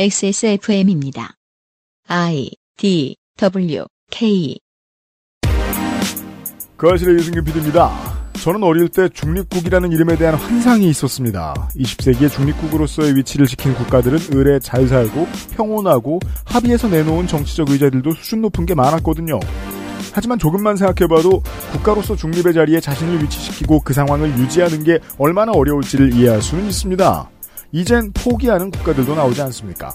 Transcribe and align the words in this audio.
XSFM입니다. 0.00 1.34
I 2.06 2.52
D 2.76 3.16
W 3.36 3.84
K 4.12 4.56
그 6.76 6.88
아실의 6.88 7.16
유승균 7.16 7.42
PD입니다. 7.42 7.90
저는 8.34 8.62
어릴 8.62 8.90
때 8.90 9.08
중립국이라는 9.08 9.90
이름에 9.90 10.16
대한 10.16 10.36
환상이 10.36 10.88
있었습니다. 10.90 11.70
20세기의 11.74 12.30
중립국으로서의 12.30 13.16
위치를 13.16 13.48
지킨 13.48 13.74
국가들은 13.74 14.38
을에 14.38 14.60
잘 14.60 14.86
살고 14.86 15.26
평온하고 15.56 16.20
합의해서 16.44 16.86
내놓은 16.86 17.26
정치적 17.26 17.68
의제들도 17.70 18.12
수준 18.12 18.42
높은 18.42 18.66
게 18.66 18.76
많았거든요. 18.76 19.40
하지만 20.12 20.38
조금만 20.38 20.76
생각해봐도 20.76 21.42
국가로서 21.72 22.14
중립의 22.14 22.54
자리에 22.54 22.78
자신을 22.78 23.20
위치시키고 23.24 23.80
그 23.80 23.92
상황을 23.92 24.38
유지하는 24.38 24.84
게 24.84 25.00
얼마나 25.18 25.50
어려울지를 25.50 26.14
이해할 26.14 26.40
수는 26.40 26.68
있습니다. 26.68 27.30
이젠 27.72 28.12
포기하는 28.12 28.70
국가들도 28.70 29.14
나오지 29.14 29.42
않습니까? 29.42 29.92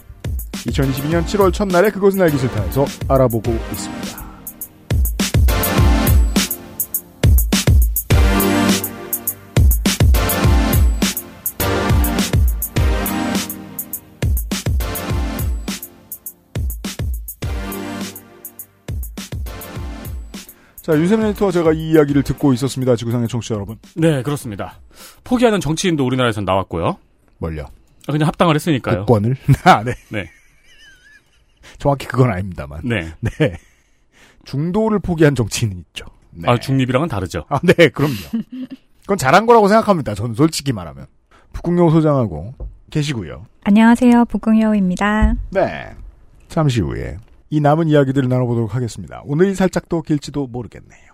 2022년 0.52 1.26
7월 1.26 1.52
첫날에 1.52 1.90
그것은 1.90 2.22
알기 2.22 2.38
싫다에서 2.38 2.86
알아보고 3.08 3.52
있습니다. 3.52 4.23
자, 20.84 20.94
윤세민 20.98 21.28
에디터와 21.28 21.52
제가 21.52 21.72
이 21.72 21.92
이야기를 21.92 22.23
듣고 22.23 22.52
있었습니다. 22.53 22.98
지구상의 22.98 23.30
청취자 23.30 23.55
여러분. 23.55 23.78
네, 23.95 24.22
그렇습니다. 24.22 24.81
포기하는 25.23 25.62
정치인도 25.62 26.05
우리나라에선 26.05 26.44
나왔고요. 26.44 26.98
뭘요? 27.44 27.68
아, 28.08 28.12
그냥 28.14 28.28
합당을 28.28 28.56
했으니까요. 28.56 29.00
국권을? 29.00 29.36
아, 29.66 29.84
네. 29.84 29.94
네. 30.10 30.30
정확히 31.78 32.08
그건 32.08 32.31
아닙니다만. 32.31 32.81
네. 32.86 33.14
네. 33.20 33.58
중도를 34.45 35.00
포기한 35.00 35.36
정치인은 35.36 35.78
있죠. 35.80 36.06
네. 36.32 36.50
아, 36.50 36.58
중립이랑은 36.58 37.09
다르죠. 37.09 37.45
아, 37.50 37.59
네, 37.64 37.90
그럼요. 37.90 38.16
그건 39.02 39.17
잘한 39.17 39.45
거라고 39.45 39.67
생각합니다. 39.67 40.16
저는 40.16 40.36
솔직히 40.36 40.72
말하면. 40.72 41.08
북궁영 41.52 41.90
소장하고 41.90 42.56
계시고요. 42.90 43.45
안녕하세요. 43.64 44.26
북궁여우입니다. 44.26 45.36
네. 45.52 45.92
잠시 46.48 46.82
후에 46.82 47.17
이 47.50 47.60
남은 47.60 47.89
이야기들을 47.89 48.28
나눠보도록 48.30 48.73
하겠습니다. 48.73 49.22
오늘이 49.26 49.54
살짝 49.54 49.89
더 49.89 50.02
길지도 50.02 50.48
모르겠네요. 50.48 51.12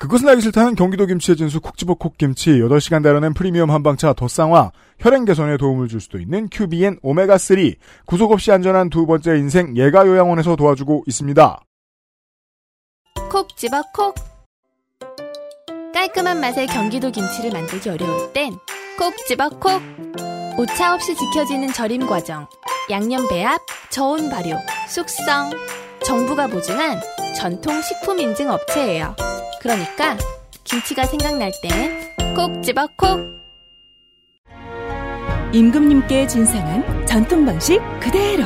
그것은 0.00 0.30
알기 0.30 0.40
싫다는 0.40 0.76
경기도 0.76 1.04
김치의 1.04 1.36
진수 1.36 1.60
콕지버 1.60 1.94
콕김치 1.94 2.52
8시간 2.52 3.02
달아낸 3.02 3.34
프리미엄 3.34 3.70
한방차 3.70 4.14
더 4.14 4.28
쌍화 4.28 4.72
혈행 4.98 5.26
개선에 5.26 5.58
도움을 5.58 5.88
줄 5.88 6.00
수도 6.00 6.18
있는 6.18 6.48
큐비엔 6.50 7.00
오메가3 7.00 7.76
구속 8.06 8.32
없이 8.32 8.50
안전한 8.50 8.88
두 8.88 9.04
번째 9.04 9.36
인생 9.36 9.76
예가 9.76 10.06
요양원에서 10.06 10.56
도와주고 10.56 11.04
있습니다. 11.06 11.60
콕 13.30 13.54
집어 13.58 13.82
콕. 13.92 14.14
깔끔한 15.92 16.40
맛의 16.40 16.66
경기도 16.68 17.10
김치를 17.10 17.50
만들기 17.50 17.90
어려울 17.90 18.32
땐콕 18.32 19.14
집어 19.28 19.50
콕. 19.50 19.82
오차 20.58 20.94
없이 20.94 21.14
지켜지는 21.14 21.74
절임 21.74 22.06
과정 22.06 22.48
양념 22.88 23.28
배합, 23.28 23.60
저온 23.90 24.30
발효, 24.30 24.56
숙성 24.88 25.50
정부가 26.10 26.48
보증한 26.48 27.00
전통 27.36 27.80
식품 27.82 28.18
인증 28.18 28.50
업체예요. 28.50 29.14
그러니까 29.60 30.16
김치가 30.64 31.04
생각날 31.04 31.52
땐 31.62 32.10
콕 32.34 32.60
집어 32.64 32.88
콕! 32.96 33.20
임금님께 35.52 36.26
진상한 36.26 37.06
전통 37.06 37.46
방식 37.46 37.80
그대로. 38.00 38.42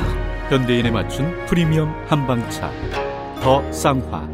현대인에 0.50 0.90
맞춘 0.90 1.32
프리미엄 1.46 1.88
한방차. 2.06 2.70
더 3.40 3.72
쌍화. 3.72 4.28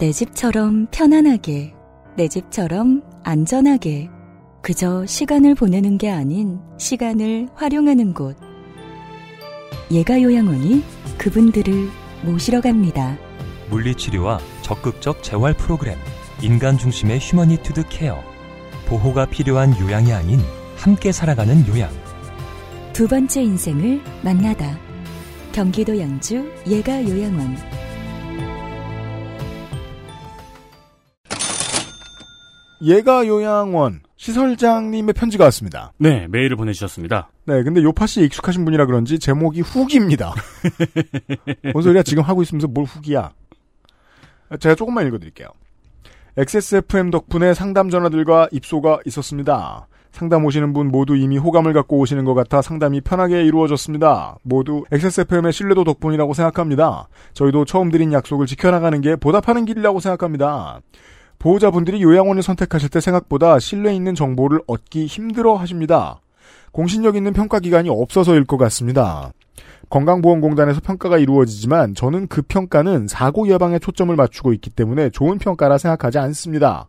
내 0.00 0.10
집처럼 0.10 0.88
편안하게, 0.90 1.72
내 2.16 2.26
집처럼 2.26 3.04
안전하게, 3.22 4.10
그저 4.62 5.06
시간을 5.06 5.54
보내는 5.54 5.98
게 5.98 6.10
아닌 6.10 6.58
시간을 6.78 7.48
활용하는 7.54 8.12
곳. 8.12 8.47
예가 9.90 10.20
요양원이 10.20 10.84
그분들을 11.16 11.88
모시러 12.22 12.60
갑니다. 12.60 13.16
물리치료와 13.70 14.38
적극적 14.62 15.22
재활 15.22 15.54
프로그램, 15.54 15.96
인간 16.42 16.76
중심의 16.76 17.18
휴머니투드 17.20 17.88
케어, 17.88 18.22
보호가 18.86 19.26
필요한 19.26 19.78
요양이 19.80 20.12
아닌 20.12 20.40
함께 20.76 21.10
살아가는 21.10 21.66
요양. 21.68 21.90
두 22.92 23.08
번째 23.08 23.42
인생을 23.42 24.02
만나다. 24.22 24.78
경기도 25.52 25.98
양주 25.98 26.52
예가 26.66 27.08
요양원. 27.08 27.56
예가 32.82 33.26
요양원 33.26 34.02
시설장님의 34.18 35.14
편지가 35.14 35.44
왔습니다. 35.44 35.92
네, 35.96 36.26
메일을 36.28 36.56
보내주셨습니다. 36.56 37.30
네, 37.46 37.62
근데 37.62 37.82
요파씨에 37.82 38.24
익숙하신 38.24 38.64
분이라 38.64 38.86
그런지 38.86 39.18
제목이 39.18 39.60
후기입니다. 39.62 40.34
뭔 41.72 41.82
소리야? 41.82 42.02
지금 42.02 42.24
하고 42.24 42.42
있으면서 42.42 42.66
뭘 42.66 42.84
후기야? 42.84 43.32
제가 44.58 44.74
조금만 44.74 45.06
읽어드릴게요. 45.06 45.48
XSFM 46.36 47.10
덕분에 47.10 47.54
상담 47.54 47.90
전화들과 47.90 48.48
입소가 48.50 48.98
있었습니다. 49.06 49.86
상담 50.10 50.44
오시는 50.44 50.72
분 50.72 50.88
모두 50.88 51.16
이미 51.16 51.38
호감을 51.38 51.72
갖고 51.72 51.98
오시는 51.98 52.24
것 52.24 52.34
같아 52.34 52.60
상담이 52.60 53.02
편하게 53.02 53.44
이루어졌습니다. 53.44 54.38
모두 54.42 54.84
XSFM의 54.90 55.52
신뢰도 55.52 55.84
덕분이라고 55.84 56.34
생각합니다. 56.34 57.08
저희도 57.34 57.66
처음 57.66 57.90
드린 57.90 58.12
약속을 58.12 58.46
지켜나가는 58.46 59.00
게 59.00 59.14
보답하는 59.14 59.64
길이라고 59.64 60.00
생각합니다. 60.00 60.80
보호자분들이 61.38 62.02
요양원을 62.02 62.42
선택하실 62.42 62.88
때 62.88 63.00
생각보다 63.00 63.58
신뢰 63.58 63.94
있는 63.94 64.14
정보를 64.14 64.60
얻기 64.66 65.06
힘들어 65.06 65.54
하십니다. 65.54 66.20
공신력 66.72 67.16
있는 67.16 67.32
평가기관이 67.32 67.88
없어서일 67.88 68.44
것 68.44 68.56
같습니다. 68.56 69.32
건강보험공단에서 69.90 70.80
평가가 70.80 71.18
이루어지지만 71.18 71.94
저는 71.94 72.26
그 72.26 72.42
평가는 72.42 73.08
사고 73.08 73.48
예방에 73.48 73.78
초점을 73.78 74.14
맞추고 74.14 74.52
있기 74.54 74.70
때문에 74.70 75.10
좋은 75.10 75.38
평가라 75.38 75.78
생각하지 75.78 76.18
않습니다. 76.18 76.88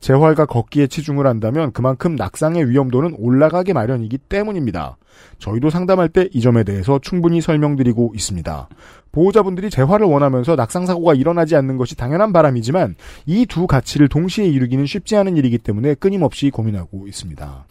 재활과 0.00 0.46
걷기에 0.46 0.86
치중을 0.86 1.26
한다면 1.26 1.72
그만큼 1.72 2.14
낙상의 2.14 2.68
위험도는 2.70 3.16
올라가게 3.18 3.72
마련이기 3.72 4.18
때문입니다. 4.18 4.96
저희도 5.40 5.70
상담할 5.70 6.08
때 6.08 6.28
이 6.32 6.40
점에 6.40 6.62
대해서 6.62 7.00
충분히 7.02 7.40
설명드리고 7.40 8.12
있습니다. 8.14 8.68
보호자분들이 9.10 9.70
재활을 9.70 10.06
원하면서 10.06 10.54
낙상사고가 10.54 11.14
일어나지 11.14 11.56
않는 11.56 11.76
것이 11.76 11.96
당연한 11.96 12.32
바람이지만 12.32 12.94
이 13.26 13.46
두 13.46 13.66
가치를 13.66 14.08
동시에 14.08 14.46
이루기는 14.46 14.86
쉽지 14.86 15.16
않은 15.16 15.36
일이기 15.36 15.58
때문에 15.58 15.94
끊임없이 15.94 16.50
고민하고 16.50 17.08
있습니다. 17.08 17.66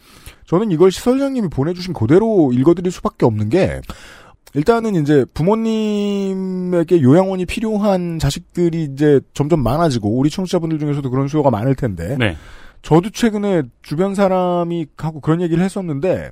저는 0.46 0.70
이걸 0.70 0.90
시설장님이 0.90 1.48
보내주신 1.48 1.94
그대로 1.94 2.50
읽어드릴 2.52 2.90
수밖에 2.90 3.24
없는 3.26 3.48
게 3.48 3.80
일단은 4.54 4.94
이제 4.94 5.24
부모님에게 5.34 7.02
요양원이 7.02 7.46
필요한 7.46 8.18
자식들이 8.18 8.84
이제 8.84 9.20
점점 9.34 9.62
많아지고 9.62 10.16
우리 10.16 10.30
청취자분들 10.30 10.78
중에서도 10.78 11.08
그런 11.10 11.28
수요가 11.28 11.50
많을 11.50 11.74
텐데 11.74 12.16
네. 12.18 12.36
저도 12.82 13.10
최근에 13.10 13.62
주변 13.82 14.14
사람이 14.14 14.86
하고 14.96 15.20
그런 15.20 15.40
얘기를 15.40 15.62
했었는데 15.62 16.30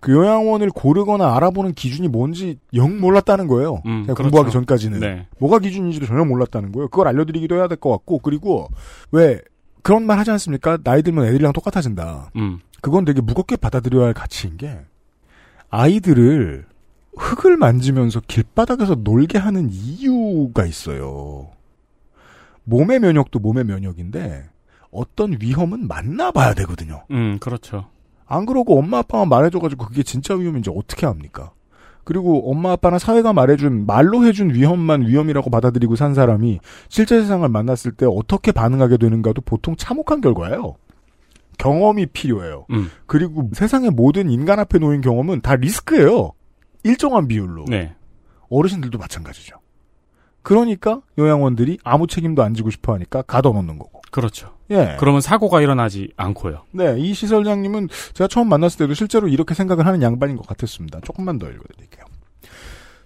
그 0.00 0.10
요양원을 0.10 0.70
고르거나 0.70 1.36
알아보는 1.36 1.74
기준이 1.74 2.08
뭔지 2.08 2.58
영 2.74 2.98
몰랐다는 3.00 3.46
거예요. 3.46 3.82
음, 3.86 4.02
제가 4.02 4.14
그렇죠. 4.14 4.22
공부하기 4.30 4.50
전까지는 4.50 4.98
네. 5.00 5.26
뭐가 5.38 5.60
기준인지도 5.60 6.06
전혀 6.06 6.24
몰랐다는 6.24 6.72
거예요. 6.72 6.88
그걸 6.88 7.06
알려드리기도 7.08 7.54
해야 7.54 7.68
될 7.68 7.76
것 7.78 7.90
같고 7.90 8.18
그리고 8.18 8.68
왜 9.12 9.40
그런 9.82 10.04
말 10.04 10.18
하지 10.18 10.30
않습니까? 10.32 10.78
나이 10.82 11.02
들면 11.02 11.26
애들이랑 11.26 11.52
똑같아진다. 11.52 12.32
음. 12.36 12.58
그건 12.80 13.04
되게 13.04 13.20
무겁게 13.20 13.54
받아들여야 13.56 14.06
할 14.06 14.14
가치인 14.14 14.56
게 14.56 14.76
아이들을 15.70 16.64
흙을 17.16 17.56
만지면서 17.56 18.22
길바닥에서 18.26 18.96
놀게 18.96 19.38
하는 19.38 19.68
이유가 19.70 20.64
있어요. 20.64 21.50
몸의 22.64 23.00
면역도 23.00 23.38
몸의 23.38 23.64
면역인데 23.64 24.44
어떤 24.90 25.36
위험은 25.40 25.88
만나봐야 25.88 26.54
되거든요. 26.54 27.04
음, 27.10 27.38
그렇죠. 27.40 27.86
안 28.26 28.46
그러고 28.46 28.78
엄마 28.78 28.98
아빠만 28.98 29.28
말해줘가지고 29.28 29.86
그게 29.86 30.02
진짜 30.02 30.34
위험인지 30.34 30.70
어떻게 30.74 31.06
합니까? 31.06 31.52
그리고 32.04 32.50
엄마 32.50 32.72
아빠나 32.72 32.98
사회가 32.98 33.32
말해준 33.32 33.86
말로 33.86 34.24
해준 34.24 34.52
위험만 34.54 35.06
위험이라고 35.06 35.50
받아들이고 35.50 35.96
산 35.96 36.14
사람이 36.14 36.60
실제 36.88 37.20
세상을 37.20 37.48
만났을 37.48 37.92
때 37.92 38.06
어떻게 38.08 38.50
반응하게 38.52 38.96
되는가도 38.96 39.42
보통 39.42 39.76
참혹한 39.76 40.20
결과예요. 40.20 40.76
경험이 41.58 42.06
필요해요. 42.06 42.66
음. 42.70 42.88
그리고 43.06 43.50
세상의 43.52 43.90
모든 43.90 44.30
인간 44.30 44.58
앞에 44.58 44.78
놓인 44.78 45.00
경험은 45.00 45.42
다 45.42 45.54
리스크예요. 45.54 46.32
일정한 46.84 47.28
비율로. 47.28 47.66
네. 47.68 47.94
어르신들도 48.48 48.98
마찬가지죠. 48.98 49.56
그러니까 50.42 51.00
요양원들이 51.18 51.78
아무 51.84 52.06
책임도 52.06 52.42
안 52.42 52.54
지고 52.54 52.70
싶어 52.70 52.94
하니까 52.94 53.22
가둬놓는 53.22 53.78
거고. 53.78 54.02
그렇죠. 54.10 54.50
예. 54.70 54.96
그러면 54.98 55.20
사고가 55.20 55.62
일어나지 55.62 56.12
않고요. 56.16 56.64
네, 56.72 56.96
이 56.98 57.14
시설장님은 57.14 57.88
제가 58.12 58.28
처음 58.28 58.48
만났을 58.48 58.78
때도 58.78 58.94
실제로 58.94 59.28
이렇게 59.28 59.54
생각을 59.54 59.86
하는 59.86 60.02
양반인 60.02 60.36
것 60.36 60.46
같았습니다. 60.46 61.00
조금만 61.00 61.38
더 61.38 61.48
읽어드릴게요. 61.48 62.04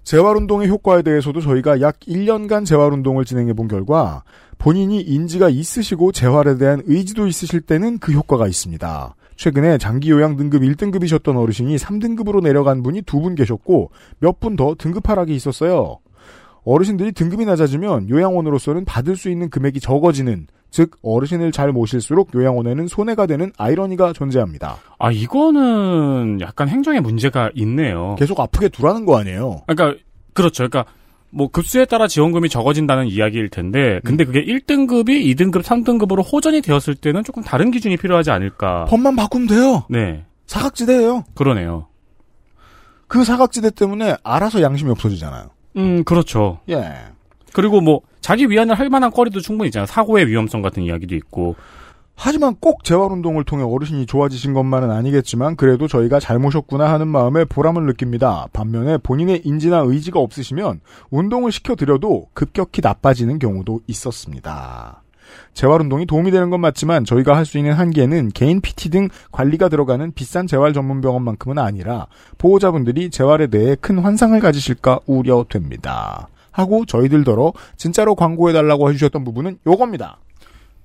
재활운동의 0.03 0.69
효과에 0.69 1.03
대해서도 1.03 1.41
저희가 1.41 1.81
약 1.81 1.99
1년간 2.01 2.65
재활운동을 2.65 3.25
진행해 3.25 3.53
본 3.53 3.67
결과 3.69 4.23
본인이 4.59 5.01
인지가 5.01 5.49
있으시고 5.49 6.13
재활에 6.13 6.57
대한 6.57 6.83
의지도 6.87 7.27
있으실 7.27 7.61
때는 7.61 7.99
그 7.99 8.13
효과가 8.13 8.47
있습니다. 8.47 9.15
최근에 9.37 9.79
장기 9.79 10.11
요양 10.11 10.37
등급 10.37 10.63
1등급이셨던 10.63 11.37
어르신이 11.37 11.77
3등급으로 11.77 12.43
내려간 12.43 12.83
분이 12.83 13.03
두 13.03 13.21
분 13.21 13.35
계셨고 13.35 13.91
몇 14.19 14.41
분 14.41 14.57
더 14.57 14.75
등급 14.77 15.09
하락이 15.09 15.35
있었어요. 15.35 15.99
어르신들이 16.65 17.13
등급이 17.13 17.45
낮아지면 17.45 18.09
요양원으로서는 18.09 18.85
받을 18.85 19.17
수 19.17 19.31
있는 19.31 19.51
금액이 19.51 19.79
적어지는 19.81 20.47
즉 20.71 20.97
어르신을 21.03 21.53
잘 21.53 21.71
모실수록 21.73 22.35
요양원에는 22.35 22.89
손해가 22.89 23.27
되는 23.27 23.53
아이러니가 23.57 24.13
존재합니다. 24.13 24.77
아, 24.99 25.13
이거는 25.13 26.41
약간 26.41 26.69
행정에 26.69 27.01
문제가 27.01 27.51
있네요. 27.55 28.17
계속 28.19 28.41
아프게 28.41 28.69
두라는 28.69 29.07
거 29.07 29.17
아니에요? 29.19 29.63
그러니까, 29.67 29.99
그렇죠. 30.35 30.69
그러니까, 30.69 30.91
뭐, 31.37 31.49
급수에 31.49 31.85
따라 31.85 32.09
지원금이 32.09 32.49
적어진다는 32.49 33.09
이야기일 33.09 33.51
텐데, 33.51 34.01
근데 34.05 34.25
그게 34.25 34.43
1등급이 34.43 35.23
2등급, 35.37 35.63
3등급으로 35.63 36.25
호전이 36.33 36.63
되었을 36.63 36.95
때는 36.95 37.25
조금 37.25 37.43
다른 37.43 37.71
기준이 37.71 37.99
필요하지 37.99 38.31
않을까. 38.31 38.87
법만 38.87 39.15
바꾸면 39.17 39.47
돼요. 39.47 39.85
네. 39.91 40.25
사각지대예요. 40.47 41.25
그러네요. 41.35 41.89
그 43.07 43.23
사각지대 43.23 43.73
때문에 43.73 44.17
알아서 44.25 44.63
양심이 44.63 44.91
없어지잖아요. 44.91 45.51
음, 45.77 46.05
그렇죠. 46.05 46.61
예. 46.71 46.91
그리고 47.53 47.83
뭐, 47.83 48.01
자기 48.23 48.49
위안을 48.49 48.75
할 48.79 48.89
만한 48.89 49.11
거리도 49.11 49.41
충분히 49.41 49.69
있잖아요. 49.69 49.85
사고의 49.85 50.29
위험성 50.29 50.63
같은 50.63 50.85
이야기도 50.85 51.15
있고. 51.17 51.55
하지만 52.19 52.57
꼭 52.59 52.83
재활운동을 52.83 53.45
통해 53.45 53.63
어르신이 53.63 54.07
좋아지신 54.07 54.55
것만은 54.55 54.91
아니겠지만 54.91 55.55
그래도 55.57 55.87
저희가 55.87 56.19
잘 56.19 56.39
모셨구나 56.39 56.91
하는 56.91 57.09
마음에 57.09 57.45
보람을 57.45 57.85
느낍니다. 57.85 58.47
반면에 58.53 58.97
본인의 58.99 59.43
인지나 59.45 59.81
의지가 59.87 60.19
없으시면 60.19 60.81
운동을 61.11 61.53
시켜드려도 61.53 62.29
급격히 62.33 62.81
나빠지는 62.83 63.39
경우도 63.39 63.81
있었습니다. 63.87 65.03
재활운동이 65.53 66.07
도움이 66.07 66.31
되는 66.31 66.51
건 66.51 66.61
맞지만 66.61 67.05
저희가 67.05 67.37
할 67.37 67.45
수 67.45 67.59
있는 67.59 67.73
한계는 67.75 68.31
개인 68.31 68.61
PT 68.61 68.91
등 68.91 69.09
관리가 69.31 69.69
들어가는 69.69 70.13
비싼 70.13 70.47
재활 70.47 70.73
전문 70.73 71.01
병원만큼은 71.01 71.59
아니라 71.59 72.07
보호자분들이 72.39 73.11
재활에 73.11 73.47
대해 73.47 73.77
큰 73.79 73.99
환상을 73.99 74.39
가지실까 74.41 75.01
우려됩니다. 75.07 76.29
하고 76.51 76.87
저희들더러 76.87 77.53
진짜로 77.77 78.15
광고해달라고 78.15 78.89
해주셨던 78.89 79.25
부분은 79.25 79.59
요겁니다. 79.67 80.19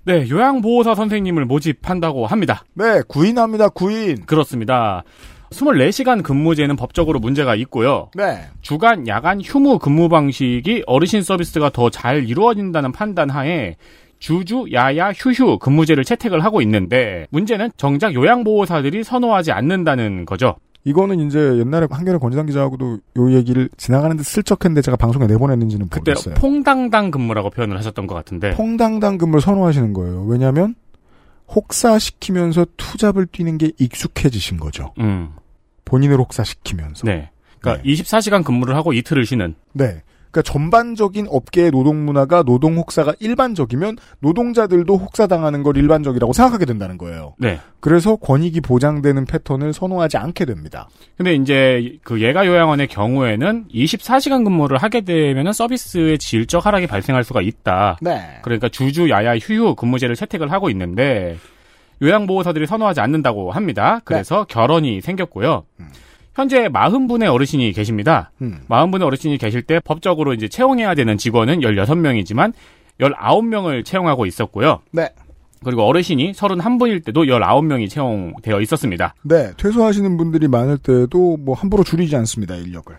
네, 0.03 0.27
요양보호사 0.29 0.95
선생님을 0.95 1.45
모집한다고 1.45 2.25
합니다. 2.25 2.63
네, 2.73 3.01
구인합니다, 3.07 3.69
구인. 3.69 4.25
그렇습니다. 4.25 5.03
24시간 5.51 6.23
근무제는 6.23 6.75
법적으로 6.75 7.19
문제가 7.19 7.55
있고요. 7.55 8.09
네. 8.15 8.39
주간, 8.61 9.07
야간 9.07 9.41
휴무 9.41 9.79
근무 9.79 10.07
방식이 10.09 10.83
어르신 10.87 11.21
서비스가 11.21 11.69
더 11.69 11.89
잘 11.89 12.23
이루어진다는 12.27 12.91
판단 12.93 13.29
하에 13.29 13.75
주주, 14.17 14.65
야야, 14.71 15.11
휴휴 15.11 15.57
근무제를 15.59 16.03
채택을 16.03 16.43
하고 16.43 16.61
있는데 16.61 17.25
문제는 17.31 17.71
정작 17.75 18.13
요양보호사들이 18.13 19.03
선호하지 19.03 19.51
않는다는 19.51 20.25
거죠. 20.25 20.55
이거는 20.83 21.19
이제 21.19 21.39
옛날에 21.59 21.87
한겨레 21.89 22.17
권지당 22.17 22.47
기자하고도 22.47 22.99
요 23.17 23.33
얘기를 23.33 23.69
지나가는 23.77 24.15
데 24.17 24.23
슬쩍 24.23 24.65
했는데 24.65 24.81
제가 24.81 24.97
방송에 24.97 25.27
내보냈는지는 25.27 25.89
그때 25.89 26.11
모르겠어요. 26.11 26.35
퐁당당 26.35 27.11
근무라고 27.11 27.51
표현을 27.51 27.77
하셨던 27.77 28.07
것 28.07 28.15
같은데. 28.15 28.51
퐁당당 28.51 29.17
근무를 29.17 29.41
선호하시는 29.41 29.93
거예요. 29.93 30.25
왜냐하면 30.25 30.75
혹사시키면서 31.53 32.65
투잡을 32.77 33.27
뛰는 33.27 33.57
게 33.57 33.71
익숙해지신 33.77 34.57
거죠. 34.57 34.93
음. 34.99 35.31
본인을 35.85 36.17
혹사시키면서. 36.17 37.05
네. 37.05 37.29
그러니까 37.59 37.83
24시간 37.87 38.43
근무를 38.43 38.75
하고 38.75 38.93
이틀을 38.93 39.25
쉬는. 39.25 39.55
네. 39.73 40.01
그러니까 40.31 40.41
전반적인 40.43 41.27
업계의 41.29 41.71
노동 41.71 42.05
문화가 42.05 42.41
노동 42.43 42.77
혹사가 42.77 43.13
일반적이면 43.19 43.97
노동자들도 44.19 44.97
혹사당하는 44.97 45.61
걸 45.61 45.77
일반적이라고 45.77 46.31
생각하게 46.33 46.65
된다는 46.65 46.97
거예요. 46.97 47.35
네. 47.37 47.59
그래서 47.81 48.15
권익이 48.15 48.61
보장되는 48.61 49.25
패턴을 49.25 49.73
선호하지 49.73 50.17
않게 50.17 50.45
됩니다. 50.45 50.87
근데 51.17 51.35
이제 51.35 51.97
그 52.03 52.21
예가 52.21 52.47
요양원의 52.47 52.87
경우에는 52.87 53.65
24시간 53.73 54.43
근무를 54.45 54.77
하게 54.77 55.01
되면은 55.01 55.51
서비스의 55.51 56.17
질적 56.17 56.65
하락이 56.65 56.87
발생할 56.87 57.23
수가 57.23 57.41
있다. 57.41 57.97
네. 58.01 58.39
그러니까 58.41 58.69
주주 58.69 59.09
야야 59.09 59.37
휴휴 59.37 59.75
근무제를 59.75 60.15
채택을 60.15 60.51
하고 60.51 60.69
있는데 60.69 61.37
요양보호사들이 62.01 62.65
선호하지 62.67 63.01
않는다고 63.01 63.51
합니다. 63.51 63.99
그래서 64.05 64.45
결혼이 64.45 65.01
생겼고요. 65.01 65.65
현재 66.33 66.69
40분의 66.69 67.33
어르신이 67.33 67.71
계십니다. 67.73 68.31
음. 68.41 68.61
40분의 68.69 69.03
어르신이 69.03 69.37
계실 69.37 69.61
때 69.63 69.79
법적으로 69.83 70.33
이제 70.33 70.47
채용해야 70.47 70.95
되는 70.95 71.17
직원은 71.17 71.59
16명이지만 71.59 72.53
19명을 72.99 73.83
채용하고 73.83 74.25
있었고요. 74.25 74.81
네. 74.91 75.09
그리고 75.63 75.83
어르신이 75.83 76.31
31분일 76.31 77.05
때도 77.05 77.23
19명이 77.23 77.89
채용되어 77.89 78.61
있었습니다. 78.61 79.13
네. 79.23 79.51
퇴소하시는 79.57 80.17
분들이 80.17 80.47
많을 80.47 80.77
때에도 80.77 81.37
뭐 81.37 81.53
함부로 81.55 81.83
줄이지 81.83 82.15
않습니다. 82.15 82.55
인력을. 82.55 82.95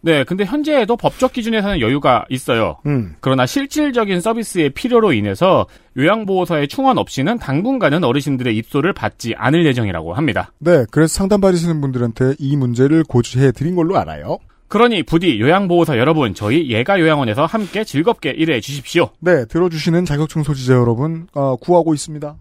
네, 0.00 0.24
근데 0.24 0.44
현재에도 0.44 0.96
법적 0.96 1.32
기준에서는 1.32 1.80
여유가 1.80 2.24
있어요. 2.28 2.76
음. 2.86 3.14
그러나 3.20 3.46
실질적인 3.46 4.20
서비스의 4.20 4.70
필요로 4.70 5.12
인해서 5.12 5.66
요양보호사의 5.96 6.68
충원 6.68 6.98
없이는 6.98 7.38
당분간은 7.38 8.04
어르신들의 8.04 8.56
입소를 8.56 8.92
받지 8.92 9.34
않을 9.36 9.66
예정이라고 9.66 10.14
합니다. 10.14 10.52
네. 10.58 10.84
그래서 10.90 11.14
상담 11.14 11.40
받으시는 11.40 11.80
분들한테 11.80 12.34
이 12.38 12.56
문제를 12.56 13.04
고지해 13.04 13.52
드린 13.52 13.74
걸로 13.74 13.98
알아요. 13.98 14.38
그러니 14.68 15.04
부디 15.04 15.40
요양보호사 15.40 15.96
여러분, 15.96 16.34
저희 16.34 16.68
예가 16.70 16.98
요양원에서 16.98 17.46
함께 17.46 17.84
즐겁게 17.84 18.30
일해 18.30 18.60
주십시오. 18.60 19.10
네. 19.20 19.44
들어주시는 19.46 20.04
자격증 20.04 20.42
소지자 20.42 20.74
여러분, 20.74 21.28
어, 21.34 21.56
구하고 21.56 21.94
있습니다. 21.94 22.36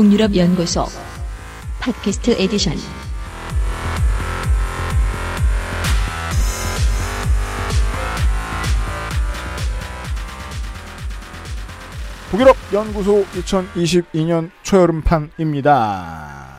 북유럽 0.00 0.34
연구소 0.34 0.86
팟캐스트 1.78 2.30
에디션 2.40 2.72
북유럽 12.30 12.56
연구소 12.72 13.26
2022년 13.26 14.50
초여름판입니다. 14.62 16.58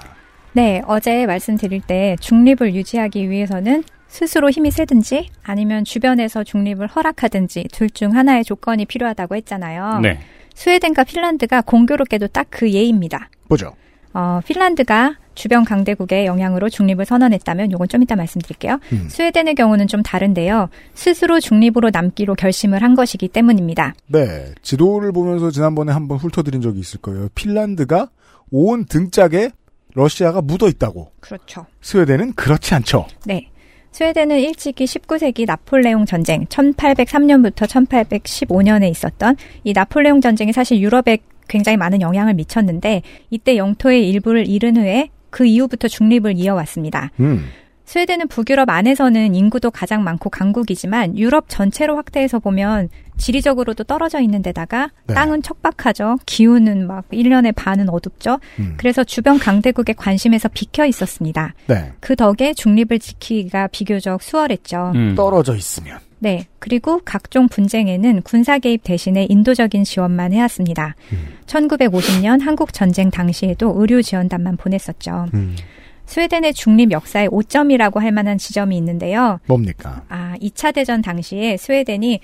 네, 0.51 0.83
어제 0.85 1.25
말씀드릴 1.25 1.81
때 1.81 2.15
중립을 2.19 2.75
유지하기 2.75 3.27
위해서는 3.27 3.83
스스로 4.07 4.51
힘이 4.51 4.69
세든지 4.69 5.29
아니면 5.41 5.83
주변에서 5.83 6.43
중립을 6.43 6.85
허락하든지 6.85 7.69
둘 7.71 7.89
중 7.89 8.15
하나의 8.15 8.43
조건이 8.43 8.85
필요하다고 8.85 9.35
했잖아요. 9.35 10.01
네. 10.01 10.19
스웨덴과 10.55 11.03
핀란드가 11.05 11.61
공교롭게도 11.61 12.27
딱 12.27 12.47
그 12.49 12.71
예입니다. 12.71 13.29
보죠. 13.47 13.73
어, 14.13 14.41
핀란드가 14.45 15.15
주변 15.35 15.63
강대국의 15.63 16.25
영향으로 16.25 16.67
중립을 16.69 17.05
선언했다면 17.05 17.71
요건 17.71 17.87
좀 17.87 18.03
이따 18.03 18.15
말씀드릴게요. 18.17 18.79
음. 18.91 19.07
스웨덴의 19.09 19.55
경우는 19.55 19.87
좀 19.87 20.03
다른데요. 20.03 20.69
스스로 20.93 21.39
중립으로 21.39 21.89
남기로 21.93 22.35
결심을 22.35 22.83
한 22.83 22.93
것이기 22.95 23.29
때문입니다. 23.29 23.93
네. 24.07 24.53
지도를 24.61 25.13
보면서 25.13 25.49
지난번에 25.51 25.93
한번 25.93 26.17
훑어드린 26.17 26.61
적이 26.61 26.79
있을 26.81 26.99
거예요. 26.99 27.29
핀란드가 27.35 28.09
온 28.51 28.83
등짝에 28.85 29.51
러시아가 29.93 30.41
묻어 30.41 30.67
있다고. 30.67 31.11
그렇죠. 31.21 31.65
스웨덴은 31.81 32.33
그렇지 32.33 32.75
않죠. 32.75 33.07
네. 33.25 33.49
스웨덴은 33.91 34.39
일찍이 34.39 34.85
19세기 34.85 35.45
나폴레옹 35.45 36.05
전쟁 36.05 36.45
1803년부터 36.45 37.67
1815년에 37.67 38.89
있었던 38.89 39.35
이 39.63 39.73
나폴레옹 39.73 40.21
전쟁이 40.21 40.53
사실 40.53 40.79
유럽에 40.79 41.19
굉장히 41.47 41.77
많은 41.77 42.01
영향을 42.01 42.33
미쳤는데 42.33 43.01
이때 43.29 43.57
영토의 43.57 44.09
일부를 44.09 44.47
잃은 44.47 44.77
후에 44.77 45.09
그 45.29 45.45
이후부터 45.45 45.87
중립을 45.87 46.37
이어왔습니다. 46.37 47.11
음. 47.19 47.45
스웨덴은 47.85 48.29
북유럽 48.29 48.69
안에서는 48.69 49.35
인구도 49.35 49.69
가장 49.69 50.03
많고 50.05 50.29
강국이지만 50.29 51.17
유럽 51.17 51.45
전체로 51.49 51.97
확대해서 51.97 52.39
보면 52.39 52.87
지리적으로도 53.21 53.83
떨어져 53.83 54.19
있는 54.19 54.41
데다가 54.41 54.89
네. 55.05 55.13
땅은 55.13 55.43
척박하죠. 55.43 56.17
기후는 56.25 56.87
막 56.87 57.07
1년에 57.09 57.53
반은 57.55 57.87
어둡죠. 57.89 58.39
음. 58.59 58.73
그래서 58.77 59.03
주변 59.03 59.37
강대국의 59.37 59.95
관심에서 59.95 60.49
비켜 60.49 60.85
있었습니다. 60.85 61.53
네. 61.67 61.93
그 61.99 62.15
덕에 62.15 62.53
중립을 62.53 62.97
지키기가 62.99 63.67
비교적 63.67 64.23
수월했죠. 64.23 64.91
음. 64.95 65.15
떨어져 65.15 65.55
있으면. 65.55 65.99
네. 66.17 66.47
그리고 66.59 66.99
각종 67.05 67.47
분쟁에는 67.47 68.21
군사 68.23 68.57
개입 68.57 68.83
대신에 68.83 69.25
인도적인 69.29 69.83
지원만 69.83 70.33
해왔습니다. 70.33 70.95
음. 71.13 71.27
1950년 71.45 72.41
한국 72.41 72.73
전쟁 72.73 73.11
당시에도 73.11 73.73
의료 73.77 74.01
지원단만 74.01 74.57
보냈었죠. 74.57 75.27
음. 75.33 75.55
스웨덴의 76.05 76.53
중립 76.53 76.91
역사의 76.91 77.29
오점이라고 77.31 78.01
할 78.01 78.11
만한 78.11 78.37
지점이 78.37 78.75
있는데요. 78.77 79.39
뭡니까? 79.45 80.01
아, 80.09 80.35
2차 80.41 80.73
대전 80.73 81.01
당시에 81.01 81.55
스웨덴이 81.55 82.19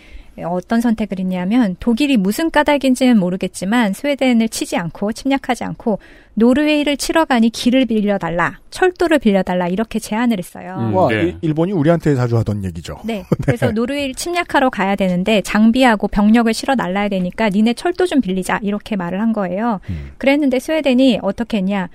어떤 0.46 0.82
선택을 0.82 1.20
했냐면 1.20 1.76
독일이 1.80 2.18
무슨 2.18 2.52
까닭인지는 2.52 3.18
모르겠지만 3.20 3.94
스웨덴을 3.94 4.50
치지 4.50 4.78
않고 4.78 5.14
침략하지 5.14 5.64
않고 5.64 6.00
노르웨이를 6.36 6.98
치러 6.98 7.26
가니 7.26 7.50
길을 7.50 7.86
빌려달라, 7.88 8.60
철도를 8.70 9.18
빌려달라 9.20 9.68
이렇게 9.68 9.98
제안을 9.98 10.38
했어요. 10.38 10.76
음. 10.80 10.94
와, 10.96 11.10
네. 11.10 11.16
일- 11.16 11.38
일본이 11.42 11.72
우리한테 11.72 12.14
자주 12.16 12.38
하던 12.38 12.64
얘기죠. 12.66 12.98
네. 13.06 13.24
그래서 13.44 13.72
노르웨이를 13.72 14.14
침략하러 14.14 14.70
가야 14.70 14.96
되는데 14.96 15.42
장비하고 15.42 16.08
병력을 16.10 16.54
실어 16.54 16.76
날라야 16.76 17.10
되니까 17.10 17.50
니네 17.50 17.74
철도 17.74 18.06
좀 18.06 18.22
빌리자 18.22 18.60
이렇게 18.62 18.96
말을 18.96 19.20
한 19.20 19.34
거예요. 19.34 19.80
음. 19.90 20.12
그랬는데 20.20 20.60
스웨덴이 20.60 21.20
어떻게 21.24 21.58
했냐? 21.58 21.90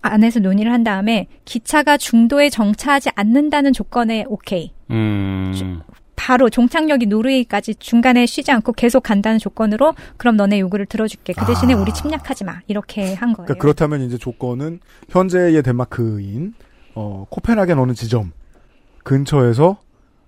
안에서 0.00 0.40
논의를 0.40 0.72
한 0.72 0.82
다음에 0.84 1.26
기차가 1.44 1.96
중도에 1.96 2.48
정차하지 2.48 3.10
않는다는 3.14 3.72
조건에 3.72 4.24
오케이. 4.28 4.72
음. 4.90 5.80
바로 6.16 6.50
종착역이 6.50 7.06
노르웨이까지 7.06 7.76
중간에 7.76 8.26
쉬지 8.26 8.50
않고 8.50 8.72
계속 8.72 9.02
간다는 9.02 9.38
조건으로 9.38 9.94
그럼 10.16 10.36
너네 10.36 10.58
요구를 10.60 10.86
들어줄게. 10.86 11.34
그 11.34 11.44
대신에 11.46 11.74
아. 11.74 11.76
우리 11.76 11.92
침략하지 11.92 12.44
마. 12.44 12.60
이렇게 12.66 13.14
한 13.14 13.32
거예요. 13.32 13.46
그러니까 13.46 13.54
그렇다면 13.62 14.00
이제 14.02 14.18
조건은 14.18 14.80
현재의 15.10 15.62
덴마크인 15.62 16.54
어, 16.94 17.26
코펜하겐 17.28 17.78
어느 17.78 17.92
지점 17.92 18.32
근처에서 19.04 19.78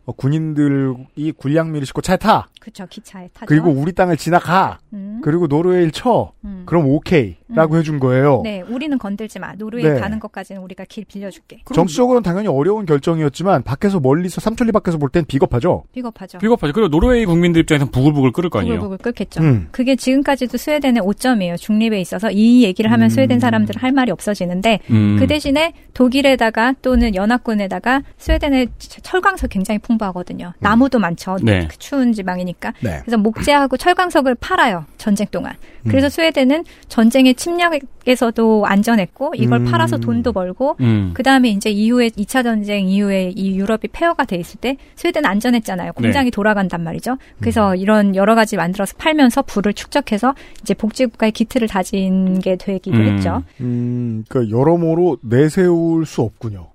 어, 0.05 0.13
군인들이 0.13 1.33
군량미를 1.37 1.87
싣고 1.87 2.03
차에 2.03 2.19
타. 2.19 2.49
그쵸, 2.69 2.87
기차에 2.87 3.29
타죠. 3.33 3.47
그리고 3.47 3.71
우리 3.71 3.93
땅을 3.93 4.19
지나가. 4.19 4.79
음, 4.93 5.23
그리고 5.25 5.47
노르웨이를 5.47 5.91
쳐. 5.91 6.33
음. 6.45 6.65
그럼 6.67 6.85
오케이라고 6.87 7.75
음. 7.75 7.79
해준 7.79 7.99
거예요. 7.99 8.43
네, 8.45 8.61
우리는 8.69 8.99
건들지 8.99 9.39
마. 9.39 9.55
노르웨이 9.55 9.85
네. 9.95 9.99
가는 9.99 10.21
것까지는 10.21 10.61
우리가 10.61 10.85
길 10.87 11.07
빌려줄게. 11.07 11.63
정치적으로는 11.75 12.23
당연히 12.23 12.49
어려운 12.49 12.85
결정이었지만 12.85 13.63
밖에서 13.63 14.01
멀리서 14.01 14.43
삼천리 14.43 14.71
밖에서 14.73 14.99
볼 14.99 15.09
땐 15.09 15.25
비겁하죠. 15.25 15.85
비겁하죠. 15.93 16.37
비겁하죠. 16.37 16.75
그리고 16.75 16.89
노르웨이 16.89 17.25
국민들 17.25 17.63
입장에서는 17.63 17.91
부글부글 17.91 18.33
끓을 18.33 18.51
거 18.51 18.59
아니에요. 18.59 18.75
부글부글 18.81 18.99
끓겠죠. 18.99 19.41
음. 19.41 19.69
그게 19.71 19.97
지금까지도 19.97 20.59
스웨덴의 20.59 21.03
오점이에요. 21.03 21.57
중립에 21.57 21.99
있어서 22.03 22.31
이 22.31 22.65
얘기를 22.65 22.93
하면 22.93 23.07
음. 23.07 23.09
스웨덴 23.09 23.41
사람들은 23.41 23.81
할 23.81 23.93
말이 23.93 24.13
없어지는데 24.13 24.81
음. 24.91 25.17
그 25.19 25.27
대신에 25.27 25.73
독일에다가 25.95 26.75
또는 26.83 27.15
연합군에다가 27.15 28.03
스웨덴의 28.19 28.69
철광석 28.79 29.49
굉장히 29.49 29.79
풍부하거든요. 29.79 30.53
나무도 30.59 30.99
많죠. 30.99 31.39
네. 31.43 31.67
그 31.71 31.79
추운 31.79 32.13
지방이니까. 32.13 32.58
네. 32.81 33.01
그래서 33.03 33.17
목재하고 33.19 33.77
철광석을 33.77 34.37
팔아요. 34.37 34.85
전쟁 34.97 35.27
동안. 35.31 35.55
음. 35.83 35.91
그래서 35.91 36.09
스웨덴은 36.09 36.65
전쟁의 36.89 37.35
침략에서도 37.35 38.67
안전했고 38.67 39.33
이걸 39.37 39.61
음. 39.61 39.65
팔아서 39.65 39.99
돈도 39.99 40.33
벌고 40.33 40.77
음. 40.81 41.13
그 41.15 41.23
다음에 41.23 41.49
이제 41.51 41.71
이후에 41.71 42.09
2차 42.09 42.43
전쟁 42.43 42.89
이후에 42.89 43.33
이 43.35 43.57
유럽이 43.57 43.89
폐허가 43.93 44.25
돼 44.25 44.37
있을 44.37 44.61
때 44.61 44.77
스웨덴은 44.97 45.29
안전했잖아요. 45.29 45.93
공장이 45.93 46.31
돌아간단 46.31 46.83
말이죠. 46.83 47.17
그래서 47.41 47.75
이런 47.75 48.15
여러 48.17 48.35
가지 48.35 48.57
만들어서 48.57 48.95
팔면서 48.99 49.43
부를 49.43 49.73
축적해서 49.73 50.35
이제 50.63 50.75
복지국가의 50.75 51.33
기틀을 51.33 51.69
다진 51.69 52.41
게 52.41 52.57
되기도 52.57 52.97
음. 52.97 53.07
했죠. 53.07 53.43
음, 53.61 54.25
그러니까 54.29 54.57
여러모로 54.57 55.19
내세울 55.23 56.07
수 56.07 56.23
없군요. 56.23 56.69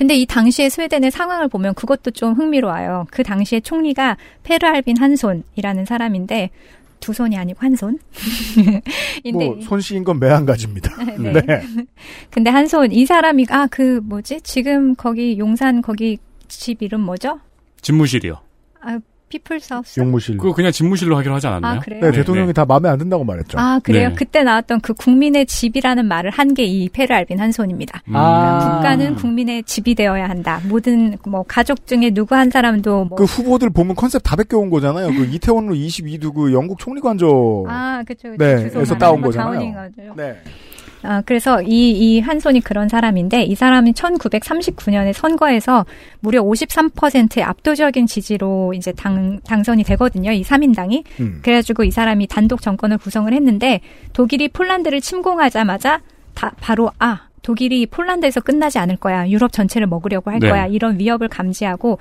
근데 0.00 0.14
이 0.14 0.24
당시에 0.24 0.70
스웨덴의 0.70 1.10
상황을 1.10 1.48
보면 1.48 1.74
그것도 1.74 2.12
좀 2.12 2.32
흥미로워요. 2.32 3.06
그 3.10 3.22
당시에 3.22 3.60
총리가 3.60 4.16
페르알빈 4.44 4.96
한손이라는 4.96 5.84
사람인데 5.84 6.48
두 7.00 7.12
손이 7.12 7.36
아니고 7.36 7.58
한 7.60 7.76
손. 7.76 7.98
근데 9.22 9.44
뭐 9.44 9.60
손씨인 9.60 10.02
건 10.04 10.18
매한 10.18 10.46
가지입니다. 10.46 10.96
네. 11.20 11.32
네. 11.32 11.62
근데 12.30 12.48
한 12.48 12.66
손 12.66 12.90
이 12.92 13.04
사람이 13.04 13.44
아 13.50 13.66
그 13.70 14.00
뭐지 14.02 14.40
지금 14.40 14.94
거기 14.94 15.36
용산 15.38 15.82
거기 15.82 16.16
집 16.48 16.80
이름 16.82 17.02
뭐죠? 17.02 17.38
집무실이요. 17.82 18.38
아 18.80 18.98
People's 19.30 19.72
House. 19.72 19.98
용무실. 20.00 20.36
그거 20.36 20.52
그냥 20.52 20.70
집무실로 20.72 21.16
하기로 21.16 21.34
하지 21.36 21.46
않았나요? 21.46 21.78
아 21.78 21.80
그래요? 21.80 22.00
네, 22.02 22.10
네, 22.10 22.16
대통령이 22.18 22.48
네. 22.48 22.52
다 22.52 22.64
마음에 22.66 22.88
안 22.90 22.98
든다고 22.98 23.24
말했죠. 23.24 23.58
아 23.58 23.80
그래요? 23.82 24.08
네. 24.10 24.14
그때 24.14 24.42
나왔던 24.42 24.80
그 24.82 24.92
국민의 24.92 25.46
집이라는 25.46 26.04
말을 26.04 26.30
한 26.30 26.50
게 26.54 26.64
이 26.64 26.88
페르알빈 26.90 27.40
한손입니다. 27.40 28.02
음. 28.08 28.16
아. 28.16 28.74
국가는 28.76 29.14
국민의 29.14 29.62
집이 29.62 29.94
되어야 29.94 30.28
한다. 30.28 30.60
모든 30.68 31.16
뭐 31.26 31.44
가족 31.46 31.86
중에 31.86 32.10
누구 32.10 32.34
한 32.34 32.50
사람도 32.50 33.04
뭐 33.06 33.16
그 33.16 33.24
후보들 33.24 33.70
보면 33.70 33.94
컨셉 33.96 34.20
다 34.24 34.36
베껴온 34.36 34.68
거잖아요. 34.68 35.06
그 35.08 35.24
이태원로 35.32 35.74
22두 35.74 36.34
그 36.34 36.52
영국 36.52 36.78
총리 36.78 37.00
관저. 37.00 37.64
아, 37.68 38.02
그쵸, 38.06 38.30
그쵸. 38.30 38.44
네, 38.44 38.68
에서 38.74 38.94
따온 38.98 39.20
거 39.20 39.28
거잖아요. 39.28 39.88
네. 40.16 40.36
아, 41.02 41.22
그래서 41.24 41.62
이, 41.62 41.90
이 41.90 42.20
한손이 42.20 42.60
그런 42.60 42.88
사람인데, 42.88 43.42
이 43.44 43.54
사람이 43.54 43.92
1939년에 43.92 45.12
선거에서 45.12 45.86
무려 46.20 46.42
53%의 46.42 47.42
압도적인 47.44 48.06
지지로 48.06 48.74
이제 48.74 48.92
당, 48.92 49.40
당선이 49.40 49.84
되거든요. 49.84 50.32
이 50.32 50.42
3인당이. 50.42 51.04
음. 51.20 51.40
그래가지고 51.42 51.84
이 51.84 51.90
사람이 51.90 52.26
단독 52.26 52.60
정권을 52.60 52.98
구성을 52.98 53.32
했는데, 53.32 53.80
독일이 54.12 54.48
폴란드를 54.48 55.00
침공하자마자 55.00 56.00
다, 56.34 56.52
바로, 56.60 56.90
아, 56.98 57.22
독일이 57.42 57.86
폴란드에서 57.86 58.40
끝나지 58.40 58.78
않을 58.78 58.96
거야. 58.96 59.28
유럽 59.28 59.52
전체를 59.52 59.86
먹으려고 59.86 60.30
할 60.30 60.40
네. 60.40 60.50
거야. 60.50 60.66
이런 60.66 60.98
위협을 60.98 61.28
감지하고, 61.28 61.98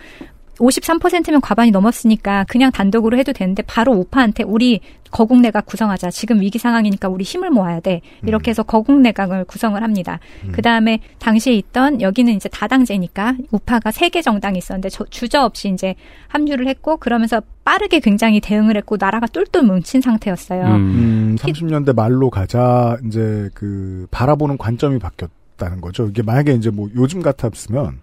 53%면 0.59 1.41
과반이 1.41 1.71
넘었으니까 1.71 2.45
그냥 2.47 2.71
단독으로 2.71 3.17
해도 3.17 3.33
되는데 3.33 3.63
바로 3.63 3.93
우파한테 3.93 4.43
우리 4.43 4.81
거국내각 5.11 5.65
구성하자. 5.65 6.11
지금 6.11 6.39
위기 6.41 6.59
상황이니까 6.59 7.07
우리 7.09 7.23
힘을 7.23 7.49
모아야 7.49 7.79
돼. 7.79 8.01
이렇게 8.27 8.51
해서 8.51 8.61
거국내각을 8.61 9.45
구성을 9.45 9.81
합니다. 9.81 10.19
그 10.51 10.61
다음에 10.61 10.99
당시에 11.17 11.53
있던 11.55 12.01
여기는 12.01 12.31
이제 12.33 12.47
다당제니까 12.49 13.35
우파가 13.51 13.89
세 13.91 14.09
개 14.09 14.21
정당이 14.21 14.57
있었는데 14.59 14.89
저- 14.89 15.05
주저 15.09 15.41
없이 15.41 15.69
이제 15.69 15.95
합류를 16.27 16.67
했고 16.67 16.97
그러면서 16.97 17.41
빠르게 17.63 17.99
굉장히 17.99 18.39
대응을 18.39 18.75
했고 18.77 18.97
나라가 18.99 19.25
똘똘 19.27 19.63
뭉친 19.63 20.01
상태였어요. 20.01 20.63
음. 20.65 20.75
음, 20.75 21.35
30년대 21.39 21.95
말로 21.95 22.29
가자 22.29 22.97
이제 23.07 23.49
그 23.53 24.07
바라보는 24.11 24.57
관점이 24.57 24.99
바뀌었다는 24.99 25.81
거죠. 25.81 26.07
이게 26.07 26.21
만약에 26.21 26.53
이제 26.53 26.69
뭐 26.69 26.87
요즘 26.95 27.21
같았으면 27.21 27.99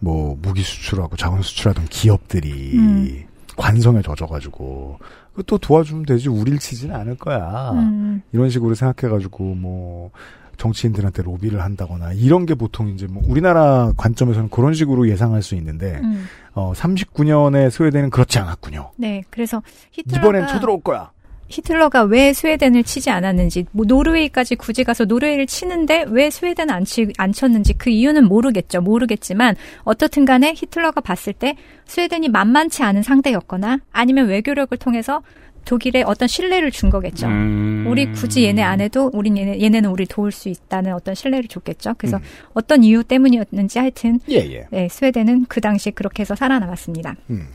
뭐 0.00 0.36
무기 0.40 0.62
수출하고 0.62 1.16
자원 1.16 1.42
수출하던 1.42 1.86
기업들이 1.86 2.72
음. 2.74 3.24
관성에 3.56 4.02
젖어가지고 4.02 4.98
또 5.46 5.58
도와주면 5.58 6.06
되지 6.06 6.28
우릴 6.28 6.58
치지는 6.58 6.94
않을 6.96 7.16
거야. 7.16 7.70
음, 7.72 8.22
이런 8.32 8.50
식으로 8.50 8.74
생각해가지고 8.74 9.44
뭐 9.54 10.10
정치인들한테 10.56 11.22
로비를 11.22 11.62
한다거나 11.62 12.12
이런 12.12 12.44
게 12.44 12.54
보통 12.54 12.88
이제 12.88 13.06
뭐 13.06 13.22
우리나라 13.26 13.92
관점에서는 13.96 14.50
그런 14.50 14.74
식으로 14.74 15.08
예상할 15.08 15.42
수 15.42 15.54
있는데 15.54 16.00
음. 16.02 16.26
어 16.54 16.72
39년에 16.74 17.70
스웨덴은 17.70 18.10
그렇지 18.10 18.38
않았군요. 18.38 18.90
네, 18.96 19.22
그래서 19.30 19.62
히틀러가 19.92 20.28
이번엔 20.28 20.48
쳐들어올 20.48 20.80
거야. 20.82 21.10
히틀러가 21.48 22.02
왜 22.02 22.32
스웨덴을 22.32 22.84
치지 22.84 23.10
않았는지, 23.10 23.66
뭐 23.72 23.84
노르웨이까지 23.86 24.56
굳이 24.56 24.84
가서 24.84 25.04
노르웨이를 25.04 25.46
치는데 25.46 26.04
왜 26.08 26.30
스웨덴 26.30 26.70
안, 26.70 26.84
치, 26.84 27.08
안 27.16 27.32
쳤는지 27.32 27.72
그 27.74 27.90
이유는 27.90 28.26
모르겠죠. 28.26 28.80
모르겠지만 28.82 29.56
어떻든 29.82 30.24
간에 30.24 30.54
히틀러가 30.56 31.00
봤을 31.00 31.32
때 31.32 31.56
스웨덴이 31.86 32.28
만만치 32.28 32.82
않은 32.82 33.02
상대였거나 33.02 33.78
아니면 33.92 34.28
외교력을 34.28 34.76
통해서 34.78 35.22
독일에 35.64 36.02
어떤 36.02 36.28
신뢰를 36.28 36.70
준 36.70 36.88
거겠죠. 36.88 37.26
음. 37.26 37.84
우리 37.88 38.10
굳이 38.12 38.44
얘네 38.44 38.62
안 38.62 38.80
해도 38.80 39.10
우린 39.12 39.36
얘네, 39.36 39.60
얘네는 39.60 39.90
우리 39.90 40.06
도울 40.06 40.32
수 40.32 40.48
있다는 40.48 40.94
어떤 40.94 41.14
신뢰를 41.14 41.46
줬겠죠. 41.48 41.94
그래서 41.98 42.16
음. 42.16 42.22
어떤 42.54 42.82
이유 42.82 43.04
때문이었는지 43.04 43.78
하여튼 43.78 44.18
예 44.30 44.36
예. 44.36 44.66
네, 44.70 44.88
스웨덴은 44.88 45.44
그 45.46 45.60
당시 45.60 45.90
그렇게 45.90 46.22
해서 46.22 46.34
살아남았습니다. 46.34 47.16
음. 47.30 47.48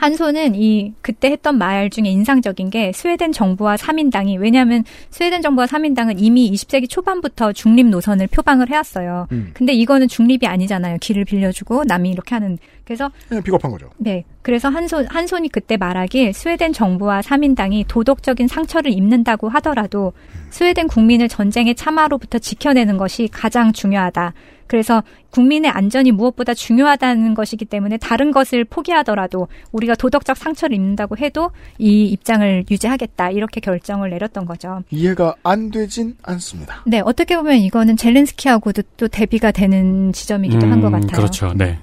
한손은 0.00 0.54
이 0.54 0.94
그때 1.02 1.30
했던 1.30 1.58
말 1.58 1.90
중에 1.90 2.06
인상적인 2.06 2.70
게 2.70 2.90
스웨덴 2.92 3.32
정부와 3.32 3.76
3인당이 3.76 4.40
왜냐하면 4.40 4.82
스웨덴 5.10 5.42
정부와 5.42 5.66
3인당은 5.66 6.14
이미 6.16 6.50
20세기 6.50 6.88
초반부터 6.88 7.52
중립 7.52 7.86
노선을 7.86 8.26
표방을 8.28 8.70
해왔어요. 8.70 9.26
음. 9.30 9.50
근데 9.52 9.74
이거는 9.74 10.08
중립이 10.08 10.46
아니잖아요. 10.46 10.96
길을 11.02 11.26
빌려주고 11.26 11.84
남이 11.84 12.10
이렇게 12.10 12.34
하는. 12.34 12.56
그래서 12.84 13.10
비겁한 13.44 13.70
거죠. 13.70 13.90
네. 13.98 14.24
그래서 14.40 14.70
한손 14.70 15.06
한손이 15.06 15.50
그때 15.50 15.76
말하길 15.76 16.32
스웨덴 16.32 16.72
정부와 16.72 17.20
3인당이 17.20 17.84
도덕적인 17.86 18.48
상처를 18.48 18.90
입는다고 18.92 19.50
하더라도 19.50 20.14
스웨덴 20.48 20.88
국민을 20.88 21.28
전쟁의 21.28 21.74
참화로부터 21.74 22.38
지켜내는 22.38 22.96
것이 22.96 23.28
가장 23.30 23.74
중요하다. 23.74 24.32
그래서 24.70 25.02
국민의 25.30 25.68
안전이 25.68 26.12
무엇보다 26.12 26.54
중요하다는 26.54 27.34
것이기 27.34 27.64
때문에 27.64 27.96
다른 27.96 28.30
것을 28.30 28.64
포기하더라도 28.64 29.48
우리가 29.72 29.96
도덕적 29.96 30.36
상처를 30.36 30.76
입는다고 30.76 31.16
해도 31.16 31.50
이 31.78 32.04
입장을 32.06 32.66
유지하겠다 32.70 33.30
이렇게 33.30 33.60
결정을 33.60 34.10
내렸던 34.10 34.46
거죠. 34.46 34.84
이해가 34.90 35.34
안 35.42 35.72
되진 35.72 36.14
않습니다. 36.22 36.84
네, 36.86 37.00
어떻게 37.04 37.36
보면 37.36 37.56
이거는 37.56 37.96
젤렌스키하고도 37.96 38.82
또 38.96 39.08
대비가 39.08 39.50
되는 39.50 40.12
지점이기도 40.12 40.64
한것 40.64 40.92
음, 40.94 41.00
같아요. 41.00 41.16
그렇죠. 41.16 41.52
네. 41.56 41.80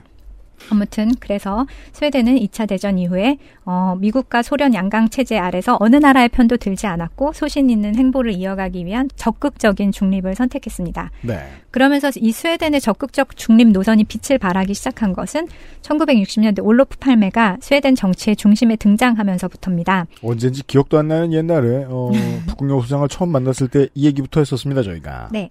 아무튼 0.70 1.12
그래서 1.20 1.66
스웨덴은 1.94 2.36
2차 2.36 2.68
대전 2.68 2.98
이후에 2.98 3.38
어, 3.66 3.96
미국과 4.00 4.42
소련 4.44 4.74
양강 4.74 5.10
체제 5.10 5.38
아래서 5.38 5.78
어느 5.80 5.96
나라의 5.96 6.30
편도 6.30 6.58
들지 6.58 6.88
않았고 6.88 7.34
소신 7.34 7.70
있는 7.70 7.96
행보를 7.96 8.34
이어가기 8.34 8.86
위한 8.86 9.10
적극적인 9.16 9.92
중립을 9.92 10.36
선택했습니다. 10.36 11.12
네. 11.22 11.40
그러면서 11.72 12.10
이 12.16 12.32
스웨덴의 12.32 12.82
적극적 12.82 13.36
중립 13.36 13.70
노선이 13.70 14.04
빛을 14.06 14.38
발하기 14.38 14.74
시작한 14.74 15.14
것은 15.14 15.48
1960년대 15.82 16.64
올로프 16.64 16.98
팔메가 16.98 17.58
스웨덴 17.62 17.96
정치의 17.96 18.36
중심에 18.36 18.76
등장하면서부터입니다. 18.76 20.08
언젠지 20.24 20.66
기억도 20.66 20.98
안 20.98 21.08
나는 21.08 21.34
옛날에 21.34 21.86
어, 21.90 22.12
북극여 22.48 22.82
소장을 22.82 23.08
처음 23.10 23.32
만났을 23.32 23.68
때 23.68 23.88
이 23.98 24.06
얘기부터 24.06 24.42
했었습니다 24.42 24.84
저희가. 24.84 25.30
네. 25.32 25.50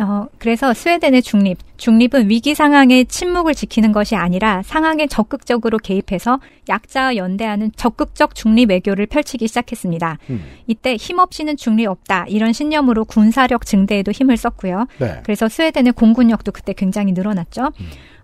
어, 0.00 0.26
그래서 0.38 0.72
스웨덴의 0.72 1.22
중립, 1.22 1.58
중립은 1.76 2.30
위기 2.30 2.54
상황에 2.54 3.04
침묵을 3.04 3.54
지키는 3.54 3.92
것이 3.92 4.16
아니라 4.16 4.62
상황에 4.62 5.06
적극적으로 5.06 5.76
개입해서 5.78 6.40
약자와 6.68 7.16
연대하는 7.16 7.70
적극적 7.76 8.34
중립 8.34 8.70
외교를 8.70 9.06
펼치기 9.06 9.46
시작했습니다. 9.46 10.18
음. 10.30 10.42
이때 10.66 10.96
힘없이는 10.96 11.56
중립 11.58 11.86
없다 11.86 12.24
이런 12.28 12.52
신념으로 12.54 13.04
군사력 13.04 13.66
증대에도 13.66 14.10
힘을 14.10 14.38
썼고요. 14.38 14.86
네. 14.98 15.20
그래서 15.22 15.48
스웨덴의 15.48 15.92
공군력도 15.92 16.52
그때 16.52 16.72
굉장히 16.72 17.12
늘어났죠. 17.12 17.70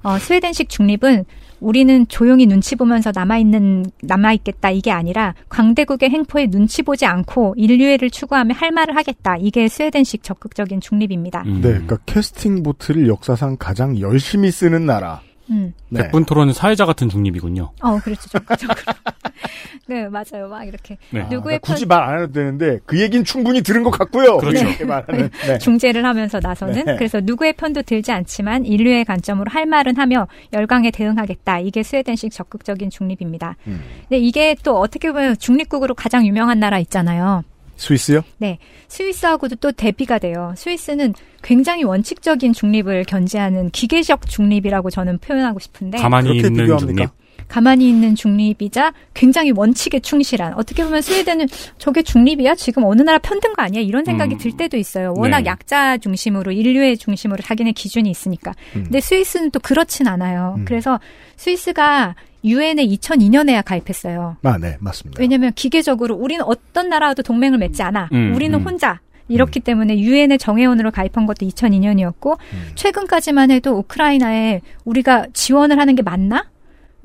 어, 0.02 0.18
스웨덴식 0.18 0.68
중립은 0.68 1.24
우리는 1.60 2.06
조용히 2.08 2.46
눈치 2.46 2.76
보면서 2.76 3.12
남아있는, 3.14 3.86
남아있겠다 4.02 4.70
이게 4.70 4.90
아니라 4.90 5.34
광대국의 5.48 6.10
행포에 6.10 6.48
눈치 6.48 6.82
보지 6.82 7.06
않고 7.06 7.54
인류애를 7.56 8.10
추구하며 8.10 8.54
할 8.54 8.70
말을 8.70 8.96
하겠다. 8.96 9.36
이게 9.38 9.68
스웨덴식 9.68 10.22
적극적인 10.22 10.80
중립입니다. 10.80 11.42
음. 11.46 11.60
네, 11.62 11.70
그러니까 11.70 11.98
캐스팅 12.06 12.62
보트를 12.62 13.08
역사상 13.08 13.56
가장 13.58 13.98
열심히 14.00 14.50
쓰는 14.50 14.86
나라. 14.86 15.20
음. 15.50 15.72
네. 15.88 16.02
백분 16.02 16.24
토론은 16.24 16.52
사회자 16.52 16.84
같은 16.86 17.08
중립이군요. 17.08 17.70
어, 17.82 17.98
그렇죠. 18.00 18.28
적극적으로. 18.28 18.76
네, 19.88 20.08
맞아요. 20.08 20.48
막 20.48 20.64
이렇게. 20.64 20.98
네. 21.10 21.20
아, 21.20 21.24
누구의 21.24 21.58
그러니까 21.60 21.72
굳이 21.72 21.86
편- 21.86 21.98
말안 21.98 22.22
해도 22.22 22.32
되는데 22.32 22.80
그 22.86 23.00
얘기는 23.00 23.24
충분히 23.24 23.62
들은 23.62 23.84
것 23.84 23.90
같고요. 23.90 24.38
그렇죠. 24.38 24.64
이렇게 24.66 24.84
말하는. 24.84 25.30
네. 25.46 25.58
중재를 25.58 26.04
하면서 26.04 26.40
나서는 26.42 26.84
네. 26.84 26.96
그래서 26.96 27.20
누구의 27.22 27.52
편도 27.52 27.82
들지 27.82 28.10
않지만 28.10 28.64
인류의 28.64 29.04
관점으로 29.04 29.50
할 29.50 29.66
말은 29.66 29.96
하며 29.96 30.26
열강에 30.52 30.90
대응하겠다. 30.90 31.60
이게 31.60 31.82
스웨덴식 31.82 32.32
적극적인 32.32 32.90
중립입니다. 32.90 33.56
음. 33.68 33.80
근데 34.02 34.18
이게 34.18 34.56
또 34.64 34.78
어떻게 34.80 35.12
보면 35.12 35.36
중립국으로 35.38 35.94
가장 35.94 36.26
유명한 36.26 36.58
나라 36.58 36.78
있잖아요. 36.80 37.44
스위스요? 37.76 38.22
네. 38.38 38.58
스위스하고도 38.88 39.56
또 39.56 39.72
대비가 39.72 40.18
돼요. 40.18 40.54
스위스는 40.56 41.14
굉장히 41.42 41.84
원칙적인 41.84 42.52
중립을 42.52 43.04
견지하는 43.04 43.70
기계적 43.70 44.28
중립이라고 44.28 44.90
저는 44.90 45.18
표현하고 45.18 45.58
싶은데 45.58 45.98
가만히 45.98 46.36
있는 46.36 46.52
비교합니까? 46.52 46.86
중립. 46.86 47.26
가만히 47.48 47.88
있는 47.88 48.14
중립이자 48.14 48.92
굉장히 49.14 49.52
원칙에 49.54 50.00
충실한 50.00 50.54
어떻게 50.54 50.84
보면 50.84 51.00
스웨덴은 51.00 51.46
저게 51.78 52.02
중립이야 52.02 52.54
지금 52.56 52.84
어느 52.84 53.02
나라 53.02 53.18
편든 53.18 53.54
거 53.54 53.62
아니야 53.62 53.80
이런 53.80 54.04
생각이 54.04 54.34
음. 54.34 54.38
들 54.38 54.56
때도 54.56 54.76
있어요 54.76 55.14
워낙 55.16 55.40
네. 55.40 55.46
약자 55.46 55.98
중심으로 55.98 56.52
인류의 56.52 56.96
중심으로 56.96 57.42
자기네 57.42 57.72
기준이 57.72 58.10
있으니까 58.10 58.52
음. 58.74 58.84
근데 58.84 59.00
스위스는 59.00 59.50
또 59.52 59.60
그렇진 59.60 60.08
않아요 60.08 60.56
음. 60.58 60.64
그래서 60.64 60.98
스위스가 61.36 62.14
유엔에 62.46 62.86
2002년에야 62.86 63.62
가입했어요 63.64 64.36
아, 64.42 64.58
네, 64.58 64.76
맞습니다. 64.80 65.20
왜냐하면 65.20 65.52
기계적으로 65.54 66.14
우리는 66.14 66.42
어떤 66.44 66.88
나라와도 66.88 67.22
동맹을 67.22 67.58
맺지 67.58 67.82
않아 67.82 68.08
음, 68.12 68.32
우리는 68.34 68.58
음. 68.58 68.64
혼자 68.64 69.00
이렇기 69.28 69.60
때문에 69.60 69.98
유엔의 69.98 70.38
정회원으로 70.38 70.92
가입한 70.92 71.26
것도 71.26 71.46
2002년이었고 71.46 72.38
음. 72.38 72.70
최근까지만 72.76 73.50
해도 73.50 73.76
우크라이나에 73.78 74.60
우리가 74.84 75.26
지원을 75.32 75.78
하는 75.78 75.96
게 75.96 76.02
맞나? 76.02 76.44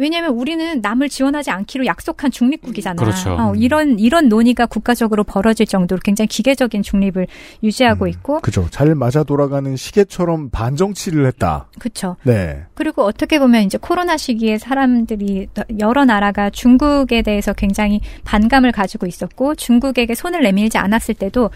왜냐하면 0.01 0.31
우리는 0.31 0.81
남을 0.81 1.09
지원하지 1.09 1.51
않기로 1.51 1.85
약속한 1.85 2.31
중립국이잖아. 2.31 2.95
그렇죠. 2.95 3.35
어, 3.39 3.53
이런 3.55 3.99
이런 3.99 4.29
논의가 4.29 4.65
국가적으로 4.65 5.23
벌어질 5.23 5.67
정도로 5.67 6.01
굉장히 6.03 6.27
기계적인 6.27 6.81
중립을 6.81 7.27
유지하고 7.61 8.05
음. 8.05 8.09
있고, 8.09 8.39
그죠. 8.39 8.65
잘 8.71 8.95
맞아 8.95 9.23
돌아가는 9.23 9.75
시계처럼 9.75 10.49
반정치를 10.49 11.27
했다. 11.27 11.67
그렇죠. 11.77 12.15
네. 12.23 12.63
그리고 12.73 13.03
어떻게 13.03 13.37
보면 13.37 13.61
이제 13.61 13.77
코로나 13.79 14.17
시기에 14.17 14.57
사람들이 14.57 15.47
여러 15.77 16.03
나라가 16.03 16.49
중국에 16.49 17.21
대해서 17.21 17.53
굉장히 17.53 18.01
반감을 18.25 18.71
가지고 18.71 19.05
있었고 19.05 19.53
중국에게 19.53 20.15
손을 20.15 20.41
내밀지 20.41 20.79
않았을 20.79 21.13
때도 21.13 21.51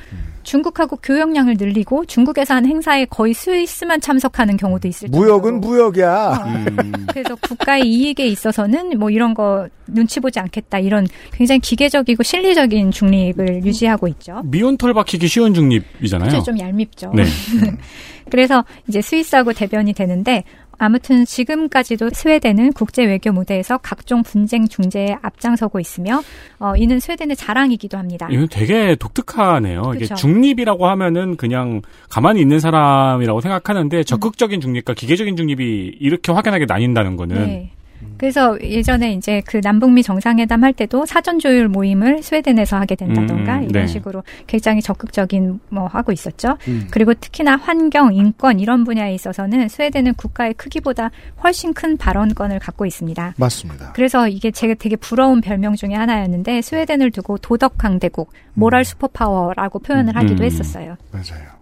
중국하고 0.45 0.97
교역량을 1.03 1.55
늘리고 1.57 2.05
중국에서 2.05 2.53
한 2.53 2.65
행사에 2.65 3.05
거의 3.05 3.33
스위스만 3.33 3.99
참석하는 3.99 4.55
경우도 4.55 4.87
있을 4.87 5.09
무역은 5.09 5.53
정도로. 5.53 5.73
무역이야. 5.73 6.43
음. 6.45 7.07
그래서 7.09 7.35
국가의 7.35 7.83
이익에 7.83 8.25
있어서는 8.27 8.97
뭐 8.97 9.09
이런 9.09 9.33
거 9.33 9.67
눈치 9.87 10.19
보지 10.19 10.39
않겠다 10.39 10.79
이런 10.79 11.07
굉장히 11.33 11.59
기계적이고 11.59 12.23
실리적인 12.23 12.91
중립을 12.91 13.65
유지하고 13.65 14.07
있죠. 14.09 14.41
미운 14.45 14.77
털 14.77 14.93
박히기 14.93 15.27
쉬운 15.27 15.53
중립이잖아요. 15.53 16.29
그렇죠. 16.29 16.45
좀 16.45 16.59
얄밉죠. 16.59 17.11
네. 17.13 17.25
그래서 18.29 18.63
이제 18.87 19.01
스위스하고 19.01 19.53
대변이 19.53 19.93
되는데 19.93 20.43
아무튼 20.77 21.25
지금까지도 21.25 22.09
스웨덴은 22.11 22.73
국제 22.73 23.05
외교 23.05 23.31
무대에서 23.31 23.77
각종 23.77 24.23
분쟁 24.23 24.67
중재에 24.67 25.15
앞장서고 25.21 25.79
있으며 25.79 26.21
어, 26.59 26.73
이는 26.75 26.99
스웨덴의 26.99 27.35
자랑이기도 27.35 27.97
합니다. 27.97 28.27
이건 28.31 28.47
되게 28.49 28.95
독특하네요. 28.95 29.93
이게. 29.95 30.13
중립이라고 30.13 30.87
하면은 30.87 31.37
그냥 31.37 31.81
가만히 32.09 32.41
있는 32.41 32.59
사람이라고 32.59 33.41
생각하는데 33.41 34.03
적극적인 34.03 34.61
중립과 34.61 34.93
기계적인 34.93 35.35
중립이 35.35 35.97
이렇게 35.99 36.31
확연하게 36.31 36.65
나뉜다는 36.65 37.15
거는 37.15 37.35
네. 37.35 37.71
그래서 38.17 38.57
예전에 38.61 39.13
이제 39.13 39.41
그 39.45 39.59
남북미 39.61 40.03
정상회담 40.03 40.63
할 40.63 40.73
때도 40.73 41.05
사전 41.05 41.39
조율 41.39 41.67
모임을 41.67 42.23
스웨덴에서 42.23 42.77
하게 42.77 42.95
된다던가 42.95 43.57
음, 43.57 43.63
이런 43.63 43.85
네. 43.85 43.87
식으로 43.87 44.23
굉장히 44.47 44.81
적극적인 44.81 45.59
뭐 45.69 45.87
하고 45.87 46.11
있었죠. 46.11 46.57
음. 46.67 46.87
그리고 46.91 47.13
특히나 47.13 47.57
환경, 47.57 48.13
인권 48.13 48.59
이런 48.59 48.83
분야에 48.83 49.13
있어서는 49.13 49.67
스웨덴은 49.67 50.13
국가의 50.15 50.53
크기보다 50.53 51.11
훨씬 51.43 51.73
큰 51.73 51.97
발언권을 51.97 52.59
갖고 52.59 52.85
있습니다. 52.85 53.33
맞습니다. 53.37 53.91
그래서 53.93 54.27
이게 54.27 54.51
제가 54.51 54.75
되게 54.75 54.95
부러운 54.95 55.41
별명 55.41 55.75
중에 55.75 55.93
하나였는데 55.93 56.61
스웨덴을 56.61 57.11
두고 57.11 57.37
도덕 57.39 57.77
강대국, 57.77 58.31
moral 58.53 58.85
superpower라고 58.85 59.79
표현을 59.79 60.15
하기도 60.15 60.43
음. 60.43 60.45
했었어요. 60.45 60.95
맞아요. 61.11 61.55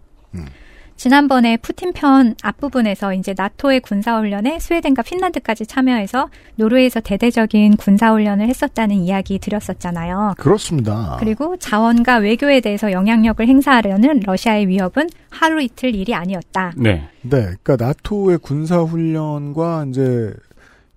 지난번에 0.95 1.57
푸틴 1.57 1.93
편 1.93 2.35
앞부분에서 2.41 3.13
이제 3.13 3.33
나토의 3.35 3.81
군사훈련에 3.81 4.59
스웨덴과 4.59 5.01
핀란드까지 5.01 5.65
참여해서 5.65 6.29
노르웨이에서 6.55 6.99
대대적인 6.99 7.77
군사훈련을 7.77 8.47
했었다는 8.47 8.95
이야기 8.97 9.39
드렸었잖아요. 9.39 10.35
그렇습니다. 10.37 11.17
그리고 11.19 11.57
자원과 11.57 12.17
외교에 12.17 12.61
대해서 12.61 12.91
영향력을 12.91 13.45
행사하려는 13.47 14.21
러시아의 14.25 14.67
위협은 14.67 15.09
하루 15.29 15.61
이틀 15.61 15.95
일이 15.95 16.13
아니었다. 16.13 16.73
네. 16.77 17.07
네, 17.21 17.53
그러니까 17.63 17.77
나토의 17.77 18.39
군사 18.39 18.79
훈련과 18.81 19.85
이제 19.89 20.33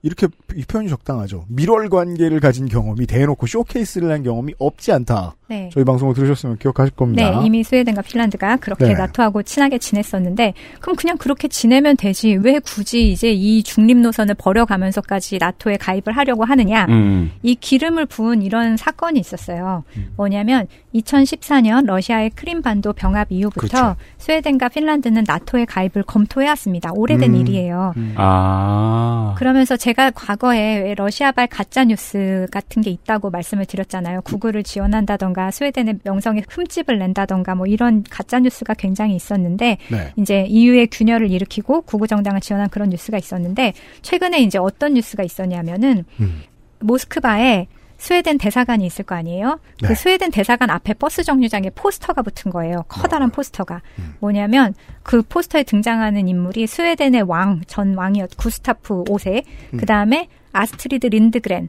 이렇게 0.03 0.29
이 0.55 0.63
표현이 0.63 0.89
적당하죠. 0.89 1.47
밀월 1.49 1.89
관계를 1.89 2.41
가진 2.41 2.67
경험이 2.67 3.07
대놓고 3.07 3.47
쇼케이스를 3.47 4.11
한 4.11 4.23
경험이 4.23 4.55
없지 4.59 4.93
않다. 4.93 5.36
네. 5.49 5.71
저희 5.73 5.85
방송을 5.85 6.15
들으셨으면 6.15 6.59
기억하실 6.59 6.95
겁니다. 6.97 7.31
네, 7.31 7.47
이미 7.47 7.63
스웨덴과 7.63 8.03
핀란드가 8.03 8.57
그렇게 8.57 8.87
네. 8.87 8.95
나토하고 8.95 9.45
친하게 9.45 9.79
지냈었는데, 9.79 10.55
그럼 10.81 10.97
그냥 10.97 11.17
그렇게 11.17 11.47
지내면 11.47 11.97
되지. 11.97 12.35
왜 12.35 12.59
굳이 12.59 13.13
이제 13.13 13.31
이 13.31 13.63
중립 13.63 13.99
노선을 13.99 14.35
버려가면서까지 14.35 15.39
나토에 15.39 15.77
가입을 15.77 16.17
하려고 16.17 16.45
하느냐? 16.45 16.87
음. 16.89 17.31
이 17.43 17.55
기름을 17.55 18.07
부은 18.07 18.43
이런 18.43 18.77
사건이 18.77 19.21
있었어요. 19.21 19.85
뭐냐면 20.17 20.67
2014년 20.95 21.87
러시아의 21.87 22.31
크림반도 22.31 22.93
병합 22.93 23.29
이후부터 23.31 23.61
그렇죠. 23.69 23.97
스웨덴과 24.19 24.71
핀란드는 24.71 25.25
나토에 25.27 25.65
가입을 25.67 26.03
검토해왔습니다. 26.07 26.91
오래된 26.95 27.35
음. 27.35 27.37
일이에요. 27.37 27.95
아. 28.17 29.35
그러면서 29.39 29.77
제가 29.77 30.11
과거에 30.11 30.81
왜 30.81 30.95
러시아발 30.95 31.47
가짜 31.47 31.85
뉴스 31.85 32.47
같은 32.51 32.83
게 32.83 32.91
있다고 32.91 33.31
말씀을 33.31 33.67
드렸잖아요. 33.67 34.23
구글을 34.23 34.65
지원한다던가 34.65 35.36
스웨덴의 35.51 36.01
명성에 36.05 36.42
흠집을 36.49 36.99
낸다던가 36.99 37.55
뭐 37.55 37.66
이런 37.66 38.05
가짜 38.09 38.38
뉴스가 38.38 38.75
굉장히 38.75 39.14
있었는데 39.16 39.79
네. 39.90 40.12
이제 40.16 40.44
EU의 40.49 40.88
균열을 40.88 41.31
일으키고 41.31 41.83
구구 41.83 42.07
정당을 42.07 42.40
지원한 42.40 42.68
그런 42.68 42.90
뉴스가 42.90 43.18
있었는데 43.18 43.72
최근에 44.03 44.40
이제 44.40 44.59
어떤 44.59 44.94
뉴스가 44.94 45.22
있었냐면은 45.22 46.05
음. 46.20 46.42
모스크바에 46.81 47.66
스웨덴 47.99 48.38
대사관이 48.38 48.85
있을 48.87 49.05
거 49.05 49.14
아니에요? 49.14 49.59
네. 49.81 49.88
그 49.88 49.94
스웨덴 49.94 50.31
대사관 50.31 50.70
앞에 50.70 50.94
버스 50.94 51.22
정류장에 51.22 51.70
포스터가 51.75 52.22
붙은 52.22 52.51
거예요. 52.51 52.85
커다란 52.88 53.31
포스터가. 53.31 53.81
음. 53.99 54.14
뭐냐면 54.20 54.75
그 55.03 55.22
포스터에 55.22 55.62
등장하는 55.62 56.29
인물이 56.29 56.66
스웨덴의 56.66 57.22
왕, 57.22 57.62
전 57.66 57.94
왕이었 57.94 58.37
구스타프 58.37 59.05
5세. 59.05 59.44
음. 59.72 59.79
그 59.79 59.87
다음에 59.87 60.29
아스트리드 60.53 61.07
린드그렌. 61.07 61.68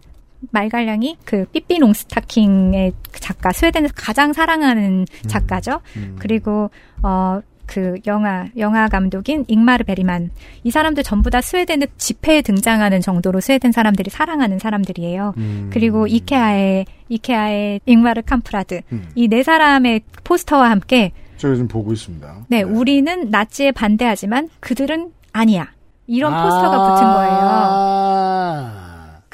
말괄량이 0.52 1.18
그 1.26 1.46
삐삐 1.46 1.80
롱스타킹의 1.80 2.94
작가, 3.14 3.52
스웨덴에서 3.52 3.94
가장 3.96 4.34
사랑하는 4.34 5.06
작가죠. 5.28 5.82
음. 5.96 6.16
그리고 6.20 6.70
어. 7.04 7.42
그 7.68 7.96
영화 8.08 8.48
영화 8.58 8.88
감독인 8.88 9.44
잉마르 9.46 9.84
베리만 9.84 10.32
이 10.64 10.72
사람들 10.72 11.04
전부 11.04 11.30
다 11.30 11.42
스웨덴의 11.42 11.90
지폐에 11.98 12.42
등장하는 12.42 13.02
정도로 13.02 13.42
스웨덴 13.42 13.74
사람들이 13.74 14.10
사랑하는 14.10 14.58
사람들이에요. 14.58 15.34
음. 15.36 15.70
그리고 15.72 16.08
이케아의 16.08 16.86
이케아의 17.10 17.82
잉바르 17.86 18.22
캄프라드 18.22 18.82
음. 18.94 19.10
이 19.16 19.25
네 19.25 19.44
사람의 19.44 20.00
포스터와 20.24 20.72
함께 20.72 21.12
제가 21.36 21.56
지금 21.56 21.68
보고 21.68 21.94
있습니다. 21.94 22.46
네, 22.48 22.64
우리는 22.64 23.30
나치에 23.30 23.72
반대하지만 23.72 24.50
그들은 24.60 25.12
아니야. 25.34 25.70
이런 26.08 26.32
포스터가 26.32 26.96
붙은 26.96 27.04
거예요. 27.14 28.77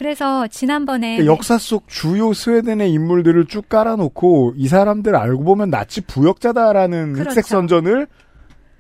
아. 0.04 0.14
그래서 0.14 0.48
지난번에 0.48 1.16
그러니까 1.18 1.34
역사 1.34 1.58
속 1.58 1.88
주요 1.88 2.34
스웨덴의 2.34 2.92
인물들을 2.92 3.46
쭉 3.48 3.70
깔아놓고 3.70 4.54
이 4.58 4.68
사람들 4.68 5.16
알고 5.16 5.44
보면 5.44 5.70
나치 5.70 6.02
부역자다라는 6.02 7.14
그렇죠. 7.14 7.30
흑색 7.30 7.46
선전을 7.46 8.08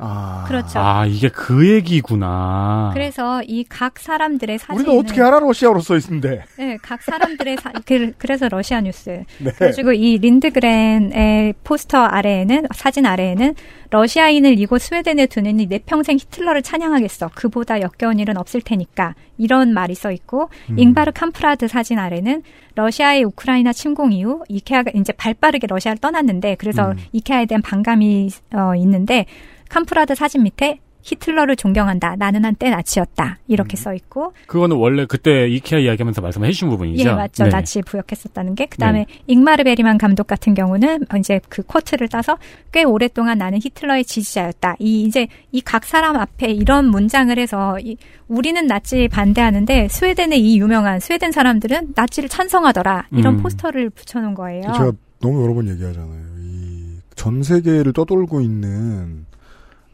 아 0.05 0.43
그렇죠. 0.47 0.79
아, 0.79 1.05
이게 1.05 1.29
그 1.29 1.67
얘기구나. 1.69 2.91
그래서 2.93 3.41
이 3.47 3.63
각 3.69 3.97
사람들의 3.97 4.59
사진을 4.59 4.89
우리가 4.89 4.99
어떻게 5.01 5.21
알아 5.21 5.39
러시아로 5.39 5.79
써 5.79 5.95
있는데 5.97 6.43
네, 6.57 6.77
각 6.81 7.01
사람들의 7.01 7.57
사, 7.57 7.71
그, 7.85 8.11
그래서 8.17 8.47
러시아 8.49 8.81
뉴스. 8.81 9.23
네. 9.39 9.51
그래가지고 9.51 9.93
이 9.93 10.17
린드그렌의 10.19 11.53
포스터 11.63 11.97
아래에는 11.99 12.67
사진 12.75 13.05
아래에는 13.05 13.55
러시아인을 13.89 14.59
이곳 14.59 14.81
스웨덴에 14.81 15.27
두느니 15.27 15.67
내 15.67 15.79
평생 15.79 16.17
히틀러를 16.17 16.61
찬양하겠어. 16.61 17.31
그보다 17.35 17.81
역겨운 17.81 18.19
일은 18.19 18.37
없을 18.37 18.61
테니까 18.61 19.15
이런 19.37 19.73
말이 19.73 19.95
써 19.95 20.11
있고 20.11 20.49
음. 20.69 20.79
잉바르 20.79 21.11
캄프라드 21.13 21.67
사진 21.67 21.99
아래는 21.99 22.43
러시아의 22.75 23.23
우크라이나 23.23 23.71
침공 23.71 24.11
이후 24.11 24.43
이케아가 24.49 24.91
이제 24.95 25.13
발 25.13 25.33
빠르게 25.33 25.67
러시아를 25.67 25.99
떠났는데 25.99 26.55
그래서 26.59 26.91
음. 26.91 26.97
이케아에 27.11 27.45
대한 27.45 27.61
반감이 27.61 28.29
어, 28.53 28.75
있는데 28.75 29.25
캄프라드 29.73 30.13
사진 30.13 30.43
밑에 30.43 30.79
히틀러를 31.05 31.55
존경한다. 31.57 32.15
나는 32.15 32.45
한때 32.45 32.69
나치였다. 32.69 33.39
이렇게 33.47 33.75
써 33.75 33.93
있고 33.93 34.31
그거는 34.47 34.77
원래 34.77 35.05
그때 35.05 35.49
이케아 35.49 35.79
이야기하면서 35.79 36.21
말씀해 36.21 36.51
주신 36.51 36.69
부분이죠. 36.69 37.09
예, 37.09 37.11
맞죠. 37.11 37.43
네. 37.45 37.49
나치에 37.49 37.81
부역했었다는 37.81 38.55
게. 38.55 38.67
그 38.67 38.77
다음에 38.77 39.05
잉마르 39.27 39.63
베리만 39.65 39.97
감독 39.97 40.27
같은 40.27 40.53
경우는 40.53 41.05
이제 41.19 41.41
그 41.49 41.61
quote를 41.63 42.07
따서 42.07 42.37
꽤 42.71 42.83
오랫동안 42.83 43.39
나는 43.39 43.59
히틀러의 43.61 44.05
지지자였다. 44.05 44.75
이 44.79 45.03
이제 45.03 45.27
이 45.51 45.59
각 45.65 45.83
사람 45.85 46.15
앞에 46.15 46.51
이런 46.51 46.85
문장을 46.85 47.37
해서 47.37 47.77
이, 47.81 47.97
우리는 48.29 48.65
나치 48.67 49.09
반대하는데 49.09 49.87
스웨덴의 49.89 50.39
이 50.39 50.57
유명한 50.59 50.99
스웨덴 51.01 51.31
사람들은 51.33 51.93
나치를 51.95 52.29
찬성하더라. 52.29 53.07
이런 53.11 53.35
음. 53.39 53.41
포스터를 53.41 53.89
붙여 53.89 54.21
놓은 54.21 54.35
거예요. 54.35 54.61
제가 54.71 54.91
너무 55.19 55.43
여러 55.43 55.53
번 55.55 55.67
얘기하잖아요. 55.67 56.21
이 56.39 56.83
전 57.15 57.43
세계를 57.43 57.91
떠돌고 57.93 58.41
있는 58.41 59.25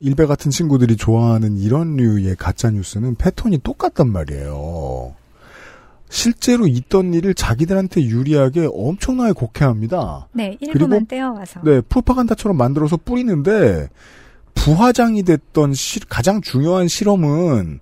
일베 0.02 0.26
같은 0.26 0.52
친구들이 0.52 0.96
좋아하는 0.98 1.58
이런 1.58 1.96
류의 1.96 2.36
가짜 2.38 2.70
뉴스는 2.70 3.16
패턴이 3.16 3.60
똑같단 3.64 4.10
말이에요. 4.12 5.16
실제로 6.10 6.66
있던 6.68 7.14
일을 7.14 7.34
자기들한테 7.36 8.04
유리하게 8.04 8.70
엄청나게 8.74 9.34
곡해합니다. 9.34 10.28
네, 10.34 10.58
일부만 10.60 11.06
떼어와서. 11.06 11.62
네, 11.64 11.82
프로파간다처럼 11.82 12.58
만들어서 12.58 12.98
뿌리는데 12.98 13.90
부화장이 14.56 15.24
됐던 15.24 15.74
시- 15.74 16.00
가장 16.10 16.42
중요한 16.42 16.88
실험은 16.88 17.80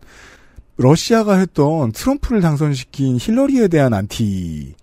러시아가 0.76 1.38
했던 1.38 1.92
트럼프를 1.92 2.42
당선시킨 2.42 3.18
힐러리에 3.20 3.68
대한 3.70 3.94
안티 3.94 4.76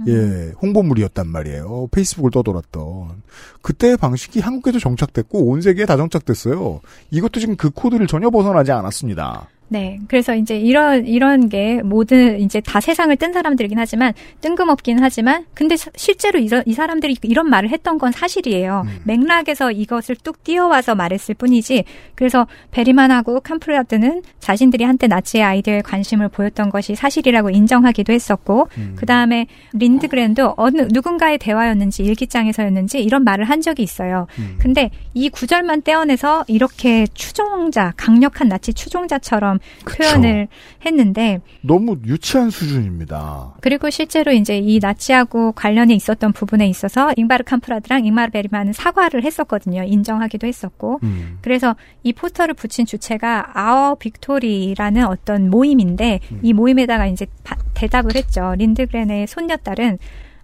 음. 0.00 0.08
예, 0.08 0.52
홍보물이었단 0.62 1.26
말이에요. 1.26 1.88
페이스북을 1.90 2.30
떠돌았던. 2.30 3.22
그때의 3.62 3.96
방식이 3.96 4.40
한국에도 4.40 4.78
정착됐고 4.78 5.46
온 5.46 5.60
세계에 5.60 5.86
다 5.86 5.96
정착됐어요. 5.96 6.80
이것도 7.10 7.40
지금 7.40 7.56
그 7.56 7.70
코드를 7.70 8.06
전혀 8.06 8.30
벗어나지 8.30 8.72
않았습니다. 8.72 9.48
네. 9.72 10.00
그래서 10.08 10.34
이제 10.34 10.58
이런, 10.58 11.06
이런 11.06 11.48
게 11.48 11.80
모든 11.82 12.40
이제 12.40 12.60
다 12.60 12.80
세상을 12.80 13.14
뜬 13.16 13.32
사람들이긴 13.32 13.78
하지만 13.78 14.12
뜬금없긴 14.40 14.98
하지만 15.00 15.46
근데 15.54 15.76
사- 15.76 15.92
실제로 15.94 16.40
이런, 16.40 16.64
이 16.66 16.72
사람들이 16.72 17.16
이런 17.22 17.48
말을 17.48 17.68
했던 17.70 17.96
건 17.96 18.10
사실이에요. 18.10 18.82
음. 18.84 18.98
맥락에서 19.04 19.70
이것을 19.70 20.16
뚝 20.24 20.42
띄어와서 20.42 20.96
말했을 20.96 21.36
뿐이지 21.36 21.84
그래서 22.16 22.48
베리만하고 22.72 23.38
캄프라드는 23.40 24.22
자신들이 24.40 24.82
한때 24.82 25.06
나치의 25.06 25.44
아이디어에 25.44 25.82
관심을 25.82 26.28
보였던 26.30 26.70
것이 26.70 26.96
사실이라고 26.96 27.50
인정하기도 27.50 28.12
했었고 28.12 28.68
음. 28.76 28.94
그 28.98 29.06
다음에 29.06 29.46
린드그렌도 29.72 30.54
어느, 30.56 30.88
누군가의 30.90 31.38
대화였는지 31.38 32.02
일기장에서였는지 32.02 33.00
이런 33.00 33.22
말을 33.22 33.44
한 33.44 33.60
적이 33.60 33.84
있어요. 33.84 34.26
음. 34.40 34.56
근데 34.60 34.90
이 35.14 35.28
구절만 35.28 35.82
떼어내서 35.82 36.46
이렇게 36.48 37.06
추종자, 37.14 37.92
강력한 37.96 38.48
나치 38.48 38.74
추종자처럼. 38.74 39.59
표현을 39.88 40.48
했는데 40.84 41.40
너무 41.62 41.98
유치한 42.06 42.50
수준입니다. 42.50 43.54
그리고 43.60 43.90
실제로 43.90 44.32
이제 44.32 44.58
이 44.58 44.78
나치하고 44.80 45.52
관련이 45.52 45.94
있었던 45.94 46.32
부분에 46.32 46.66
있어서 46.68 47.12
잉바르 47.16 47.44
캄프라드랑 47.44 48.04
잉마르 48.06 48.30
베리만은 48.32 48.72
사과를 48.72 49.24
했었거든요. 49.24 49.82
인정하기도 49.84 50.46
했었고. 50.46 51.00
음. 51.02 51.38
그래서 51.42 51.76
이 52.02 52.12
포스터를 52.12 52.54
붙인 52.54 52.86
주체가 52.86 53.50
Our 53.58 53.94
Victory라는 53.96 55.06
어떤 55.06 55.50
모임인데 55.50 56.20
음. 56.32 56.40
이 56.42 56.52
모임에다가 56.52 57.06
이제 57.06 57.26
바- 57.44 57.56
대답을 57.74 58.14
했죠. 58.16 58.54
린드그렌의 58.58 59.26
손녀딸은 59.26 59.98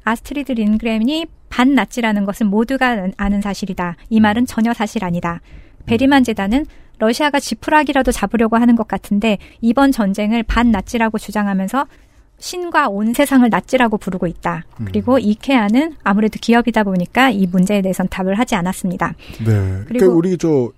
아스트리드 0.04 0.52
린드그렌이 0.52 1.26
반나치라는 1.48 2.24
것은 2.24 2.46
모두가 2.48 3.08
아는 3.16 3.40
사실이다. 3.40 3.96
이 4.10 4.20
말은 4.20 4.46
전혀 4.46 4.72
사실 4.72 5.04
아니다. 5.04 5.40
베리만 5.86 6.24
재단은 6.24 6.66
러시아가 6.98 7.38
지푸라기라도 7.40 8.12
잡으려고 8.12 8.56
하는 8.56 8.74
것 8.76 8.88
같은데 8.88 9.38
이번 9.60 9.92
전쟁을 9.92 10.42
반나치라고 10.42 11.18
주장하면서 11.18 11.86
신과 12.38 12.88
온 12.88 13.14
세상을 13.14 13.48
나치라고 13.48 13.96
부르고 13.96 14.26
있다. 14.26 14.64
그리고 14.84 15.18
이케아는 15.18 15.96
아무래도 16.04 16.38
기업이다 16.40 16.84
보니까 16.84 17.30
이 17.30 17.46
문제에 17.46 17.80
대해선 17.80 18.08
답을 18.08 18.38
하지 18.38 18.54
않았습니다. 18.54 19.14
네. 19.38 19.44
그러니까 19.46 19.84
그리고- 19.88 20.12
우리 20.14 20.36
저 20.36 20.70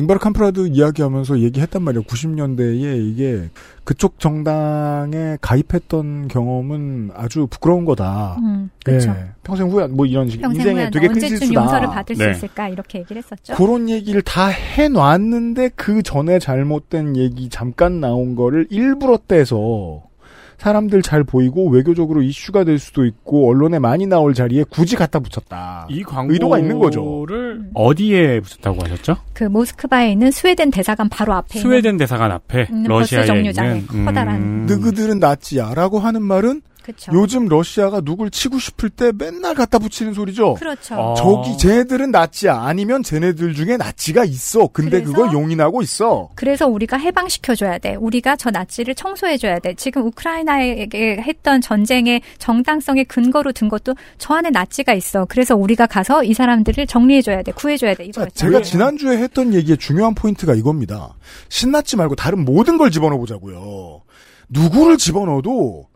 잉바르 0.00 0.18
캄프라드 0.18 0.68
이야기하면서 0.68 1.40
얘기했단 1.40 1.82
말이에요. 1.82 2.02
90년대에 2.04 3.06
이게 3.06 3.50
그쪽 3.84 4.18
정당에 4.18 5.36
가입했던 5.40 6.28
경험은 6.28 7.10
아주 7.14 7.46
부끄러운 7.48 7.84
거다. 7.84 8.36
음, 8.40 8.70
그렇죠. 8.84 9.10
예, 9.10 9.30
평생 9.42 9.68
후회 9.68 9.86
뭐 9.86 10.06
이런 10.06 10.28
식 10.28 10.40
평생 10.40 10.60
인생에 10.60 10.90
되게 10.90 11.06
큰 11.08 11.16
언제쯤 11.16 11.36
실수다. 11.36 11.60
용서를 11.60 11.88
받을 11.88 12.16
네. 12.16 12.24
수 12.24 12.30
있을까 12.30 12.68
이렇게 12.68 13.00
얘기를 13.00 13.22
했었죠. 13.22 13.54
그런 13.54 13.88
얘기를 13.88 14.22
다 14.22 14.46
해놨는데 14.46 15.70
그 15.76 16.02
전에 16.02 16.38
잘못된 16.38 17.16
얘기 17.16 17.48
잠깐 17.48 18.00
나온 18.00 18.36
거를 18.36 18.66
일부러 18.70 19.18
떼서 19.28 20.02
사람들 20.60 21.00
잘 21.00 21.24
보이고 21.24 21.70
외교적으로 21.70 22.20
이슈가 22.20 22.64
될 22.64 22.78
수도 22.78 23.06
있고 23.06 23.48
언론에 23.48 23.78
많이 23.78 24.06
나올 24.06 24.34
자리에 24.34 24.64
굳이 24.68 24.94
갖다 24.94 25.18
붙였다. 25.18 25.86
이 25.88 26.02
광고를 26.02 26.34
의도가 26.34 26.58
있는 26.58 26.78
거죠. 26.78 27.24
어디에 27.72 28.40
붙였다고 28.40 28.84
하셨죠? 28.84 29.16
그 29.32 29.44
모스크바에 29.44 30.12
있는 30.12 30.30
스웨덴 30.30 30.70
대사관 30.70 31.08
바로 31.08 31.32
앞에 31.32 31.60
스웨덴 31.60 31.96
대사관 31.96 32.30
앞에 32.30 32.68
러시아에 32.86 33.22
버스 33.22 33.26
정류장에 33.26 33.78
있는 33.78 34.04
커다란 34.04 34.36
음. 34.36 34.66
너희들은 34.66 35.18
낫지야라고 35.18 35.98
하는 35.98 36.22
말은 36.22 36.60
그렇죠. 36.92 37.12
요즘 37.14 37.46
러시아가 37.48 38.00
누굴 38.00 38.30
치고 38.30 38.58
싶을 38.58 38.90
때 38.90 39.12
맨날 39.16 39.54
갖다 39.54 39.78
붙이는 39.78 40.12
소리죠. 40.14 40.54
그렇죠. 40.54 40.94
어. 40.96 41.14
저기 41.14 41.56
쟤네들은 41.58 42.10
낫지야 42.10 42.54
아니면 42.62 43.02
쟤네들 43.02 43.54
중에 43.54 43.76
낫지가 43.76 44.24
있어. 44.24 44.68
근데 44.68 45.02
그래서- 45.02 45.12
그걸 45.12 45.32
용인하고 45.32 45.82
있어. 45.82 46.28
그래서 46.34 46.66
우리가 46.66 46.96
해방시켜 46.96 47.54
줘야 47.54 47.78
돼. 47.78 47.94
우리가 47.94 48.36
저 48.36 48.50
나치를 48.50 48.94
청소해 48.94 49.36
줘야 49.38 49.58
돼. 49.58 49.74
지금 49.74 50.02
우크라이나에게 50.06 51.18
했던 51.22 51.60
전쟁의 51.60 52.22
정당성의 52.38 53.04
근거로 53.06 53.52
든 53.52 53.68
것도 53.68 53.94
저 54.18 54.34
안에 54.34 54.50
나치가 54.50 54.92
있어. 54.94 55.26
그래서 55.28 55.56
우리가 55.56 55.86
가서 55.86 56.24
이 56.24 56.34
사람들을 56.34 56.86
정리해 56.86 57.22
줘야 57.22 57.42
돼. 57.42 57.52
구해 57.52 57.76
줘야 57.76 57.94
돼. 57.94 58.04
자, 58.04 58.08
이거였죠. 58.22 58.34
제가 58.34 58.62
지난주에 58.62 59.16
했던 59.18 59.54
얘기의 59.54 59.78
중요한 59.78 60.14
포인트가 60.14 60.54
이겁니다. 60.54 61.14
신나치 61.48 61.96
말고 61.96 62.14
다른 62.16 62.44
모든 62.44 62.76
걸 62.78 62.90
집어넣어 62.90 63.18
보자고요. 63.18 64.02
누구를 64.48 64.96
집어넣어도 64.98 65.86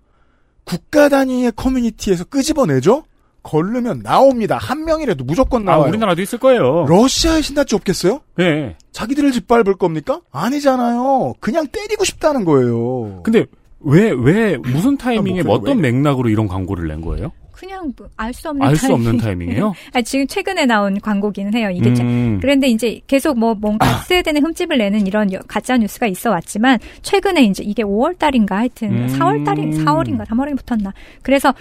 국가 0.64 1.08
단위의 1.08 1.52
커뮤니티에서 1.56 2.24
끄집어내죠? 2.24 3.04
걸르면 3.42 4.00
나옵니다. 4.02 4.56
한 4.56 4.84
명이라도 4.84 5.24
무조건 5.24 5.68
아, 5.68 5.72
나와요. 5.72 5.90
우리나라도 5.90 6.22
있을 6.22 6.38
거예요. 6.38 6.86
러시아에 6.88 7.42
신나치 7.42 7.74
없겠어요? 7.74 8.20
예. 8.40 8.76
자기들을 8.92 9.32
짓밟을 9.32 9.74
겁니까? 9.74 10.20
아니잖아요. 10.32 11.34
그냥 11.40 11.66
때리고 11.66 12.04
싶다는 12.04 12.44
거예요. 12.46 13.20
근데 13.22 13.44
왜, 13.80 14.10
왜, 14.12 14.56
무슨 14.56 14.96
타이밍에 14.96 15.42
뭐, 15.42 15.56
어떤 15.56 15.78
왜? 15.78 15.92
맥락으로 15.92 16.30
이런 16.30 16.48
광고를 16.48 16.88
낸 16.88 17.02
거예요? 17.02 17.32
그냥 17.54 17.92
뭐 17.96 18.08
알수 18.16 18.48
없는 18.50 18.66
알 18.66 18.76
수. 18.76 18.92
없는 18.92 19.16
타이밍이에요? 19.18 19.72
아, 19.94 20.02
지금 20.02 20.26
최근에 20.26 20.66
나온 20.66 21.00
광고기는 21.00 21.54
해요. 21.54 21.70
이게 21.70 21.94
참- 21.94 22.06
음. 22.06 22.38
그런데 22.40 22.66
이제 22.68 23.00
계속 23.06 23.38
뭐 23.38 23.54
뭔가 23.54 23.86
스웨덴에 24.08 24.40
흠집을 24.40 24.76
내는 24.78 25.06
이런 25.06 25.32
여- 25.32 25.38
가짜 25.46 25.76
뉴스가 25.76 26.06
있어 26.08 26.30
왔지만 26.30 26.78
최근에 27.02 27.42
이제 27.44 27.62
이게 27.64 27.82
5월 27.84 28.18
달인가 28.18 28.56
하여튼 28.56 28.90
음. 28.92 29.06
4월 29.18 29.44
달인 29.44 29.70
4월인가 29.84 30.26
3월에 30.26 30.56
붙었나. 30.58 30.92
그래서 31.22 31.54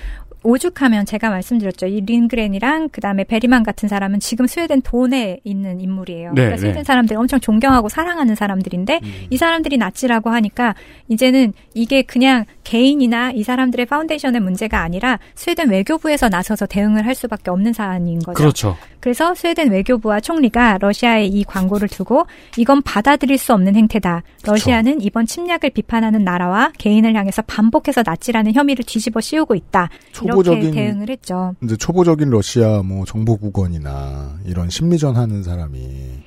오죽하면 0.45 1.05
제가 1.05 1.29
말씀드렸죠. 1.29 1.87
이 1.87 2.01
린드그렌이랑 2.01 2.89
그다음에 2.89 3.23
베리만 3.23 3.63
같은 3.63 3.87
사람은 3.87 4.19
지금 4.19 4.45
스웨덴 4.45 4.81
돈에 4.81 5.39
있는 5.45 5.79
인물이에요. 5.79 6.31
네, 6.31 6.35
그러니까 6.35 6.55
네. 6.55 6.61
스웨덴 6.61 6.83
사람들이 6.83 7.15
엄청 7.15 7.39
존경하고 7.39 7.87
사랑하는 7.87 8.35
사람들인데 8.35 8.99
음. 9.03 9.11
이 9.29 9.37
사람들이 9.37 9.77
나치라고 9.77 10.31
하니까 10.31 10.75
이제는 11.07 11.53
이게 11.73 12.01
그냥 12.01 12.43
개인이나 12.63 13.31
이 13.31 13.43
사람들의 13.43 13.85
foundation의 13.85 14.41
문제가 14.41 14.81
아니라 14.81 15.19
스웨덴 15.35 15.69
외교부에서 15.69 16.29
나서서 16.29 16.65
대응을 16.65 17.05
할 17.05 17.15
수밖에 17.15 17.51
없는 17.51 17.73
사안인 17.73 18.19
거죠. 18.19 18.35
그렇죠. 18.35 18.77
그래서 18.99 19.35
스웨덴 19.35 19.69
외교부와 19.71 20.21
총리가 20.21 20.77
러시아의 20.79 21.27
이 21.27 21.43
광고를 21.43 21.89
두고 21.89 22.25
이건 22.57 22.81
받아들일 22.81 23.37
수 23.37 23.53
없는 23.53 23.75
행태다. 23.75 24.23
러시아는 24.45 25.01
이번 25.01 25.25
침략을 25.25 25.71
비판하는 25.71 26.23
나라와 26.23 26.71
개인을 26.77 27.15
향해서 27.15 27.41
반복해서 27.43 28.03
나치라는 28.05 28.53
혐의를 28.53 28.85
뒤집어 28.85 29.19
씌우고 29.19 29.55
있다. 29.55 29.89
이렇게 30.13 30.27
초보적인 30.27 30.71
대응을 30.71 31.09
했죠. 31.09 31.55
이제 31.63 31.75
초보적인 31.75 32.29
러시아 32.29 32.81
뭐 32.81 33.03
정보국원이나 33.05 34.37
이런 34.45 34.69
심리전 34.69 35.17
하는 35.17 35.43
사람이 35.43 36.23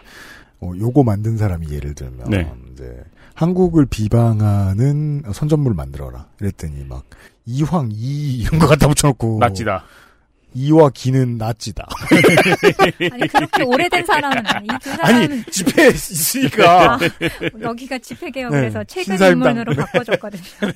어, 0.61 0.73
요거 0.79 1.03
만든 1.03 1.37
사람이 1.37 1.71
예를 1.71 1.95
들면 1.95 2.31
네. 2.31 2.51
이제 2.73 3.03
한국을 3.37 3.87
비방하는 3.87 5.23
선전물을 5.33 5.77
만들어라. 5.77 6.27
이랬더니 6.41 6.85
막 6.85 7.05
이황 7.45 7.91
이 7.93 8.39
이런 8.41 8.59
거 8.59 8.67
갖다 8.67 8.89
붙여놓고 8.89 9.39
낫지다. 9.39 9.85
이와 10.57 10.89
기는 10.95 11.37
낫지다. 11.37 11.87
아니 13.13 13.29
그렇게 13.29 13.63
오래된 13.63 14.07
사람은 14.07 14.47
아니. 14.47 14.67
이두 14.67 14.91
사람은 14.91 15.15
아니 15.15 15.45
집회 15.51 15.89
있으니까 15.89 16.95
아, 16.95 16.99
여기가 17.61 17.99
집회 17.99 18.27
네, 18.27 18.33
개혁에서 18.33 18.83
최근 18.85 19.05
신사임당. 19.19 19.51
인문으로 19.51 19.75
바꿔줬거든요. 19.75 20.43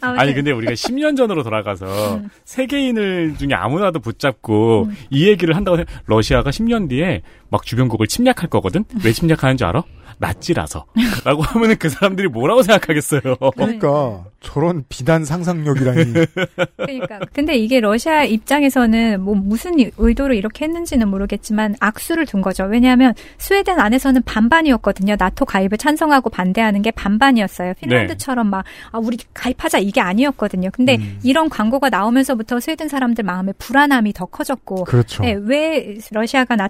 아무튼 0.00 0.20
아니 0.20 0.34
근데 0.34 0.50
우리가 0.50 0.72
10년 0.72 1.16
전으로 1.16 1.44
돌아가서 1.44 2.16
음. 2.16 2.28
세계인을 2.44 3.36
중에 3.38 3.50
아무나도 3.52 4.00
붙잡고 4.00 4.90
이 5.10 5.28
얘기를 5.28 5.54
한다고 5.54 5.78
해 5.78 5.84
러시아가 6.06 6.50
10년 6.50 6.88
뒤에 6.88 7.22
막 7.50 7.64
주변국을 7.64 8.08
침략할 8.08 8.48
거거든. 8.50 8.84
왜 9.04 9.12
침략하는 9.12 9.56
줄 9.56 9.68
알아? 9.68 9.84
나치라서. 10.18 10.86
라고 11.24 11.42
하면은 11.42 11.76
그 11.76 11.88
사람들이 11.88 12.28
뭐라고 12.28 12.62
생각하겠어요. 12.62 13.20
그러니까 13.56 14.24
저런 14.40 14.84
비단 14.88 15.24
상상력이라니. 15.24 16.12
그러니까 16.76 17.20
근데 17.32 17.56
이게 17.56 17.80
러시아 17.80 18.24
입장에서 18.24 18.71
는 18.80 19.22
뭐 19.22 19.34
무슨 19.34 19.74
의도로 19.96 20.34
이렇게 20.34 20.64
했는지는 20.64 21.08
모르겠지만 21.08 21.76
악수를 21.80 22.26
둔 22.26 22.42
거죠. 22.42 22.64
왜냐하면 22.64 23.14
스웨덴 23.38 23.78
안에서는 23.78 24.22
반반이었거든요. 24.22 25.16
나토 25.18 25.44
가입을 25.44 25.78
찬성하고 25.78 26.30
반대하는 26.30 26.82
게 26.82 26.90
반반이었어요. 26.90 27.74
핀란드처럼 27.74 28.48
막 28.48 28.64
아, 28.90 28.98
우리 28.98 29.18
가입하자 29.34 29.78
이게 29.78 30.00
아니었거든요. 30.00 30.70
근데 30.72 30.96
음. 30.96 31.18
이런 31.22 31.48
광고가 31.48 31.90
나오면서부터 31.90 32.60
스웨덴 32.60 32.88
사람들 32.88 33.24
마음에 33.24 33.52
불안함이 33.58 34.12
더 34.12 34.26
커졌고 34.26 34.84
그렇죠. 34.84 35.22
네, 35.22 35.36
왜 35.40 35.96
러시아가 36.10 36.56
나, 36.56 36.68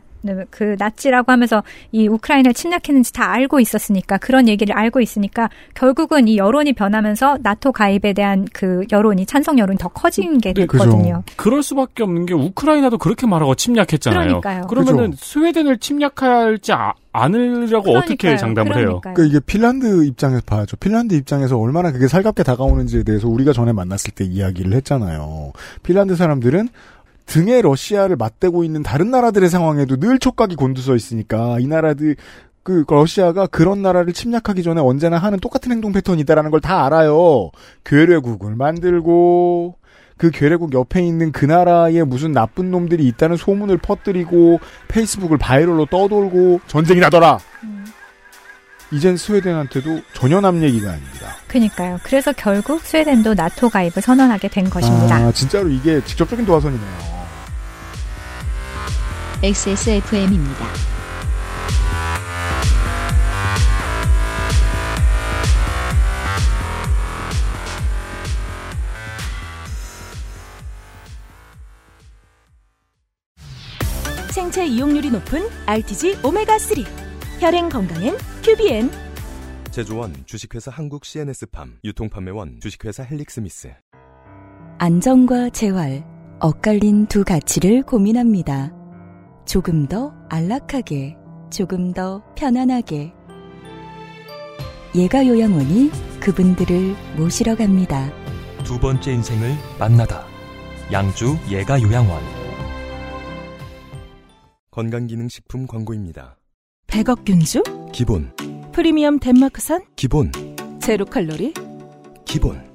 그 0.51 0.77
나치라고 0.79 1.33
하면서 1.33 1.63
이 1.91 2.07
우크라이나를 2.09 2.55
침략했는지 2.55 3.13
다 3.13 3.31
알고 3.33 3.61
있었으니까 3.61 4.19
그런 4.19 4.49
얘기를 4.49 4.77
알고 4.77 5.01
있으니까 5.01 5.49
결국은 5.75 6.29
이 6.29 6.37
여론이 6.37 6.75
변하면서 6.75 7.39
나토 7.43 7.73
가입에 7.73 8.13
대한 8.13 8.47
그 8.53 8.85
여론이 8.93 9.27
찬성 9.27 9.59
여론이 9.59 9.79
더 9.79 9.89
커진 9.89 10.39
게 10.39 10.53
네, 10.53 10.63
됐거든요. 10.67 11.23
그럴 11.37 11.63
수밖에 11.63 12.03
없는 12.03 12.27
게 12.27 12.35
우크라이나도 12.35 12.99
그렇게 12.99 13.27
말하고 13.27 13.55
침략했잖아요. 13.55 14.41
그러니까요. 14.41 14.67
그러면은 14.69 15.11
그죠. 15.11 15.25
스웨덴을 15.25 15.79
침략할지 15.79 16.73
아- 16.73 16.93
않으려고 17.15 17.91
어떻게 17.93 18.15
그러니까요. 18.17 18.37
장담을 18.39 18.77
해요? 18.77 18.85
그러니까요. 19.01 19.15
그러니까 19.15 19.25
이게 19.25 19.41
핀란드 19.45 20.05
입장에서 20.07 20.43
봐야죠. 20.47 20.77
핀란드 20.79 21.15
입장에서 21.15 21.59
얼마나 21.59 21.93
그게 21.93 22.09
살갑게 22.09 22.43
다가오는지에 22.43 23.03
대해서 23.03 23.29
우리가 23.29 23.53
전에 23.53 23.73
만났을 23.73 24.13
때 24.13 24.25
이야기를 24.25 24.73
했잖아요. 24.75 25.53
핀란드 25.83 26.17
사람들은 26.17 26.69
등에 27.27 27.63
러시아를 27.63 28.17
맞대고 28.17 28.65
있는 28.65 28.83
다른 28.83 29.11
나라들의 29.11 29.49
상황에도 29.49 29.97
늘 29.97 30.19
촉각이 30.19 30.57
곤두서 30.57 30.97
있으니까 30.97 31.59
이 31.61 31.67
나라들 31.67 32.17
그 32.63 32.85
러시아가 32.87 33.47
그런 33.47 33.83
나라를 33.83 34.13
침략하기 34.13 34.63
전에 34.63 34.81
언제나 34.81 35.19
하는 35.19 35.41
똑같은 35.41 35.73
행동 35.73 35.93
패턴이다라는 35.93 36.51
걸 36.51 36.61
다 36.61 36.85
알아요. 36.87 37.51
괴뢰국을 37.85 38.55
만들고 38.55 39.77
그 40.17 40.31
괴뢰국 40.31 40.73
옆에 40.75 41.03
있는 41.03 41.33
그 41.33 41.45
나라에 41.45 42.05
무슨 42.05 42.31
나쁜 42.31 42.71
놈들이 42.71 43.05
있다는 43.09 43.37
소문을 43.37 43.79
퍼뜨리고 43.79 44.61
페이스북을 44.89 45.39
바이럴로 45.39 45.87
떠돌고 45.87 46.61
전쟁이 46.69 47.01
나더라. 47.01 47.39
음. 47.65 47.85
이젠 48.93 49.17
스웨덴한테도 49.17 50.03
전혀 50.13 50.41
남 50.41 50.63
얘기가 50.63 50.91
아닙니다. 50.91 51.37
그러니까요. 51.49 51.99
그래서 52.03 52.33
결국 52.33 52.83
스웨덴도 52.83 53.35
나토 53.35 53.71
가입을 53.71 54.03
선언하게 54.03 54.49
된 54.49 54.69
것입니다. 54.69 55.17
아, 55.17 55.33
진짜로 55.33 55.69
이게 55.71 56.05
직접적인 56.05 56.45
도화선이네요. 56.45 57.23
XSFM입니다. 59.43 60.67
생체 74.31 74.67
이용률이 74.67 75.11
높은 75.11 75.49
RTG 75.67 76.19
오메가3 76.23 77.12
혈행 77.43 77.71
건강엔 77.71 78.17
큐비엔 78.45 78.89
제조원 79.73 80.15
주식회사 80.27 80.71
한국 80.71 81.05
CNS팜 81.05 81.79
유통판매원 81.83 82.61
주식회사 82.61 83.03
헬릭스미스 83.03 83.75
안정과 84.79 85.51
재활, 85.51 86.05
엇갈린 86.39 87.07
두 87.07 87.25
가치를 87.25 87.83
고민합니다. 87.83 88.73
조금 89.45 89.89
더 89.89 90.15
안락하게, 90.29 91.17
조금 91.51 91.93
더 91.93 92.23
편안하게. 92.37 93.13
예가 94.95 95.27
요양원이 95.27 95.91
그분들을 96.21 96.95
모시러 97.17 97.57
갑니다. 97.57 98.09
두 98.63 98.79
번째 98.79 99.15
인생을 99.15 99.51
만나다. 99.81 100.25
양주 100.93 101.37
예가 101.51 101.83
요양원. 101.83 102.23
건강기능식품 104.71 105.67
광고입니다. 105.67 106.37
100억 106.93 107.25
균주? 107.25 107.63
기본. 107.91 108.31
프리미엄 108.71 109.19
덴마크산? 109.19 109.83
기본. 109.97 110.31
제로 110.79 111.07
칼로리? 111.07 111.55
기본. 112.27 112.71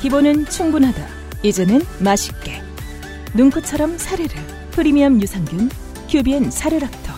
기본은 0.00 0.44
충분하다. 0.44 1.04
이제는 1.42 1.80
맛있게. 2.00 2.62
눈꽃처럼 3.34 3.98
사르르. 3.98 4.28
프리미엄 4.70 5.20
유산균 5.20 5.68
큐비엔 6.08 6.52
사르락토. 6.52 7.12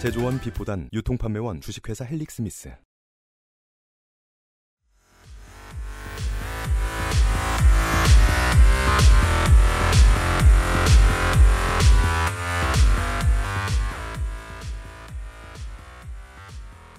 제조원 0.00 0.38
비포단 0.38 0.90
유통판매원 0.92 1.60
주식회사 1.60 2.04
헬릭스미스 2.04 2.70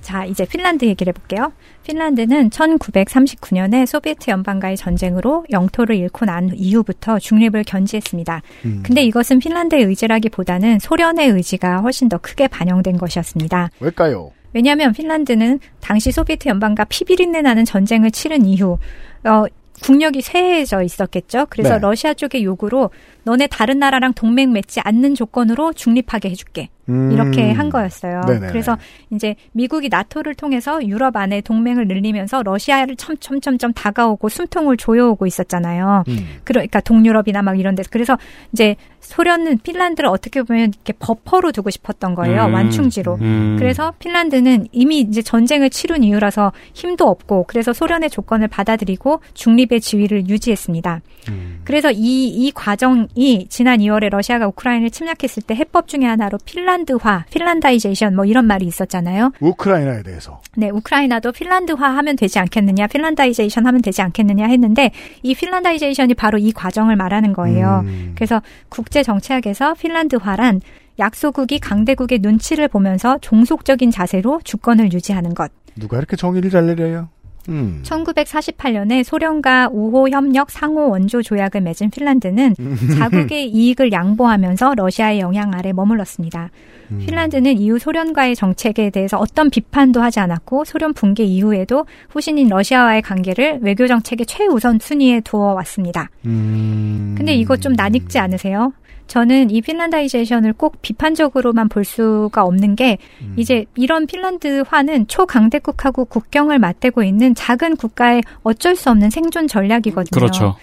자, 0.05 0.23
이제 0.23 0.45
핀란드 0.45 0.85
얘기를 0.85 1.11
해볼게요. 1.11 1.51
핀란드는 1.81 2.51
1939년에 2.51 3.87
소비에트 3.87 4.29
연방과의 4.29 4.77
전쟁으로 4.77 5.45
영토를 5.49 5.95
잃고 5.95 6.25
난 6.25 6.51
이후부터 6.53 7.17
중립을 7.17 7.63
견지했습니다. 7.63 8.43
음. 8.65 8.83
근데 8.85 9.01
이것은 9.01 9.39
핀란드의 9.39 9.83
의지라기보다는 9.85 10.77
소련의 10.77 11.29
의지가 11.29 11.77
훨씬 11.79 12.07
더 12.07 12.19
크게 12.19 12.47
반영된 12.47 12.97
것이었습니다. 12.97 13.71
왜일까요? 13.79 14.31
왜냐하면 14.53 14.93
핀란드는 14.93 15.59
당시 15.81 16.11
소비에트 16.11 16.49
연방과 16.49 16.83
피비린내 16.83 17.41
나는 17.41 17.65
전쟁을 17.65 18.11
치른 18.11 18.45
이후 18.45 18.77
어, 19.23 19.45
국력이 19.81 20.21
쇠해져 20.21 20.83
있었겠죠. 20.83 21.47
그래서 21.49 21.73
네. 21.73 21.79
러시아 21.79 22.13
쪽의 22.13 22.43
요구로 22.43 22.91
너네 23.23 23.47
다른 23.47 23.79
나라랑 23.79 24.13
동맹 24.13 24.53
맺지 24.53 24.81
않는 24.81 25.15
조건으로 25.15 25.73
중립하게 25.73 26.29
해줄게. 26.29 26.69
음. 26.89 27.12
이렇게 27.12 27.52
한 27.52 27.69
거였어요. 27.69 28.21
네네네. 28.28 28.48
그래서 28.48 28.78
이제 29.12 29.36
미국이 29.54 29.89
나토를 29.89 30.36
통해서 30.36 30.86
유럽 30.86 31.15
안에 31.15 31.41
동맹을 31.41 31.88
늘리면서 31.88 32.43
러시아를 32.43 32.95
점점점점 32.95 33.74
다가오고 33.74 34.30
숨통을 34.30 34.78
조여오고 34.78 35.26
있었잖아요. 35.26 36.04
음. 36.08 36.28
그러니까 36.43 36.80
동유럽이나 36.82 37.41
막 37.41 37.60
이런 37.60 37.76
데서 37.76 37.89
그래서 37.91 38.17
이제 38.52 38.76
소련은 39.00 39.60
핀란드를 39.60 40.10
어떻게 40.10 40.41
보면 40.41 40.69
이렇게 40.74 40.93
버퍼로 40.93 41.52
두고 41.52 41.69
싶었던 41.69 42.15
거예요. 42.15 42.45
음. 42.45 42.54
완충지로. 42.54 43.17
음. 43.21 43.56
그래서 43.58 43.93
핀란드는 44.00 44.67
이미 44.71 45.00
이제 45.00 45.21
전쟁을 45.21 45.69
치룬 45.69 46.04
이유라서 46.04 46.52
힘도 46.74 47.08
없고 47.08 47.45
그래서 47.48 47.71
소련의 47.71 48.10
조건을 48.10 48.48
받아들이고 48.48 49.21
중립의 49.34 49.82
지위를 49.82 50.28
유지했습니다. 50.28 51.02
음. 51.30 51.62
그래서 51.63 51.91
이, 51.91 52.28
이 52.28 52.52
과정이 52.52 53.48
지난 53.50 53.80
2월에 53.80 54.10
러시아가 54.10 54.48
우크라이나를 54.48 54.89
침략했을 54.89 55.43
때 55.43 55.56
해법 55.56 55.88
중에 55.88 56.06
하나로 56.06 56.38
핀란드 56.45 56.74
화, 57.01 57.25
Finlandization 57.31 58.15
뭐 58.15 58.25
이런 58.25 58.45
말이 58.45 58.65
있었잖아요. 58.65 59.31
우크라이나에 59.39 60.03
대해서. 60.03 60.41
네, 60.57 60.69
우크라이나도 60.69 61.31
핀란드화 61.31 61.95
하면 61.97 62.15
되지 62.15 62.39
않겠느냐, 62.39 62.88
Finlandization 62.88 63.65
하면 63.65 63.81
되지 63.81 64.01
않겠느냐 64.01 64.47
했는데 64.47 64.91
이 65.23 65.33
Finlandization이 65.36 66.13
바로 66.15 66.38
이 66.38 66.51
과정을 66.51 66.95
말하는 66.95 67.33
거예요. 67.33 67.83
음. 67.85 68.11
그래서 68.15 68.41
국제 68.69 69.03
정치학에서 69.03 69.75
핀란드화란 69.75 70.61
약소국이 70.99 71.59
강대국의 71.59 72.19
눈치를 72.19 72.67
보면서 72.67 73.17
종속적인 73.19 73.91
자세로 73.91 74.41
주권을 74.43 74.93
유지하는 74.93 75.33
것. 75.33 75.51
누가 75.75 75.97
이렇게 75.97 76.15
정의를 76.15 76.49
잘 76.49 76.65
내려요? 76.65 77.09
음. 77.49 77.81
1948년에 77.84 79.03
소련과 79.03 79.69
우호 79.71 80.10
협력 80.10 80.51
상호 80.51 80.89
원조 80.89 81.21
조약을 81.21 81.62
맺은 81.62 81.89
핀란드는 81.89 82.55
자국의 82.97 83.49
이익을 83.53 83.91
양보하면서 83.91 84.75
러시아의 84.75 85.19
영향 85.19 85.53
아래 85.53 85.73
머물렀습니다. 85.73 86.49
음. 86.91 86.99
핀란드는 86.99 87.58
이후 87.58 87.79
소련과의 87.79 88.36
정책에 88.36 88.89
대해서 88.89 89.17
어떤 89.17 89.49
비판도 89.49 90.01
하지 90.01 90.19
않았고 90.19 90.65
소련 90.65 90.93
붕괴 90.93 91.23
이후에도 91.23 91.86
후신인 92.10 92.49
러시아와의 92.49 93.01
관계를 93.01 93.60
외교 93.62 93.88
정책의 93.88 94.25
최우선 94.25 94.79
순위에 94.79 95.21
두어 95.21 95.53
왔습니다. 95.53 96.10
음. 96.25 97.15
근데 97.17 97.34
이거 97.34 97.58
좀 97.58 97.73
낯익지 97.73 98.19
않으세요? 98.19 98.73
저는 99.07 99.51
이 99.51 99.61
핀란다이제이션을 99.61 100.53
꼭 100.53 100.81
비판적으로만 100.81 101.69
볼 101.69 101.85
수가 101.85 102.43
없는 102.43 102.75
게 102.75 102.97
음. 103.21 103.33
이제 103.37 103.65
이런 103.75 104.07
핀란드화는 104.07 105.07
초강대국하고 105.07 106.05
국경을 106.05 106.59
맞대고 106.59 107.03
있는 107.03 107.35
작은 107.35 107.75
국가의 107.75 108.23
어쩔 108.43 108.75
수 108.75 108.89
없는 108.89 109.09
생존 109.09 109.47
전략이거든요. 109.47 110.19
그렇죠. 110.19 110.55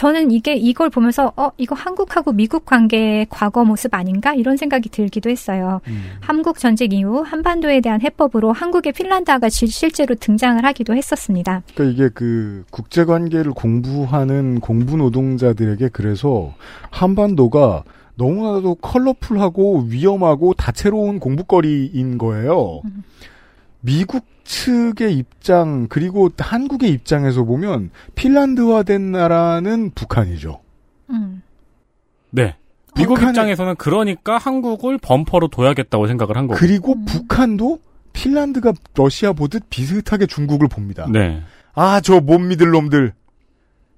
저는 0.00 0.30
이게 0.30 0.54
이걸 0.54 0.88
보면서 0.88 1.30
어 1.36 1.50
이거 1.58 1.74
한국하고 1.74 2.32
미국 2.32 2.64
관계의 2.64 3.26
과거 3.28 3.66
모습 3.66 3.92
아닌가 3.92 4.32
이런 4.32 4.56
생각이 4.56 4.88
들기도 4.88 5.28
했어요. 5.28 5.82
음. 5.88 6.04
한국 6.20 6.58
전쟁 6.58 6.92
이후 6.92 7.20
한반도에 7.20 7.82
대한 7.82 8.00
해법으로 8.00 8.50
한국의 8.54 8.94
핀란드화가 8.94 9.50
실- 9.50 9.68
실제로 9.70 10.14
등장을 10.14 10.64
하기도 10.64 10.94
했었습니다. 10.94 11.62
그러니까 11.74 11.92
이게 11.94 12.10
그 12.14 12.64
국제 12.70 13.04
관계를 13.04 13.52
공부하는 13.52 14.60
공부 14.60 14.96
노동자들에게 14.96 15.90
그래서 15.92 16.54
한반도가 16.88 17.84
너무나도 18.14 18.76
컬러풀하고 18.76 19.84
위험하고 19.88 20.54
다채로운 20.54 21.20
공부거리인 21.20 22.16
거예요. 22.16 22.80
음. 22.86 23.04
미국 23.82 24.24
측의 24.50 25.16
입장 25.16 25.86
그리고 25.88 26.28
한국의 26.36 26.90
입장에서 26.90 27.44
보면 27.44 27.90
핀란드화된 28.16 29.12
나라는 29.12 29.92
북한이죠. 29.94 30.60
음. 31.10 31.42
네. 32.30 32.56
미국 32.96 33.14
북한의- 33.18 33.28
입장에서는 33.28 33.76
그러니까 33.76 34.38
한국을 34.38 34.98
범퍼로 34.98 35.48
둬야겠다고 35.48 36.08
생각을 36.08 36.36
한 36.36 36.48
거고. 36.48 36.58
그리고 36.58 36.94
음. 36.94 37.04
북한도 37.04 37.78
핀란드가 38.12 38.72
러시아 38.96 39.32
보듯 39.32 39.70
비슷하게 39.70 40.26
중국을 40.26 40.66
봅니다. 40.66 41.06
네. 41.08 41.42
아, 41.74 42.00
저 42.00 42.20
못 42.20 42.40
믿을 42.40 42.70
놈들. 42.72 43.12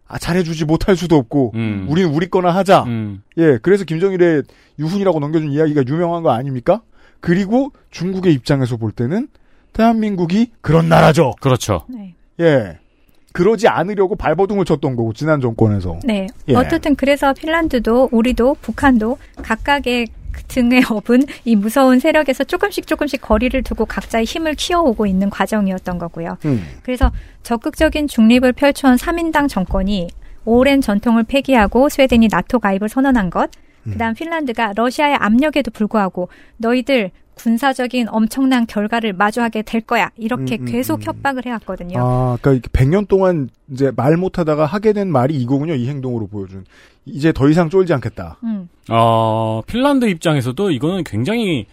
아, 0.06 0.18
잘해주지 0.18 0.66
못할 0.66 0.94
수도 0.96 1.16
없고, 1.16 1.52
음. 1.54 1.86
우린 1.88 2.04
우리 2.10 2.28
거나 2.28 2.50
하자. 2.54 2.82
음. 2.82 3.22
예, 3.38 3.58
그래서 3.62 3.84
김정일의 3.84 4.42
유훈이라고 4.78 5.18
넘겨준 5.18 5.50
이야기가 5.50 5.84
유명한 5.88 6.22
거 6.22 6.30
아닙니까? 6.32 6.82
그리고 7.20 7.72
중국의 7.90 8.34
입장에서 8.34 8.76
볼 8.76 8.92
때는 8.92 9.28
대한민국이 9.72 10.52
그런 10.60 10.88
나라죠. 10.88 11.32
그렇죠. 11.40 11.84
네. 11.88 12.14
예. 12.40 12.78
그러지 13.32 13.66
않으려고 13.68 14.14
발버둥을 14.14 14.64
쳤던 14.66 14.94
거고, 14.94 15.12
지난 15.14 15.40
정권에서. 15.40 16.00
네. 16.04 16.26
예. 16.48 16.54
어쨌든 16.54 16.94
그래서 16.94 17.32
핀란드도 17.32 18.10
우리도 18.12 18.56
북한도 18.60 19.16
각각의 19.42 20.06
그 20.32 20.42
등에 20.44 20.82
업은 20.88 21.22
이 21.44 21.56
무서운 21.56 21.98
세력에서 21.98 22.44
조금씩 22.44 22.86
조금씩 22.86 23.20
거리를 23.20 23.62
두고 23.62 23.86
각자의 23.86 24.24
힘을 24.24 24.54
키워오고 24.54 25.06
있는 25.06 25.30
과정이었던 25.30 25.98
거고요. 25.98 26.38
음. 26.46 26.66
그래서 26.82 27.12
적극적인 27.42 28.08
중립을 28.08 28.52
펼쳐온 28.52 28.96
3인당 28.96 29.48
정권이 29.48 30.08
오랜 30.44 30.80
전통을 30.80 31.24
폐기하고 31.24 31.88
스웨덴이 31.88 32.28
나토 32.30 32.58
가입을 32.58 32.88
선언한 32.88 33.30
것, 33.30 33.50
음. 33.86 33.92
그다음 33.92 34.14
핀란드가 34.14 34.72
러시아의 34.74 35.16
압력에도 35.16 35.70
불구하고 35.70 36.28
너희들 36.56 37.10
군사적인 37.34 38.08
엄청난 38.10 38.66
결과를 38.66 39.12
마주하게 39.14 39.62
될 39.62 39.80
거야 39.80 40.10
이렇게 40.16 40.56
음, 40.56 40.62
음, 40.62 40.64
계속 40.66 41.00
음. 41.00 41.02
협박을 41.02 41.46
해왔거든요. 41.46 41.98
아, 41.98 42.38
그러니까 42.40 42.68
100년 42.68 43.08
동안 43.08 43.48
이제 43.70 43.90
말 43.96 44.16
못하다가 44.16 44.66
하게 44.66 44.92
된 44.92 45.10
말이 45.10 45.34
이거군요. 45.34 45.74
이 45.74 45.88
행동으로 45.88 46.26
보여준. 46.26 46.64
이제 47.04 47.32
더 47.32 47.48
이상 47.48 47.68
쫄지 47.70 47.92
않겠다. 47.94 48.38
음. 48.44 48.68
어, 48.90 49.62
핀란드 49.66 50.04
입장에서도 50.06 50.70
이거는 50.70 51.04
굉장히 51.04 51.66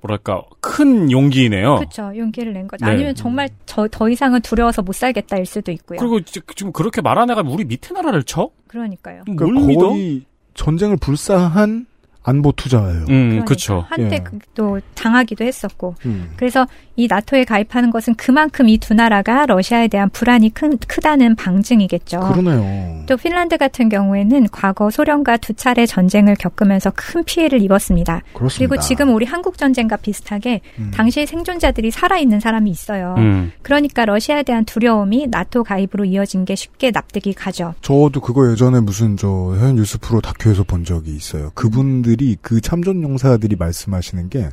뭐랄까 0.00 0.42
큰 0.60 1.10
용기네요. 1.10 1.76
그렇죠. 1.76 2.12
용기를 2.16 2.52
낸 2.52 2.68
거죠. 2.68 2.84
네. 2.86 2.92
아니면 2.92 3.14
정말 3.16 3.48
저, 3.66 3.88
더 3.90 4.08
이상은 4.08 4.40
두려워서 4.42 4.82
못 4.82 4.92
살겠다일 4.94 5.44
수도 5.46 5.72
있고요. 5.72 5.98
그리고 5.98 6.20
지- 6.20 6.40
지금 6.54 6.70
그렇게 6.72 7.00
말한 7.00 7.28
애가 7.30 7.42
우리 7.48 7.64
밑에 7.64 7.92
나라를 7.92 8.22
쳐? 8.22 8.50
그러니까요. 8.68 9.22
뭘 9.26 9.36
그러니까 9.36 9.66
믿어? 9.66 9.88
거의 9.88 10.22
전쟁을 10.54 10.98
불사한 10.98 11.86
안보 12.28 12.52
투자예요. 12.52 13.04
음, 13.08 13.44
그렇죠. 13.44 13.84
한때 13.88 14.16
예. 14.16 14.18
그- 14.20 14.38
또 14.54 14.80
당하기도 14.94 15.44
했었고. 15.44 15.94
음. 16.06 16.30
그래서 16.36 16.66
이 16.96 17.06
나토에 17.08 17.44
가입하는 17.44 17.90
것은 17.90 18.14
그만큼 18.16 18.68
이 18.68 18.78
두 18.78 18.94
나라가 18.94 19.44
러시아에 19.46 19.88
대한 19.88 20.08
불안이 20.10 20.52
큰, 20.54 20.78
크다는 20.86 21.34
방증이겠죠. 21.36 22.20
그러네요. 22.20 23.04
또 23.06 23.16
핀란드 23.16 23.56
같은 23.56 23.88
경우에는 23.88 24.48
과거 24.50 24.90
소련과 24.90 25.36
두 25.38 25.52
차례 25.54 25.84
전쟁을 25.86 26.34
겪으면서 26.36 26.92
큰 26.94 27.24
피해를 27.24 27.60
입었습니다. 27.62 28.22
그렇습니다. 28.34 28.56
그리고 28.58 28.80
지금 28.82 29.14
우리 29.14 29.24
한국 29.26 29.58
전쟁과 29.58 29.96
비슷하게 29.96 30.60
음. 30.78 30.90
당시 30.94 31.26
생존자들이 31.26 31.90
살아있는 31.90 32.40
사람이 32.40 32.70
있어요. 32.70 33.14
음. 33.18 33.52
그러니까 33.62 34.04
러시아에 34.04 34.42
대한 34.42 34.64
두려움이 34.64 35.28
나토 35.30 35.64
가입으로 35.64 36.04
이어진 36.04 36.44
게 36.44 36.54
쉽게 36.54 36.90
납득이 36.92 37.32
가죠. 37.34 37.74
저도 37.80 38.20
그거 38.20 38.50
예전에 38.50 38.80
무슨 38.80 39.16
저현 39.16 39.76
뉴스 39.76 39.98
프로 39.98 40.20
다큐에서 40.20 40.64
본 40.64 40.84
적이 40.84 41.14
있어요. 41.16 41.50
그분들이 41.54 42.17
그 42.40 42.60
참전 42.60 43.02
용사들이 43.02 43.56
말씀하시는 43.56 44.28
게 44.28 44.50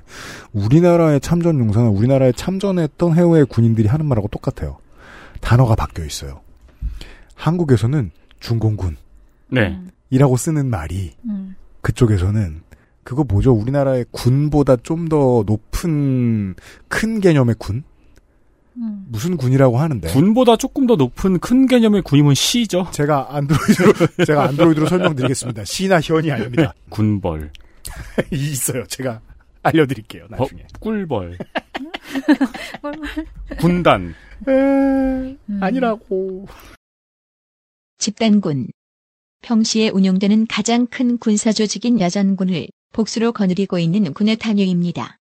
우리나라의 0.54 1.19
참전 1.21 1.60
용사는 1.60 1.89
우리나라에 1.89 2.32
참전했던 2.32 3.15
해외 3.15 3.43
군인들이 3.43 3.88
하는 3.88 4.06
말하고 4.06 4.28
똑같아요. 4.28 4.78
단어가 5.41 5.75
바뀌어 5.75 6.06
있어요. 6.06 6.41
한국에서는 7.36 8.12
중공군이라고 8.39 8.97
네. 9.51 10.38
쓰는 10.38 10.69
말이 10.69 11.13
음. 11.25 11.56
그쪽에서는 11.82 12.62
그거 13.04 13.23
뭐죠? 13.23 13.54
우리나라의 13.54 14.06
군보다 14.12 14.78
좀 14.78 15.08
더 15.10 15.43
높은 15.45 16.56
큰 16.88 17.19
개념의 17.19 17.56
군? 17.60 17.84
음. 18.77 19.05
무슨 19.07 19.38
군이라고 19.38 19.77
하는데? 19.79 20.07
군보다 20.09 20.57
조금 20.57 20.85
더 20.88 20.95
높은 20.95 21.39
큰 21.39 21.65
개념의 21.67 22.01
군임은 22.01 22.33
C죠. 22.35 22.88
제가 22.91 23.35
안드로이드로 23.35 23.93
제가 24.25 24.43
안드로이드로 24.49 24.88
설명드리겠습니다. 24.88 25.63
C나 25.65 26.01
현이 26.01 26.31
아닙니다. 26.31 26.73
군벌, 26.89 27.51
있어요. 28.31 28.85
제가 28.88 29.21
알려드릴게요. 29.63 30.27
버- 30.27 30.38
나중에. 30.43 30.65
꿀벌, 30.79 31.38
군단. 33.59 34.13
음. 34.47 35.38
아니라고. 35.61 36.47
집단군. 37.97 38.67
평시에 39.41 39.89
운용되는 39.89 40.47
가장 40.47 40.88
큰 40.88 41.17
군사 41.17 41.51
조직인 41.51 41.99
야전군을 41.99 42.67
복수로 42.93 43.31
거느리고 43.31 43.79
있는 43.79 44.13
군의 44.13 44.38
단위입니다. 44.38 45.17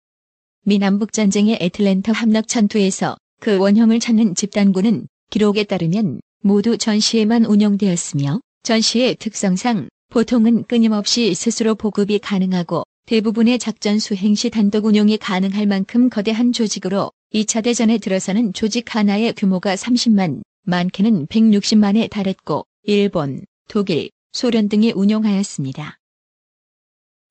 미남북 0.64 1.12
전쟁의 1.12 1.58
애틀랜타 1.60 2.14
함락 2.14 2.48
전투에서 2.48 3.18
그 3.42 3.58
원형을 3.58 4.00
찾는 4.00 4.36
집단군은 4.36 5.08
기록에 5.32 5.64
따르면 5.64 6.22
모두 6.44 6.78
전시에만 6.78 7.46
운영되었으며 7.46 8.40
전시의 8.62 9.16
특성상 9.16 9.90
보통은 10.12 10.66
끊임없이 10.66 11.34
스스로 11.34 11.74
보급이 11.74 12.20
가능하고 12.20 12.84
대부분의 13.08 13.58
작전 13.58 13.98
수행 13.98 14.36
시 14.36 14.52
단독 14.52 14.86
운용이 14.86 15.18
가능할 15.18 15.66
만큼 15.66 16.12
거대한 16.12 16.54
조직으로 16.54 17.12
2차 17.34 17.64
대전에 17.64 17.98
들어서는 17.98 18.54
조직 18.54 18.96
하나의 18.96 19.34
규모가 19.34 19.74
30만 19.74 20.44
많게는 20.66 21.26
160만에 21.26 22.12
달했고 22.12 22.68
일본, 22.84 23.44
독일, 23.68 24.12
소련 24.34 24.70
등이 24.70 24.92
운용하였습니다. 24.92 25.98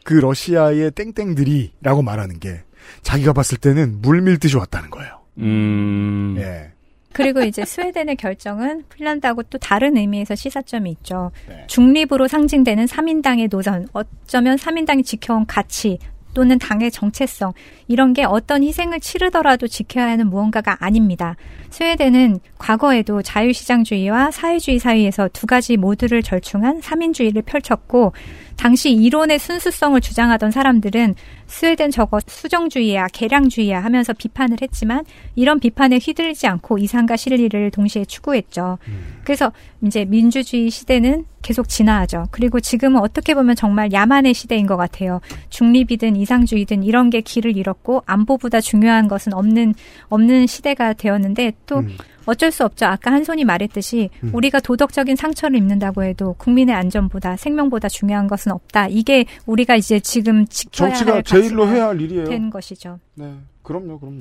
그 0.03 0.15
러시아의 0.15 0.91
땡땡들이라고 0.91 2.03
말하는 2.03 2.41
게 2.41 2.65
자기가 3.03 3.33
봤을 3.33 3.59
때는 3.59 4.01
물 4.01 4.23
밀듯이 4.23 4.57
왔다는 4.57 4.91
거예요. 4.91 5.20
음. 5.39 6.37
예. 6.39 6.73
그리고 7.13 7.43
이제 7.43 7.65
스웨덴의 7.65 8.17
결정은 8.17 8.85
핀란드하고 8.95 9.43
또 9.45 9.59
다른 9.59 9.97
의미에서 9.97 10.37
시사점이 10.37 10.91
있죠. 10.93 11.33
네. 11.49 11.65
중립으로 11.67 12.29
상징되는 12.29 12.87
3인당의 12.87 13.51
노선, 13.51 13.89
어쩌면 13.93 14.57
3인당이 14.57 15.05
지켜온 15.05 15.47
가치 15.47 15.99
또는 16.33 16.59
당의 16.59 16.91
정체성 16.91 17.53
이런 17.89 18.13
게 18.13 18.25
어떤 18.25 18.63
희생을 18.63 19.01
치르더라도 19.01 19.67
지켜야 19.67 20.07
하는 20.09 20.29
무언가가 20.29 20.77
아닙니다. 20.79 21.37
스웨덴은 21.71 22.41
과거에도 22.59 23.23
자유시장주의와 23.23 24.31
사회주의 24.31 24.79
사이에서 24.79 25.29
두 25.33 25.47
가지 25.47 25.77
모두를 25.77 26.23
절충한 26.23 26.81
3인주의를 26.81 27.45
펼쳤고 27.45 28.13
당시 28.61 28.91
이론의 28.93 29.39
순수성을 29.39 29.99
주장하던 30.03 30.51
사람들은 30.51 31.15
스웨덴 31.47 31.91
저거 31.91 32.21
수정주의야 32.27 33.07
계량주의야 33.11 33.83
하면서 33.83 34.13
비판을 34.13 34.59
했지만 34.61 35.07
이런 35.35 35.59
비판에 35.59 35.97
휘둘리지 35.97 36.47
않고 36.47 36.77
이상과 36.77 37.17
실리를 37.17 37.71
동시에 37.71 38.05
추구했죠. 38.05 38.77
그래서 39.25 39.51
이제 39.83 40.05
민주주의 40.05 40.69
시대는 40.69 41.25
계속 41.41 41.71
진화하죠. 41.71 42.27
그리고 42.33 42.61
지금은 42.61 43.01
어떻게 43.01 43.33
보면 43.33 43.57
정말 43.57 43.93
야만의 43.93 44.35
시대인 44.35 44.67
것 44.67 44.77
같아요. 44.77 45.23
중립이든 45.49 46.17
이상주의든 46.17 46.83
이런 46.83 47.09
게 47.09 47.23
길을 47.23 47.57
잃었고 47.57 48.03
안보보다 48.05 48.61
중요한 48.61 49.09
것은 49.09 49.33
없는 49.33 49.75
없는 50.11 50.47
시대가 50.47 50.93
되었는데 50.93 51.53
또 51.65 51.79
음. 51.79 51.97
어쩔 52.31 52.51
수 52.51 52.65
없죠. 52.65 52.87
아까 52.87 53.13
한손이 53.13 53.45
말했듯이 53.45 54.11
음. 54.23 54.31
우리가 54.33 54.61
도덕적인 54.61 55.17
상처를 55.17 55.57
입는다고 55.59 56.05
해도 56.05 56.35
국민의 56.39 56.75
안전보다 56.75 57.37
생명보다 57.37 57.89
중요한 57.89 58.29
것은 58.29 58.53
없다. 58.53 58.87
이게 58.89 59.25
우리가 59.47 59.77
이제 59.77 59.99
지금 60.01 60.47
지켜야 60.47 60.91
정치가 60.91 61.15
할 61.15 61.23
제일로 61.25 61.69
해야 61.69 61.89
할 61.89 62.01
일이에요. 62.01 62.25
된 62.25 62.51
것이죠. 62.51 62.99
네, 63.15 63.35
그럼요, 63.63 63.99
그럼요. 63.99 64.21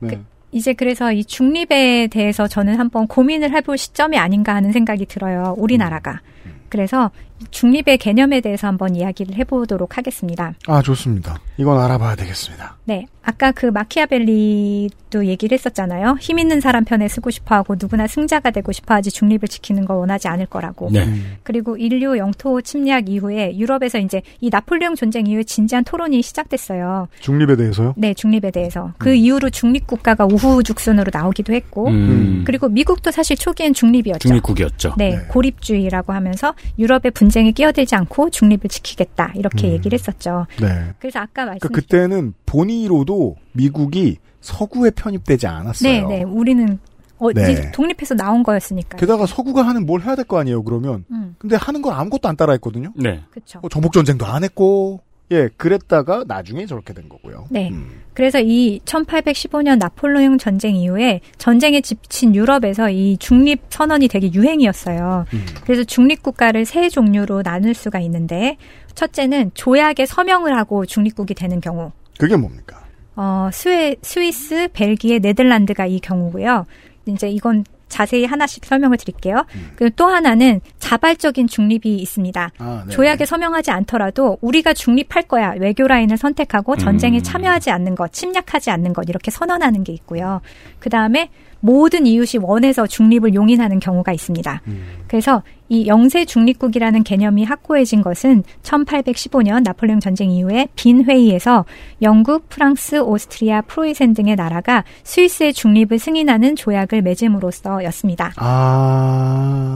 네. 0.00 0.20
이제 0.52 0.72
그래서 0.72 1.12
이 1.12 1.24
중립에 1.24 2.08
대해서 2.10 2.48
저는 2.48 2.78
한번 2.78 3.06
고민을 3.06 3.52
해볼 3.52 3.78
시점이 3.78 4.18
아닌가 4.18 4.54
하는 4.54 4.72
생각이 4.72 5.06
들어요. 5.06 5.54
우리나라가. 5.56 6.20
그래서 6.68 7.10
중립의 7.50 7.98
개념에 7.98 8.40
대해서 8.40 8.66
한번 8.66 8.96
이야기를 8.96 9.34
해보도록 9.36 9.98
하겠습니다. 9.98 10.54
아, 10.66 10.82
좋습니다. 10.82 11.38
이건 11.58 11.78
알아봐야 11.78 12.16
되겠습니다. 12.16 12.76
네. 12.84 13.06
아까 13.22 13.50
그 13.50 13.66
마키아벨리도 13.66 15.26
얘기를 15.26 15.58
했었잖아요. 15.58 16.16
힘 16.20 16.38
있는 16.38 16.60
사람 16.60 16.84
편에 16.84 17.08
쓰고 17.08 17.30
싶어 17.30 17.56
하고 17.56 17.74
누구나 17.78 18.06
승자가 18.06 18.52
되고 18.52 18.70
싶어 18.70 18.94
하지 18.94 19.10
중립을 19.10 19.48
지키는 19.48 19.84
걸 19.84 19.96
원하지 19.96 20.28
않을 20.28 20.46
거라고. 20.46 20.90
네. 20.92 21.04
그리고 21.42 21.76
인류 21.76 22.16
영토 22.18 22.60
침략 22.62 23.08
이후에 23.08 23.56
유럽에서 23.58 23.98
이제 23.98 24.22
이 24.40 24.48
나폴레옹 24.48 24.94
전쟁 24.94 25.26
이후에 25.26 25.42
진지한 25.42 25.82
토론이 25.82 26.22
시작됐어요. 26.22 27.08
중립에 27.18 27.56
대해서요? 27.56 27.94
네, 27.96 28.14
중립에 28.14 28.52
대해서. 28.52 28.92
그 28.98 29.12
이후로 29.12 29.50
중립 29.50 29.88
국가가 29.88 30.24
우후죽순으로 30.24 31.10
나오기도 31.12 31.52
했고, 31.52 31.88
음. 31.88 32.44
그리고 32.46 32.68
미국도 32.68 33.10
사실 33.10 33.36
초기엔 33.36 33.74
중립이었죠. 33.74 34.28
중립국이었죠. 34.28 34.94
네, 34.98 35.18
고립주의라고 35.28 36.12
하면서 36.12 36.54
유럽의 36.78 37.10
분 37.10 37.25
쟁에 37.30 37.52
끼어들지 37.52 37.94
않고 37.94 38.30
중립을 38.30 38.68
지키겠다 38.68 39.32
이렇게 39.34 39.68
음. 39.68 39.72
얘기를 39.72 39.98
했었죠. 39.98 40.46
네. 40.60 40.92
그래서 40.98 41.20
아까 41.20 41.44
말씀 41.44 41.58
그 41.60 41.68
그때는 41.68 42.34
본의로도 42.46 43.36
미국이 43.52 44.18
서구에 44.40 44.90
편입되지 44.90 45.46
않았어요. 45.46 45.90
네, 45.90 46.02
네, 46.18 46.22
우리는 46.22 46.78
어, 47.18 47.32
네. 47.32 47.50
이제 47.52 47.70
독립해서 47.72 48.14
나온 48.14 48.42
거였으니까요. 48.42 48.98
게다가 49.00 49.24
서구가 49.26 49.62
하는 49.66 49.86
뭘 49.86 50.02
해야 50.02 50.14
될 50.14 50.26
거 50.26 50.38
아니에요, 50.38 50.62
그러면. 50.62 51.04
음, 51.10 51.34
근데 51.38 51.56
하는 51.56 51.80
건 51.80 51.94
아무것도 51.94 52.28
안 52.28 52.36
따라 52.36 52.52
했거든요. 52.52 52.92
네. 52.94 53.22
그렇죠. 53.30 53.58
뭐 53.60 53.70
정복 53.70 53.92
전쟁도 53.94 54.26
안 54.26 54.44
했고, 54.44 55.00
예, 55.32 55.48
그랬다가 55.56 56.24
나중에 56.26 56.66
저렇게 56.66 56.92
된 56.94 57.08
거고요. 57.08 57.46
네. 57.50 57.70
음. 57.70 58.02
그래서 58.14 58.40
이 58.40 58.80
1815년 58.84 59.78
나폴레옹 59.78 60.38
전쟁 60.38 60.76
이후에 60.76 61.20
전쟁에 61.36 61.80
지친 61.80 62.34
유럽에서 62.34 62.90
이 62.90 63.16
중립 63.18 63.62
선언이 63.68 64.08
되게 64.08 64.32
유행이었어요. 64.32 65.26
음. 65.32 65.46
그래서 65.64 65.82
중립 65.84 66.22
국가를 66.22 66.64
세 66.64 66.88
종류로 66.88 67.42
나눌 67.42 67.74
수가 67.74 67.98
있는데 68.00 68.56
첫째는 68.94 69.50
조약에 69.54 70.06
서명을 70.06 70.56
하고 70.56 70.86
중립국이 70.86 71.34
되는 71.34 71.60
경우. 71.60 71.90
그게 72.18 72.36
뭡니까? 72.36 72.84
어, 73.16 73.50
스웨, 73.52 73.96
스위스, 74.02 74.68
벨기에, 74.72 75.18
네덜란드가 75.18 75.86
이 75.86 76.00
경우고요. 76.00 76.66
이제 77.06 77.28
이건 77.28 77.64
자세히 77.88 78.24
하나씩 78.24 78.64
설명을 78.64 78.96
드릴게요. 78.96 79.44
그리고 79.76 79.94
또 79.96 80.06
하나는 80.06 80.60
자발적인 80.78 81.46
중립이 81.46 81.96
있습니다. 81.96 82.52
아, 82.58 82.84
네. 82.86 82.92
조약에 82.92 83.26
서명하지 83.26 83.70
않더라도 83.70 84.38
우리가 84.40 84.74
중립할 84.74 85.24
거야 85.24 85.54
외교 85.58 85.86
라인을 85.86 86.16
선택하고 86.16 86.76
전쟁에 86.76 87.18
음. 87.18 87.22
참여하지 87.22 87.70
않는 87.70 87.94
것, 87.94 88.12
침략하지 88.12 88.70
않는 88.70 88.92
것 88.92 89.08
이렇게 89.08 89.30
선언하는 89.30 89.84
게 89.84 89.92
있고요. 89.92 90.40
그 90.78 90.90
다음에 90.90 91.30
모든 91.60 92.06
이웃이 92.06 92.42
원해서 92.42 92.86
중립을 92.86 93.34
용인하는 93.34 93.80
경우가 93.80 94.12
있습니다. 94.12 94.62
음. 94.66 94.86
그래서 95.08 95.42
이 95.68 95.86
영세 95.86 96.24
중립국이라는 96.24 97.02
개념이 97.02 97.44
확고해진 97.44 98.02
것은 98.02 98.44
1815년 98.62 99.64
나폴레옹 99.64 100.00
전쟁 100.00 100.30
이후에 100.30 100.68
빈 100.76 101.04
회의에서 101.04 101.64
영국, 102.02 102.48
프랑스, 102.48 103.00
오스트리아, 103.00 103.62
프로이센 103.62 104.14
등의 104.14 104.36
나라가 104.36 104.84
스위스의 105.02 105.52
중립을 105.52 105.98
승인하는 105.98 106.54
조약을 106.56 107.02
맺음으로써였습니다. 107.02 108.32
아, 108.36 109.66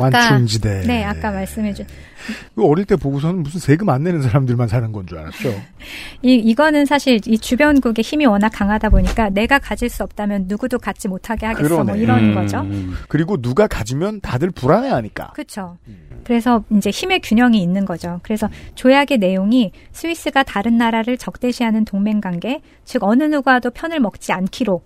완충지대. 0.00 0.82
네, 0.86 1.04
아까 1.04 1.30
말씀해준 1.30 1.86
그 2.54 2.64
어릴 2.64 2.84
때 2.84 2.94
보고서는 2.94 3.42
무슨 3.42 3.58
세금 3.60 3.88
안 3.88 4.04
내는 4.04 4.22
사람들만 4.22 4.68
사는 4.68 4.92
건 4.92 5.06
줄 5.06 5.18
알았죠. 5.18 5.48
이 6.22 6.34
이거는 6.34 6.86
사실 6.86 7.18
이 7.26 7.36
주변국의 7.38 8.04
힘이 8.04 8.26
워낙 8.26 8.50
강하다 8.50 8.90
보니까 8.90 9.30
내가 9.30 9.58
가질 9.58 9.88
수 9.88 10.04
없다면 10.04 10.44
누구도 10.46 10.78
갖지 10.78 11.08
못하게 11.08 11.46
하겠어 11.46 11.68
뭐 11.76 11.84
그러네. 11.84 12.00
이런 12.00 12.18
음. 12.30 12.34
거죠. 12.34 12.64
그리고 13.08 13.36
누가 13.42 13.66
가지면 13.66 14.20
다들 14.20 14.50
불안해하니까. 14.52 15.32
그렇죠. 15.34 15.76
그래서 16.24 16.62
이제 16.70 16.90
힘의 16.90 17.20
균형이 17.20 17.60
있는 17.60 17.84
거죠. 17.84 18.20
그래서 18.22 18.48
조약의 18.76 19.18
내용이 19.18 19.72
스위스가 19.90 20.44
다른 20.44 20.78
나라를 20.78 21.18
적대시하는 21.18 21.84
동맹 21.84 22.20
관계, 22.20 22.60
즉 22.84 23.02
어느 23.02 23.24
누구와도 23.24 23.70
편을 23.70 23.98
먹지 23.98 24.32
않기로 24.32 24.82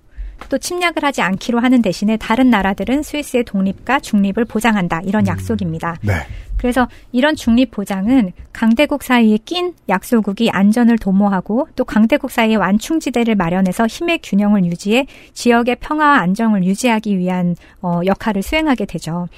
또 0.49 0.59
침략을 0.59 1.03
하지 1.03 1.22
않기로 1.22 1.61
하는 1.61 1.82
대신에 1.82 2.16
다른 2.16 2.51
나라들은 2.51 3.03
스위스의 3.03 3.45
독립과 3.45 4.01
중립을 4.01 4.45
보장한다. 4.45 5.01
이런 5.05 5.26
약속입니다. 5.26 5.97
네. 6.03 6.12
그래서 6.57 6.89
이런 7.12 7.37
중립 7.37 7.70
보장은 7.70 8.32
강대국 8.53 9.03
사이에 9.03 9.39
낀 9.45 9.74
약소국이 9.89 10.51
안전을 10.51 10.99
도모하고 10.99 11.68
또 11.76 11.84
강대국 11.84 12.30
사이에 12.30 12.55
완충지대를 12.57 13.34
마련해서 13.34 13.87
힘의 13.87 14.20
균형을 14.22 14.64
유지해 14.64 15.07
지역의 15.34 15.76
평화와 15.80 16.18
안정을 16.20 16.64
유지하기 16.64 17.18
위한 17.18 17.57
어, 17.82 18.01
역할을 18.05 18.43
수행하게 18.43 18.87
되죠. 18.87 19.28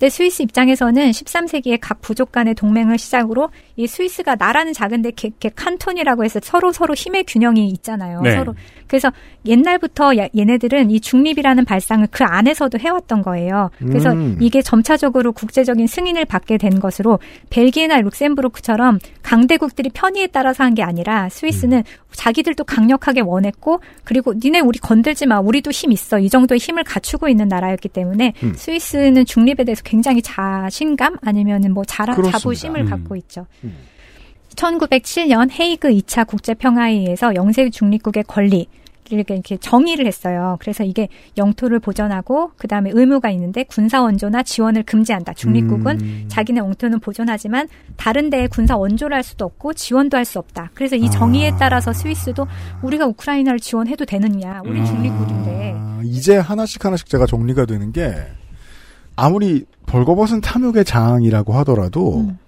근데 0.00 0.08
스위스 0.08 0.40
입장에서는 0.40 1.10
13세기에 1.10 1.76
각 1.78 2.00
부족 2.00 2.32
간의 2.32 2.54
동맹을 2.54 2.96
시작으로 2.96 3.50
이 3.76 3.86
스위스가 3.86 4.34
나라는 4.34 4.72
작은데 4.72 5.10
개, 5.10 5.28
개 5.38 5.50
칸톤이라고 5.54 6.24
해서 6.24 6.40
서로 6.42 6.72
서로 6.72 6.94
힘의 6.94 7.24
균형이 7.24 7.68
있잖아요. 7.68 8.22
네. 8.22 8.34
서로 8.34 8.54
그래서 8.86 9.12
옛날부터 9.44 10.16
야- 10.16 10.28
얘네들은 10.36 10.90
이 10.90 11.00
중립이라는 11.00 11.66
발상을 11.66 12.08
그 12.10 12.24
안에서도 12.24 12.78
해왔던 12.78 13.20
거예요. 13.22 13.70
그래서 13.78 14.10
음. 14.12 14.38
이게 14.40 14.62
점차적으로 14.62 15.32
국제적인 15.32 15.86
승인을 15.86 16.24
받게 16.24 16.56
된 16.56 16.80
것으로 16.80 17.18
벨기에나 17.50 18.00
룩셈부르크처럼 18.00 18.98
강대국들이 19.22 19.90
편의에 19.92 20.28
따라서 20.28 20.64
한 20.64 20.70
게 20.74 20.82
아니라 20.84 21.28
스위스는 21.28 21.82
자기들도 22.12 22.62
강력하게 22.64 23.20
원했고 23.20 23.80
그리고 24.04 24.32
니네 24.34 24.60
우리 24.60 24.78
건들지 24.78 25.26
마 25.26 25.40
우리도 25.40 25.72
힘 25.72 25.90
있어 25.92 26.18
이 26.20 26.28
정도의 26.30 26.58
힘을 26.58 26.84
갖추고 26.84 27.28
있는 27.28 27.48
나라였기 27.48 27.88
때문에 27.88 28.32
음. 28.44 28.54
스위스는 28.56 29.24
중립에 29.26 29.64
대해서 29.64 29.82
굉장히 29.90 30.22
자신감 30.22 31.16
아니면은 31.20 31.74
뭐 31.74 31.82
그렇습니다. 31.82 32.38
자부심을 32.38 32.82
음. 32.82 32.90
갖고 32.90 33.16
있죠. 33.16 33.46
음. 33.64 33.76
1907년 34.54 35.50
헤이그 35.50 35.88
2차 35.88 36.26
국제평화회의에서 36.28 37.34
영세 37.34 37.68
중립국의 37.70 38.24
권리 38.28 38.68
이렇게 39.10 39.34
이렇게 39.34 39.56
정의를 39.56 40.06
했어요. 40.06 40.56
그래서 40.60 40.84
이게 40.84 41.08
영토를 41.36 41.80
보존하고 41.80 42.52
그 42.56 42.68
다음에 42.68 42.90
의무가 42.92 43.30
있는데 43.30 43.64
군사 43.64 44.00
원조나 44.00 44.44
지원을 44.44 44.84
금지한다. 44.84 45.32
중립국은 45.32 46.00
음. 46.00 46.24
자기네 46.28 46.60
영토는 46.60 47.00
보존하지만 47.00 47.66
다른 47.96 48.30
데에 48.30 48.46
군사 48.46 48.76
원조를 48.76 49.16
할 49.16 49.24
수도 49.24 49.44
없고 49.44 49.74
지원도 49.74 50.16
할 50.16 50.24
수 50.24 50.38
없다. 50.38 50.70
그래서 50.74 50.94
이 50.94 51.10
정의에 51.10 51.50
아. 51.50 51.56
따라서 51.56 51.92
스위스도 51.92 52.46
우리가 52.82 53.06
우크라이나를 53.06 53.58
지원해도 53.58 54.04
되느냐? 54.04 54.62
우리 54.64 54.78
음. 54.78 54.84
중립국인데. 54.84 55.74
아, 55.76 56.00
이제 56.04 56.36
하나씩 56.36 56.84
하나씩 56.84 57.08
제가 57.08 57.26
정리가 57.26 57.66
되는 57.66 57.90
게 57.90 58.14
아무리 59.16 59.64
벌거벗은 59.86 60.40
탐욕의 60.40 60.84
장이라고 60.84 61.52
하더라도 61.54 62.18
음. 62.18 62.38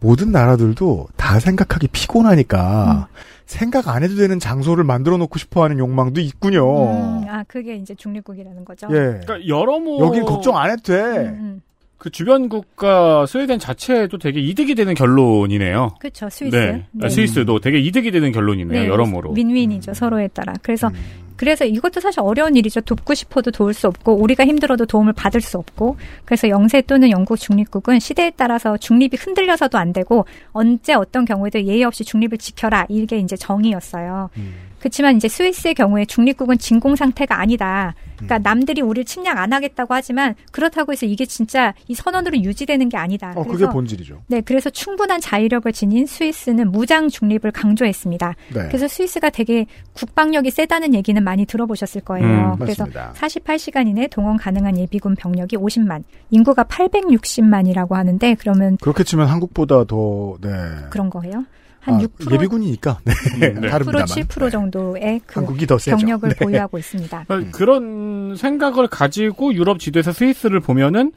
모든 0.00 0.32
나라들도 0.32 1.08
다 1.16 1.38
생각하기 1.38 1.88
피곤하니까 1.88 3.08
음. 3.10 3.16
생각 3.46 3.88
안 3.88 4.02
해도 4.02 4.16
되는 4.16 4.38
장소를 4.38 4.82
만들어 4.84 5.16
놓고 5.18 5.38
싶어 5.38 5.62
하는 5.64 5.78
욕망도 5.78 6.20
있군요. 6.20 6.90
음, 6.90 7.28
아 7.28 7.44
그게 7.46 7.76
이제 7.76 7.94
중립국이라는 7.94 8.64
거죠. 8.64 8.86
예. 8.90 8.94
그러니까 8.94 9.46
여러모 9.46 10.04
여긴 10.06 10.24
걱정 10.24 10.56
안 10.56 10.70
해도 10.70 10.82
돼. 10.82 10.94
음, 10.94 11.38
음. 11.40 11.62
그 11.98 12.10
주변 12.10 12.48
국가 12.48 13.26
스웨덴 13.26 13.60
자체도 13.60 14.18
되게 14.18 14.40
이득이 14.40 14.74
되는 14.74 14.94
결론이네요. 14.94 15.90
그렇죠. 16.00 16.28
스위스. 16.30 16.56
네. 16.56 16.84
네. 16.90 17.08
스위스도 17.08 17.60
되게 17.60 17.78
이득이 17.78 18.10
되는 18.10 18.32
결론이네요. 18.32 18.90
여러모로. 18.90 19.34
윈윈이죠. 19.34 19.94
서로에 19.94 20.26
따라. 20.28 20.52
그래서 20.62 20.88
음. 20.88 20.94
그래서 21.36 21.64
이것도 21.64 22.00
사실 22.00 22.20
어려운 22.20 22.56
일이죠. 22.56 22.80
돕고 22.80 23.14
싶어도 23.14 23.50
도울 23.50 23.74
수 23.74 23.86
없고 23.88 24.14
우리가 24.14 24.44
힘들어도 24.44 24.86
도움을 24.86 25.12
받을 25.12 25.40
수 25.40 25.58
없고 25.58 25.96
그래서 26.24 26.48
영세 26.48 26.80
또는 26.82 27.10
영국 27.10 27.36
중립국은 27.36 28.00
시대에 28.00 28.30
따라서 28.36 28.76
중립이 28.76 29.16
흔들려서도 29.18 29.78
안 29.78 29.92
되고 29.92 30.26
언제 30.52 30.94
어떤 30.94 31.24
경우에도 31.24 31.62
예의 31.62 31.84
없이 31.84 32.04
중립을 32.04 32.38
지켜라 32.38 32.86
이게 32.88 33.18
이제 33.18 33.36
정의였어요. 33.36 34.30
음. 34.36 34.71
그렇지만 34.82 35.16
이제 35.16 35.28
스위스의 35.28 35.74
경우에 35.74 36.04
중립국은 36.04 36.58
진공 36.58 36.96
상태가 36.96 37.38
아니다. 37.38 37.94
그러니까 38.16 38.38
음. 38.38 38.42
남들이 38.42 38.82
우리를 38.82 39.04
침략 39.04 39.38
안 39.38 39.52
하겠다고 39.52 39.94
하지만 39.94 40.34
그렇다고 40.50 40.90
해서 40.90 41.06
이게 41.06 41.24
진짜 41.24 41.72
이 41.86 41.94
선언으로 41.94 42.38
유지되는 42.38 42.88
게 42.88 42.96
아니다. 42.96 43.30
어, 43.36 43.44
그게 43.44 43.58
그래서 43.58 43.70
본질이죠. 43.70 44.22
네, 44.26 44.40
그래서 44.40 44.70
충분한 44.70 45.20
자위력을 45.20 45.72
지닌 45.72 46.04
스위스는 46.04 46.72
무장 46.72 47.08
중립을 47.08 47.52
강조했습니다. 47.52 48.34
네. 48.54 48.66
그래서 48.66 48.88
스위스가 48.88 49.30
되게 49.30 49.66
국방력이 49.92 50.50
세다는 50.50 50.94
얘기는 50.94 51.22
많이 51.22 51.46
들어보셨을 51.46 52.00
거예요. 52.00 52.26
음, 52.26 52.56
그래서 52.58 52.84
맞습니다. 52.84 53.12
48시간 53.14 53.86
이내 53.86 54.08
동원 54.08 54.36
가능한 54.36 54.78
예비군 54.78 55.14
병력이 55.14 55.56
50만, 55.58 56.02
인구가 56.30 56.64
860만이라고 56.64 57.92
하는데 57.92 58.34
그러면 58.40 58.78
그렇게 58.80 59.04
치면 59.04 59.28
한국보다 59.28 59.84
더 59.84 60.36
네. 60.40 60.50
그런 60.90 61.08
거예요? 61.08 61.44
한 61.82 61.96
아, 61.96 61.98
6% 61.98 62.32
예비군이니까 62.32 62.98
네. 63.04 63.12
음, 63.48 63.60
네. 63.60 63.68
6% 63.68 63.70
다릅니다만. 63.70 64.06
7% 64.06 64.50
정도의 64.52 65.20
그 65.26 65.34
한국이 65.40 65.66
더 65.66 65.78
세죠. 65.78 65.96
병력을 65.96 66.28
네. 66.28 66.34
보유하고 66.36 66.78
있습니다. 66.78 67.24
그러니까 67.28 67.50
그런 67.58 68.34
생각을 68.36 68.86
가지고 68.88 69.52
유럽 69.54 69.78
지도에서 69.80 70.12
스위스를 70.12 70.60
보면은 70.60 71.12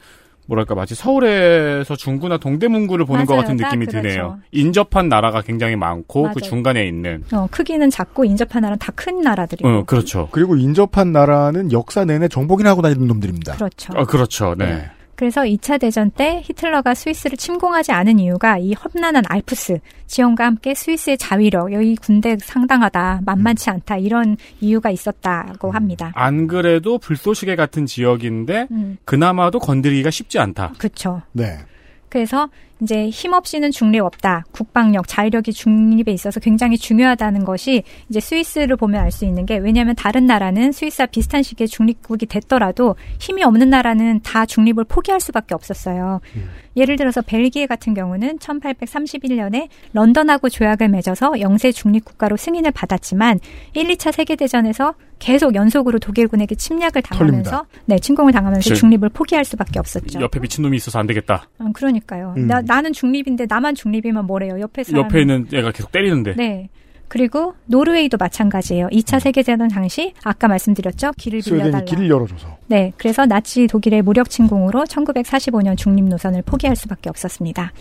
뭐랄까 0.48 0.76
마치 0.76 0.94
서울에서 0.94 1.96
중구나 1.96 2.38
동대문구를 2.38 3.04
보는 3.04 3.26
것 3.26 3.34
맞아요. 3.34 3.42
같은 3.42 3.56
딱 3.56 3.68
느낌이 3.68 3.86
그렇죠. 3.86 4.08
드네요. 4.08 4.38
인접한 4.52 5.08
나라가 5.08 5.42
굉장히 5.42 5.74
많고 5.74 6.22
그 6.22 6.26
맞아요. 6.26 6.40
중간에 6.40 6.86
있는. 6.86 7.24
어, 7.32 7.48
크기는 7.50 7.90
작고 7.90 8.24
인접한 8.24 8.62
나라는 8.62 8.78
다 8.78 8.92
큰 8.94 9.20
나라들이고. 9.22 9.68
어, 9.68 9.82
그렇죠. 9.84 10.28
그리고 10.30 10.54
인접한 10.56 11.10
나라는 11.12 11.72
역사 11.72 12.04
내내 12.04 12.28
정복이나 12.28 12.70
하고 12.70 12.80
다니는 12.82 13.08
놈들입니다. 13.08 13.54
그렇죠. 13.54 13.92
아, 13.96 14.04
그렇죠. 14.04 14.54
네. 14.56 14.88
그래서 15.16 15.42
2차 15.42 15.80
대전 15.80 16.10
때 16.10 16.42
히틀러가 16.44 16.94
스위스를 16.94 17.36
침공하지 17.36 17.90
않은 17.92 18.18
이유가 18.18 18.58
이 18.58 18.74
험난한 18.74 19.24
알프스 19.26 19.80
지형과 20.06 20.44
함께 20.44 20.74
스위스의 20.74 21.18
자위력, 21.18 21.72
여기 21.72 21.96
군대 21.96 22.36
상당하다, 22.38 23.22
만만치 23.24 23.70
않다 23.70 23.96
이런 23.96 24.36
이유가 24.60 24.90
있었다고 24.90 25.72
합니다. 25.72 26.12
안 26.14 26.46
그래도 26.46 26.98
불쏘시개 26.98 27.56
같은 27.56 27.86
지역인데 27.86 28.68
음, 28.70 28.98
그나마도 29.04 29.58
건드리기가 29.58 30.10
쉽지 30.10 30.38
않다. 30.38 30.74
그렇죠. 30.78 31.22
네. 31.32 31.58
그래서 32.08 32.48
이제 32.82 33.08
힘없이는 33.08 33.70
중립 33.70 34.00
없다. 34.00 34.44
국방력, 34.52 35.08
자위력이 35.08 35.52
중립에 35.52 36.12
있어서 36.12 36.40
굉장히 36.40 36.76
중요하다는 36.76 37.44
것이 37.44 37.82
이제 38.10 38.20
스위스를 38.20 38.76
보면 38.76 39.00
알 39.00 39.10
수 39.10 39.24
있는 39.24 39.46
게 39.46 39.56
왜냐하면 39.56 39.94
다른 39.96 40.26
나라는 40.26 40.72
스위스와 40.72 41.06
비슷한 41.06 41.42
시기에 41.42 41.66
중립국이 41.66 42.26
됐더라도 42.26 42.96
힘이 43.18 43.44
없는 43.44 43.70
나라는 43.70 44.20
다 44.22 44.44
중립을 44.44 44.84
포기할 44.84 45.20
수밖에 45.20 45.54
없었어요. 45.54 46.20
예를 46.76 46.96
들어서 46.96 47.22
벨기에 47.22 47.66
같은 47.66 47.94
경우는 47.94 48.38
1831년에 48.38 49.68
런던하고 49.94 50.50
조약을 50.50 50.88
맺어서 50.88 51.40
영세 51.40 51.72
중립국가로 51.72 52.36
승인을 52.36 52.72
받았지만 52.72 53.40
1, 53.72 53.88
2차 53.88 54.12
세계대전에서 54.12 54.94
계속 55.18 55.54
연속으로 55.54 55.98
독일군에게 55.98 56.54
침략을 56.54 57.02
당하면서 57.02 57.50
털립니다. 57.50 57.64
네, 57.86 57.98
침공을 57.98 58.32
당하면서 58.32 58.68
그치. 58.70 58.80
중립을 58.80 59.08
포기할 59.10 59.44
수밖에 59.44 59.78
없었죠. 59.78 60.20
옆에 60.20 60.40
미친놈이 60.40 60.76
있어서 60.76 60.98
안 60.98 61.06
되겠다. 61.06 61.48
아, 61.58 61.70
그러니까요. 61.72 62.34
음. 62.36 62.46
나, 62.46 62.60
나는 62.60 62.92
중립인데 62.92 63.46
나만 63.48 63.74
중립이면 63.74 64.26
뭐래요? 64.26 64.60
옆에 64.60 64.84
사람 64.84 65.04
옆에 65.04 65.22
있는 65.22 65.46
애가 65.52 65.72
계속 65.72 65.90
때리는데. 65.92 66.34
네. 66.36 66.68
그리고 67.08 67.54
노르웨이도 67.66 68.16
마찬가지예요. 68.18 68.88
2차 68.88 69.20
세계대전 69.20 69.68
당시 69.68 70.12
아까 70.24 70.48
말씀드렸죠. 70.48 71.12
길을 71.16 71.40
빌려달라. 71.40 71.84
길을 71.84 72.10
열어줘서. 72.10 72.58
네. 72.66 72.92
그래서 72.96 73.26
나치 73.26 73.68
독일의 73.68 74.02
무력 74.02 74.28
침공으로 74.28 74.84
1945년 74.84 75.76
중립 75.76 76.04
노선을 76.06 76.42
포기할 76.42 76.74
수밖에 76.74 77.08
없었습니다. 77.08 77.72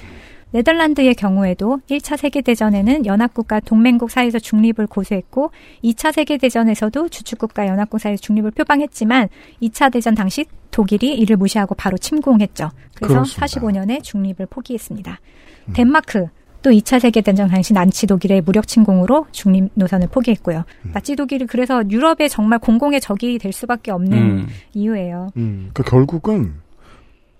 네덜란드의 0.55 1.15
경우에도 1.15 1.79
1차 1.89 2.15
세계대전에는 2.15 3.05
연합국과 3.05 3.59
동맹국 3.59 4.09
사이에서 4.09 4.39
중립을 4.39 4.87
고수했고 4.87 5.51
2차 5.83 6.13
세계대전에서도 6.13 7.09
주축국가 7.09 7.67
연합국 7.67 7.99
사이에서 7.99 8.21
중립을 8.21 8.51
표방했지만 8.51 9.27
2차 9.61 9.91
대전 9.91 10.15
당시 10.15 10.45
독일이 10.71 11.13
이를 11.13 11.35
무시하고 11.35 11.75
바로 11.75 11.97
침공했죠. 11.97 12.71
그래서 12.95 13.13
그렇습니다. 13.15 13.45
45년에 13.45 14.01
중립을 14.01 14.45
포기했습니다. 14.45 15.19
덴마크 15.73 16.27
또 16.61 16.69
2차 16.71 17.01
세계대전 17.01 17.49
당시 17.49 17.73
나치 17.73 18.07
독일의 18.07 18.41
무력 18.41 18.65
침공으로 18.65 19.27
중립 19.31 19.71
노선을 19.73 20.07
포기했고요. 20.07 20.63
나치 20.93 21.17
독일이 21.17 21.47
그래서 21.47 21.83
유럽의 21.89 22.29
정말 22.29 22.59
공공의 22.59 23.01
적이 23.01 23.39
될 23.39 23.51
수밖에 23.51 23.91
없는 23.91 24.17
음. 24.17 24.47
이유예요. 24.73 25.31
음, 25.35 25.71
그 25.73 25.83
결국은 25.83 26.53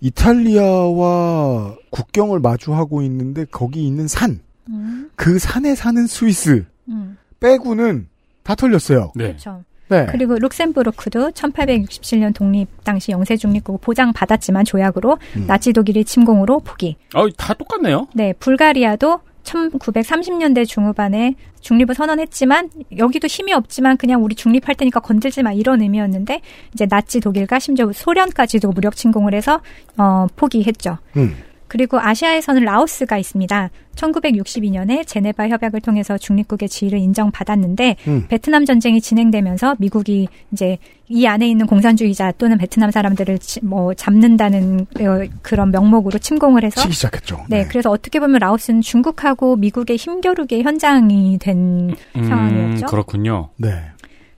이탈리아와 0.01 1.75
국경을 1.89 2.39
마주하고 2.39 3.01
있는데 3.03 3.45
거기 3.45 3.85
있는 3.85 4.07
산, 4.07 4.39
음, 4.69 5.09
그 5.15 5.39
산에 5.39 5.75
사는 5.75 6.05
스위스 6.07 6.65
음, 6.89 7.17
빼고는 7.39 8.07
다 8.43 8.55
털렸어요. 8.55 9.11
네. 9.15 9.27
그렇죠. 9.27 9.63
네. 9.87 10.07
그리고 10.07 10.35
룩셈부르크도 10.37 11.31
1867년 11.31 12.33
독립 12.33 12.67
당시 12.83 13.11
영세 13.11 13.37
중립국 13.37 13.81
보장 13.81 14.13
받았지만 14.13 14.65
조약으로 14.65 15.17
음. 15.37 15.47
나치 15.47 15.73
독일의 15.73 16.05
침공으로 16.05 16.59
포기. 16.61 16.97
어, 17.13 17.29
다 17.29 17.53
똑같네요. 17.53 18.07
네, 18.13 18.33
불가리아도 18.33 19.19
1930년대 19.45 20.67
중후반에 20.67 21.35
중립을 21.61 21.95
선언했지만 21.95 22.69
여기도 22.97 23.27
힘이 23.27 23.53
없지만 23.53 23.97
그냥 23.97 24.23
우리 24.23 24.35
중립할 24.35 24.75
테니까 24.75 24.99
건들지 24.99 25.43
마 25.43 25.53
이런 25.53 25.81
의미였는데 25.81 26.41
이제 26.73 26.85
나치 26.85 27.19
독일과 27.19 27.59
심지어 27.59 27.91
소련까지도 27.93 28.69
무력 28.71 28.95
침공을 28.95 29.33
해서 29.33 29.61
어 29.97 30.27
포기했죠. 30.35 30.97
음. 31.15 31.35
그리고 31.75 31.99
아시아에서는 31.99 32.63
라오스가 32.63 33.17
있습니다. 33.17 33.69
1962년에 33.95 35.05
제네바 35.05 35.49
협약을 35.49 35.81
통해서 35.81 36.17
중립국의 36.17 36.69
지위를 36.69 36.99
인정받았는데 36.99 37.97
음. 38.07 38.25
베트남 38.29 38.63
전쟁이 38.63 39.01
진행되면서 39.01 39.75
미국이 39.77 40.29
이제 40.53 40.77
이 41.09 41.27
안에 41.27 41.49
있는 41.49 41.67
공산주의자 41.67 42.31
또는 42.37 42.57
베트남 42.57 42.91
사람들을 42.91 43.39
치- 43.39 43.59
뭐 43.65 43.93
잡는다는 43.93 44.87
어, 45.01 45.27
그런 45.41 45.71
명목으로 45.71 46.17
침공을 46.17 46.63
해서 46.63 46.79
치기 46.79 46.93
시작했죠. 46.93 47.43
네, 47.49 47.65
그래서 47.67 47.89
어떻게 47.91 48.21
보면 48.21 48.39
라오스는 48.39 48.79
중국하고 48.79 49.57
미국의 49.57 49.97
힘겨루기의 49.97 50.63
현장이 50.63 51.39
된 51.41 51.93
음, 52.15 52.23
상황이었죠. 52.25 52.85
그렇군요. 52.85 53.49
네. 53.57 53.81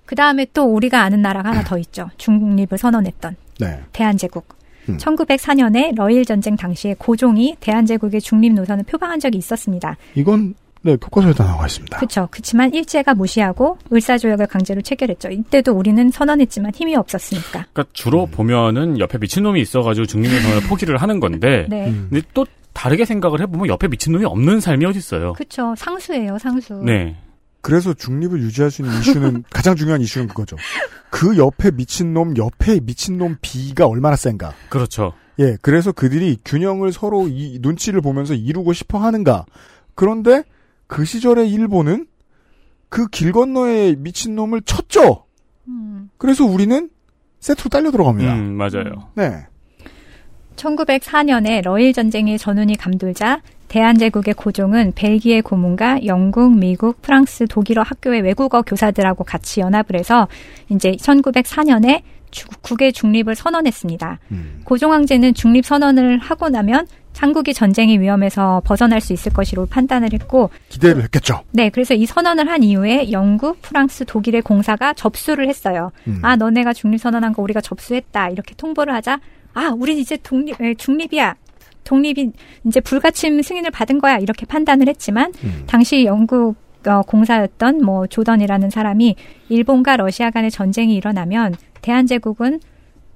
그 0.08 0.16
다음에 0.16 0.48
또 0.56 0.64
우리가 0.64 1.04
아는 1.04 1.22
나라가 1.22 1.50
하나 1.52 1.64
더 1.64 1.78
있죠. 1.78 2.10
중립을 2.18 2.80
선언했던 2.80 3.36
네. 3.60 3.80
대한제국. 3.94 4.57
음. 4.90 4.98
1904년에 4.98 5.96
러일 5.96 6.26
전쟁 6.26 6.56
당시에 6.56 6.96
고종이 6.98 7.56
대한제국의 7.60 8.22
중립 8.22 8.54
노선을 8.54 8.84
표방한 8.86 9.20
적이 9.20 9.38
있었습니다. 9.38 9.98
이건 10.16 10.56
네 10.82 10.96
교과서에도 10.96 11.44
나와 11.44 11.66
있습니다. 11.66 11.98
그렇죠. 11.98 12.28
그렇지만 12.32 12.74
일제가 12.74 13.14
무시하고 13.16 13.78
을사조약을 13.92 14.48
강제로 14.48 14.82
체결했죠. 14.82 15.30
이때도 15.30 15.74
우리는 15.74 16.10
선언했지만 16.10 16.72
힘이 16.74 16.96
없었으니까. 16.96 17.66
그러니까 17.74 17.86
주로 17.94 18.26
보면은 18.28 19.00
옆에 19.00 19.18
미친놈이 19.18 19.60
있어가지고 19.62 20.06
중립노선을 20.06 20.62
포기를 20.70 20.98
하는 20.98 21.20
건데. 21.20 21.66
네. 21.70 21.88
음. 21.88 22.08
근데 22.10 22.26
또 22.34 22.46
다르게 22.74 23.06
생각을 23.06 23.42
해보면 23.42 23.68
옆에 23.68 23.88
미친놈이 23.88 24.24
없는 24.26 24.60
삶이 24.60 24.86
어딨어요. 24.86 25.34
그렇죠. 25.34 25.74
상수예요, 25.76 26.38
상수. 26.38 26.76
네. 26.86 27.16
그래서 27.68 27.94
중립을 27.94 28.42
유지할 28.42 28.72
수 28.72 28.82
있는 28.82 28.98
이슈는 29.00 29.44
가장 29.52 29.76
중요한 29.76 30.02
이슈는 30.02 30.28
그거죠. 30.30 30.56
그 31.10 31.38
옆에 31.38 31.72
미친놈 31.72 32.38
옆에 32.38 32.80
미친놈 32.80 33.38
B가 33.42 33.88
얼마나 33.88 34.16
센가. 34.16 34.54
그렇죠. 34.70 35.14
예, 35.40 35.58
그래서 35.62 35.92
그들이 35.92 36.38
균형을 36.46 36.92
서로 36.94 37.28
이 37.28 37.60
눈치를 37.62 38.02
보면서 38.02 38.34
이루고 38.34 38.74
싶어 38.74 39.00
하는가. 39.00 39.46
그런데 39.96 40.44
그 40.88 41.04
시절의 41.06 41.52
일본은 41.52 42.08
그 42.90 43.08
길 43.12 43.32
건너에 43.34 43.96
미친놈을 43.98 44.62
쳤죠. 44.62 45.26
음. 45.68 46.10
그래서 46.18 46.46
우리는 46.46 46.90
세트로 47.42 47.70
딸려 47.70 47.92
들어갑니다. 47.92 48.34
음, 48.34 48.54
맞아요. 48.54 49.10
네. 49.16 49.46
1904년에 50.56 51.62
러일 51.64 51.94
전쟁의 51.94 52.38
전운이 52.40 52.78
감돌자 52.78 53.42
대한제국의 53.68 54.34
고종은 54.34 54.94
벨기에 54.96 55.42
고문과 55.42 56.06
영국, 56.06 56.58
미국, 56.58 57.02
프랑스, 57.02 57.46
독일어 57.48 57.82
학교의 57.84 58.22
외국어 58.22 58.62
교사들하고 58.62 59.24
같이 59.24 59.60
연합을 59.60 59.96
해서 60.00 60.28
이제 60.70 60.92
1904년에 60.94 62.02
주- 62.32 62.48
국의 62.62 62.94
중립을 62.94 63.36
선언했습니다. 63.36 64.20
음. 64.32 64.62
고종 64.64 64.92
황제는 64.92 65.34
중립 65.34 65.66
선언을 65.66 66.18
하고 66.20 66.50
나면 66.50 66.88
한국이 67.18 67.54
전쟁의 67.54 68.00
위험에서 68.00 68.62
벗어날 68.64 69.02
수 69.02 69.12
있을 69.12 69.34
것이로 69.34 69.66
판단을 69.66 70.14
했고, 70.14 70.52
기대를 70.70 71.02
했겠죠. 71.04 71.42
네, 71.52 71.70
그래서 71.72 71.96
이 71.96 72.06
선언을 72.06 72.48
한 72.48 72.62
이후에 72.62 73.12
영국, 73.12 73.60
프랑스, 73.64 74.06
독일의 74.06 74.44
공사가 74.44 74.94
접수를 74.94 75.50
했어요. 75.50 75.92
음. 76.08 76.20
아, 76.22 76.36
너네가 76.36 76.74
중립 76.74 77.00
선언한 77.00 77.34
거 77.34 77.42
우리가 77.42 77.60
접수했다. 77.62 78.30
이렇게 78.30 78.54
통보를 78.56 78.94
하자, 78.94 79.20
아, 79.56 79.74
우린 79.76 79.98
이제 79.98 80.16
독립, 80.22 80.62
에, 80.62 80.76
중립이야. 80.76 81.34
독립이 81.88 82.32
이제 82.66 82.80
불가침 82.82 83.42
승인을 83.42 83.72
받은 83.72 84.00
거야. 84.00 84.18
이렇게 84.18 84.46
판단을 84.46 84.88
했지만, 84.90 85.32
음. 85.44 85.64
당시 85.66 86.06
영국 86.06 86.56
어, 86.86 87.02
공사였던 87.02 87.84
뭐 87.84 88.08
조던이라는 88.08 88.70
사람이 88.70 89.16
일본과 89.50 89.98
러시아 89.98 90.30
간의 90.30 90.52
전쟁이 90.52 90.96
일어나면 90.96 91.56
대한제국은 91.82 92.60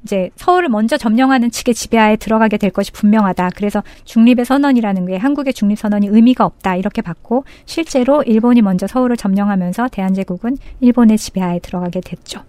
이제 0.04 0.32
서울을 0.36 0.70
먼저 0.70 0.98
점령하는 0.98 1.52
측의 1.52 1.76
지배하에 1.76 2.16
들어가게 2.16 2.58
될 2.58 2.72
것이 2.72 2.92
분명하다. 2.92 3.52
그래서 3.56 3.84
중립의 4.06 4.46
선언이라는 4.46 5.06
게 5.06 5.18
한국의 5.18 5.54
중립 5.54 5.78
선언이 5.78 6.08
의미가 6.08 6.44
없다. 6.44 6.76
이렇게 6.76 7.02
봤고 7.02 7.44
실제로 7.66 8.24
일본이 8.24 8.62
먼저 8.62 8.88
서울을 8.88 9.16
점령하면서 9.16 9.90
대한제국은 9.90 10.58
일본의 10.80 11.18
지배하에 11.18 11.60
들어가게 11.60 12.02
됐죠. 12.02 12.42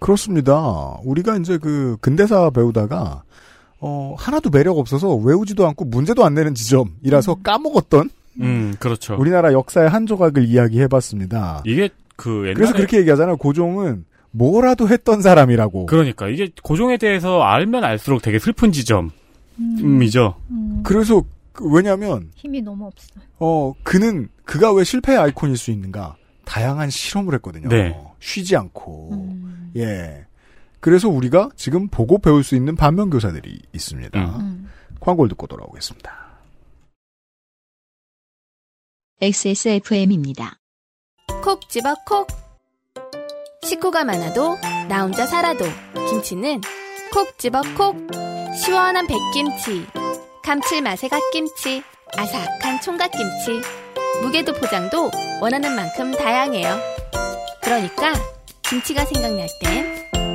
그렇습니다. 0.00 0.98
우리가 1.02 1.36
이제 1.38 1.58
그 1.58 1.96
근대사 2.00 2.50
배우다가 2.50 3.22
어 3.80 4.14
하나도 4.18 4.50
매력 4.50 4.78
없어서 4.78 5.14
외우지도 5.14 5.66
않고 5.66 5.84
문제도 5.84 6.24
안 6.24 6.34
내는 6.34 6.54
지점이라서 6.54 7.36
까먹었던 7.36 8.10
음, 8.40 8.74
그렇죠. 8.78 9.16
우리나라 9.18 9.52
역사의 9.52 9.88
한 9.88 10.06
조각을 10.06 10.44
이야기해봤습니다. 10.44 11.62
이게 11.66 11.88
그 12.16 12.40
옛날에 12.42 12.54
그래서 12.54 12.72
그렇게 12.72 12.98
얘기하잖아요. 12.98 13.36
고종은 13.36 14.04
뭐라도 14.30 14.88
했던 14.88 15.22
사람이라고. 15.22 15.86
그러니까 15.86 16.28
이게 16.28 16.50
고종에 16.62 16.96
대해서 16.98 17.40
알면 17.42 17.82
알수록 17.84 18.20
되게 18.22 18.38
슬픈 18.38 18.72
지점이죠. 18.72 20.34
그래서 20.84 21.22
그- 21.52 21.68
왜냐하면 21.70 22.30
힘이 22.34 22.62
너무 22.62 22.86
없어. 22.86 23.06
어 23.38 23.74
그는 23.82 24.28
그가 24.44 24.72
왜 24.72 24.84
실패의 24.84 25.18
아이콘일 25.18 25.56
수 25.56 25.70
있는가? 25.70 26.16
다양한 26.44 26.90
실험을 26.90 27.34
했거든요. 27.34 27.68
네. 27.68 27.96
쉬지 28.20 28.56
않고 28.56 29.36
예. 29.76 30.24
그래서 30.80 31.08
우리가 31.08 31.50
지금 31.56 31.88
보고 31.88 32.18
배울 32.18 32.44
수 32.44 32.54
있는 32.54 32.76
반면 32.76 33.10
교사들이 33.10 33.60
있습니다. 33.72 34.38
광고를 35.00 35.28
듣고 35.30 35.46
돌아오겠습니다. 35.46 36.28
XSFM입니다. 39.20 40.58
콕 41.42 41.68
집어 41.68 41.94
콕. 42.06 42.28
식구가 43.62 44.04
많아도 44.04 44.56
나 44.88 45.02
혼자 45.02 45.26
살아도 45.26 45.64
김치는 46.08 46.60
콕 47.12 47.38
집어 47.38 47.60
콕. 47.76 47.96
시원한 48.54 49.06
백김치, 49.06 49.86
감칠맛의 50.44 51.10
갓김치, 51.10 51.82
아삭한 52.16 52.80
총각김치. 52.80 53.60
무게도 54.22 54.54
포장도 54.54 55.10
원하는 55.40 55.74
만큼 55.74 56.12
다양해요. 56.12 56.76
그러니까 57.62 58.12
김치가 58.62 59.04
생각날 59.04 59.48
땐 59.62 59.97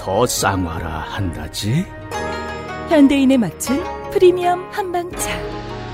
더 0.00 0.26
쌍화라 0.26 1.00
한다지. 1.00 1.84
현대인에 2.88 3.36
맞춘 3.36 3.84
프리미엄 4.10 4.66
한방차. 4.72 5.30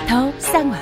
더 0.08 0.32
쌍화. 0.38 0.78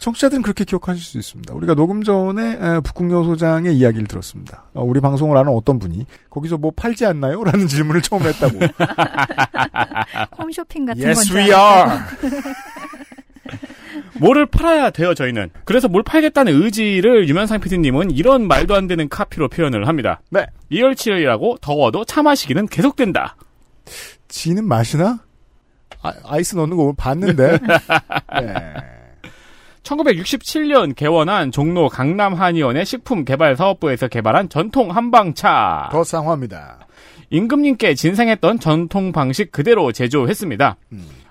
청취자들은 0.00 0.42
그렇게 0.42 0.66
기억하실 0.66 1.02
수 1.02 1.16
있습니다. 1.16 1.54
우리가 1.54 1.74
녹음 1.74 2.02
전에 2.04 2.58
에, 2.60 2.80
북궁여 2.80 3.24
소장의 3.24 3.74
이야기를 3.74 4.06
들었습니다. 4.06 4.64
어, 4.74 4.84
우리 4.84 5.00
방송을 5.00 5.34
아는 5.38 5.50
어떤 5.50 5.78
분이 5.78 6.04
거기서 6.28 6.58
뭐 6.58 6.70
팔지 6.76 7.06
않나요? 7.06 7.42
라는 7.44 7.66
질문을 7.66 8.02
처음 8.02 8.22
했다고. 8.22 8.58
홈쇼핑 10.36 10.84
같은 10.84 11.02
yes, 11.02 11.32
건 11.32 11.38
we 11.38 11.44
are. 11.44 11.88
뭐를 14.20 14.46
팔아야 14.46 14.90
돼요, 14.90 15.14
저희는. 15.14 15.50
그래서 15.64 15.88
뭘 15.88 16.02
팔겠다는 16.02 16.62
의지를 16.62 17.28
유면상 17.28 17.60
PD님은 17.60 18.10
이런 18.10 18.46
말도 18.46 18.74
안 18.74 18.86
되는 18.86 19.08
카피로 19.08 19.48
표현을 19.48 19.88
합니다. 19.88 20.20
네. 20.30 20.46
이열치열이라고 20.70 21.58
더워도 21.60 22.04
차 22.04 22.22
마시기는 22.22 22.66
계속된다. 22.68 23.36
지는 24.28 24.66
마시나? 24.66 25.20
아, 26.02 26.38
이스 26.38 26.54
넣는 26.56 26.76
거 26.76 26.92
봤는데. 26.96 27.58
네. 28.40 28.74
1967년 29.82 30.94
개원한 30.96 31.50
종로 31.50 31.88
강남 31.88 32.34
한의원의 32.34 32.86
식품개발사업부에서 32.86 34.08
개발한 34.08 34.48
전통 34.48 34.90
한방차. 34.90 35.90
더 35.92 36.02
쌍화입니다. 36.02 36.86
임금님께 37.30 37.94
진생했던 37.94 38.60
전통 38.60 39.12
방식 39.12 39.52
그대로 39.52 39.92
제조했습니다. 39.92 40.76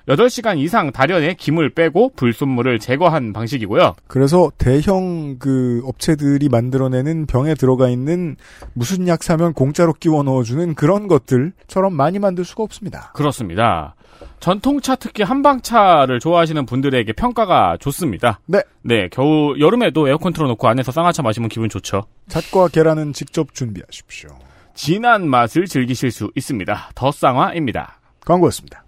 8시간 0.08 0.58
이상 0.58 0.92
달연에 0.92 1.36
김을 1.36 1.70
빼고 1.70 2.12
불순물을 2.16 2.80
제거한 2.80 3.32
방식이고요. 3.32 3.96
그래서 4.08 4.52
대형 4.58 5.38
그 5.40 5.82
업체들이 5.86 6.50
만들어내는 6.50 7.26
병에 7.26 7.56
들어가 7.56 7.90
있는 7.90 8.36
무슨 8.74 9.08
약 9.08 9.24
사면 9.24 9.54
공짜로 9.54 9.94
끼워 9.94 10.24
넣어주는 10.24 10.76
그런 10.76 11.08
것들처럼 11.08 11.94
많이 11.94 12.20
만들 12.20 12.44
수가 12.44 12.64
없습니다. 12.64 13.12
그렇습니다. 13.14 13.96
전통차 14.40 14.96
특히 14.96 15.24
한방차를 15.24 16.20
좋아하시는 16.20 16.66
분들에게 16.66 17.14
평가가 17.14 17.78
좋습니다. 17.80 18.40
네. 18.46 18.62
네, 18.82 19.08
겨우 19.10 19.58
여름에도 19.58 20.10
에어컨 20.10 20.34
틀어놓고 20.34 20.68
안에서 20.68 20.92
쌍화차 20.92 21.22
마시면 21.22 21.48
기분 21.48 21.70
좋죠. 21.70 22.04
잣과 22.28 22.68
계란은 22.68 23.14
직접 23.14 23.54
준비하십시오. 23.54 24.30
진한 24.76 25.30
맛을 25.30 25.66
즐기실 25.66 26.12
수 26.12 26.32
있습니다. 26.36 26.90
더 26.96 27.12
쌍화입니다. 27.12 28.00
광고였습니다. 28.26 28.83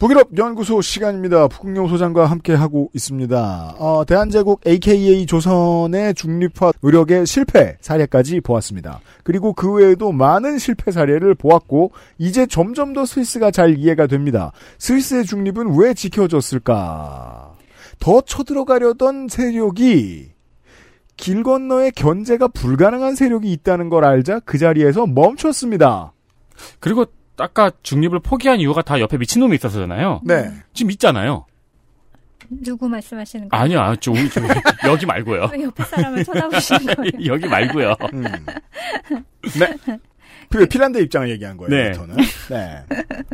북유럽 0.00 0.30
연구소 0.38 0.80
시간입니다. 0.80 1.46
북극용 1.46 1.86
소장과 1.86 2.24
함께 2.24 2.54
하고 2.54 2.90
있습니다. 2.94 3.74
어, 3.78 4.02
대한제국 4.06 4.66
AKA 4.66 5.26
조선의 5.26 6.14
중립화 6.14 6.72
의력의 6.80 7.26
실패 7.26 7.76
사례까지 7.82 8.40
보았습니다. 8.40 9.00
그리고 9.24 9.52
그 9.52 9.70
외에도 9.70 10.10
많은 10.10 10.56
실패 10.56 10.90
사례를 10.90 11.34
보았고 11.34 11.92
이제 12.16 12.46
점점 12.46 12.94
더 12.94 13.04
스위스가 13.04 13.50
잘 13.50 13.76
이해가 13.76 14.06
됩니다. 14.06 14.52
스위스의 14.78 15.26
중립은 15.26 15.78
왜 15.78 15.92
지켜졌을까? 15.92 17.52
더 17.98 18.20
쳐들어가려던 18.22 19.28
세력이 19.28 20.30
길 21.18 21.42
건너에 21.42 21.90
견제가 21.90 22.48
불가능한 22.48 23.16
세력이 23.16 23.52
있다는 23.52 23.90
걸 23.90 24.06
알자 24.06 24.40
그 24.46 24.56
자리에서 24.56 25.06
멈췄습니다. 25.06 26.14
그리고 26.78 27.04
아까 27.40 27.70
중립을 27.82 28.20
포기한 28.20 28.60
이유가 28.60 28.82
다 28.82 29.00
옆에 29.00 29.16
미친놈이 29.18 29.54
있어서잖아요. 29.56 30.20
네. 30.24 30.50
지금 30.74 30.90
있잖아요. 30.92 31.46
누구 32.48 32.88
말씀하시는 32.88 33.48
거예요? 33.48 33.62
아니요, 33.62 33.96
저, 34.00 34.10
우리, 34.10 34.28
저, 34.28 34.40
여기 34.90 35.06
말고요. 35.06 35.50
왜 35.52 35.62
옆에 35.62 35.84
사람을 35.84 36.24
쳐다보시는 36.24 36.94
거예요? 36.96 37.10
여기 37.32 37.46
말고요. 37.46 37.94
네. 38.12 38.30
피- 40.50 40.66
핀란드 40.68 40.98
입장을 40.98 41.28
얘기한 41.30 41.56
거예요. 41.56 41.70
네. 41.70 41.90
부터는. 41.92 42.16
네. 42.48 42.82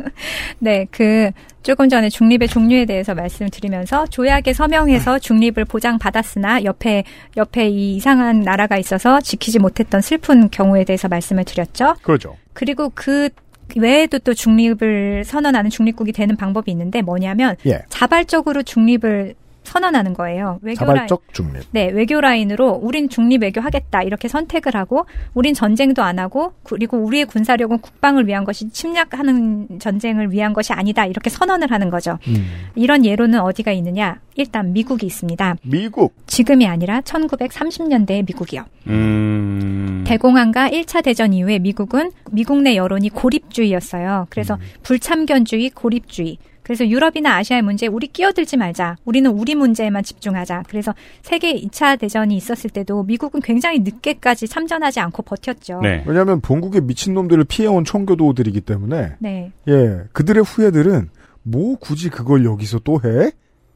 네, 0.59 0.85
그 0.91 1.31
조금 1.63 1.89
전에 1.89 2.09
중립의 2.09 2.47
종류에 2.47 2.85
대해서 2.85 3.15
말씀드리면서 3.15 4.05
조약에 4.07 4.53
서명해서 4.53 5.17
중립을 5.17 5.65
보장받았으나 5.65 6.63
옆에 6.63 7.03
옆에 7.35 7.69
이 7.69 7.95
이상한 7.95 8.41
나라가 8.41 8.77
있어서 8.77 9.19
지키지 9.19 9.57
못했던 9.57 9.99
슬픈 10.01 10.51
경우에 10.51 10.83
대해서 10.83 11.07
말씀을 11.07 11.43
드렸죠. 11.43 11.95
그렇죠. 12.03 12.37
그리고 12.53 12.91
그 12.93 13.29
외에도 13.75 14.19
또 14.19 14.33
중립을 14.33 15.23
선언하는 15.25 15.69
중립국이 15.69 16.11
되는 16.11 16.35
방법이 16.35 16.71
있는데 16.71 17.01
뭐냐면 17.01 17.55
예. 17.65 17.81
자발적으로 17.89 18.63
중립을 18.63 19.35
선언하는 19.67 20.13
거예요. 20.13 20.59
외교 20.61 20.85
라인. 20.85 20.95
자발적 20.95 21.23
중립. 21.33 21.63
네, 21.71 21.89
외교 21.89 22.19
라인으로 22.19 22.79
우린 22.81 23.09
중립 23.09 23.43
외교 23.43 23.61
하겠다 23.61 24.01
이렇게 24.01 24.27
선택을 24.27 24.75
하고 24.75 25.05
우린 25.33 25.53
전쟁도 25.53 26.01
안 26.01 26.19
하고 26.19 26.53
그리고 26.63 26.97
우리의 26.97 27.25
군사력은 27.25 27.79
국방을 27.79 28.27
위한 28.27 28.43
것이 28.43 28.69
침략하는 28.69 29.79
전쟁을 29.79 30.31
위한 30.31 30.53
것이 30.53 30.73
아니다 30.73 31.05
이렇게 31.05 31.29
선언을 31.29 31.71
하는 31.71 31.89
거죠. 31.89 32.17
음. 32.27 32.47
이런 32.75 33.05
예로는 33.05 33.39
어디가 33.41 33.71
있느냐? 33.73 34.19
일단 34.35 34.71
미국이 34.73 35.05
있습니다. 35.05 35.55
미국. 35.63 36.15
지금이 36.27 36.67
아니라 36.67 37.01
1930년대의 37.01 38.25
미국이요. 38.27 38.65
음. 38.87 40.03
대공황과 40.07 40.69
1차 40.69 41.03
대전 41.03 41.33
이후에 41.33 41.59
미국은 41.59 42.11
미국 42.31 42.61
내 42.61 42.75
여론이 42.75 43.09
고립주의였어요. 43.09 44.27
그래서 44.29 44.55
음. 44.55 44.59
불참견주의, 44.83 45.71
고립주의. 45.71 46.37
그래서 46.67 46.85
유럽이나 46.85 47.37
아시아의 47.37 47.61
문제에 47.61 47.87
우리 47.87 48.07
끼어들지 48.07 48.57
말자. 48.57 48.97
우리는 49.05 49.31
우리 49.31 49.55
문제에만 49.55 50.03
집중하자. 50.03 50.63
그래서 50.67 50.93
세계 51.21 51.53
2차 51.53 51.97
대전이 51.97 52.35
있었을 52.35 52.69
때도 52.69 53.03
미국은 53.03 53.39
굉장히 53.39 53.79
늦게까지 53.79 54.49
참전하지 54.49 54.99
않고 54.99 55.23
버텼죠. 55.23 55.79
네. 55.81 56.03
왜냐하면 56.05 56.41
본국의 56.41 56.81
미친놈들을 56.81 57.45
피해온 57.45 57.85
청교도들이기 57.85 58.59
때문에 58.59 59.15
네. 59.19 59.53
예 59.69 60.01
그들의 60.11 60.43
후예들은 60.43 61.09
뭐 61.43 61.77
굳이 61.77 62.09
그걸 62.09 62.43
여기서 62.43 62.79
또 62.79 62.99
해? 63.01 63.31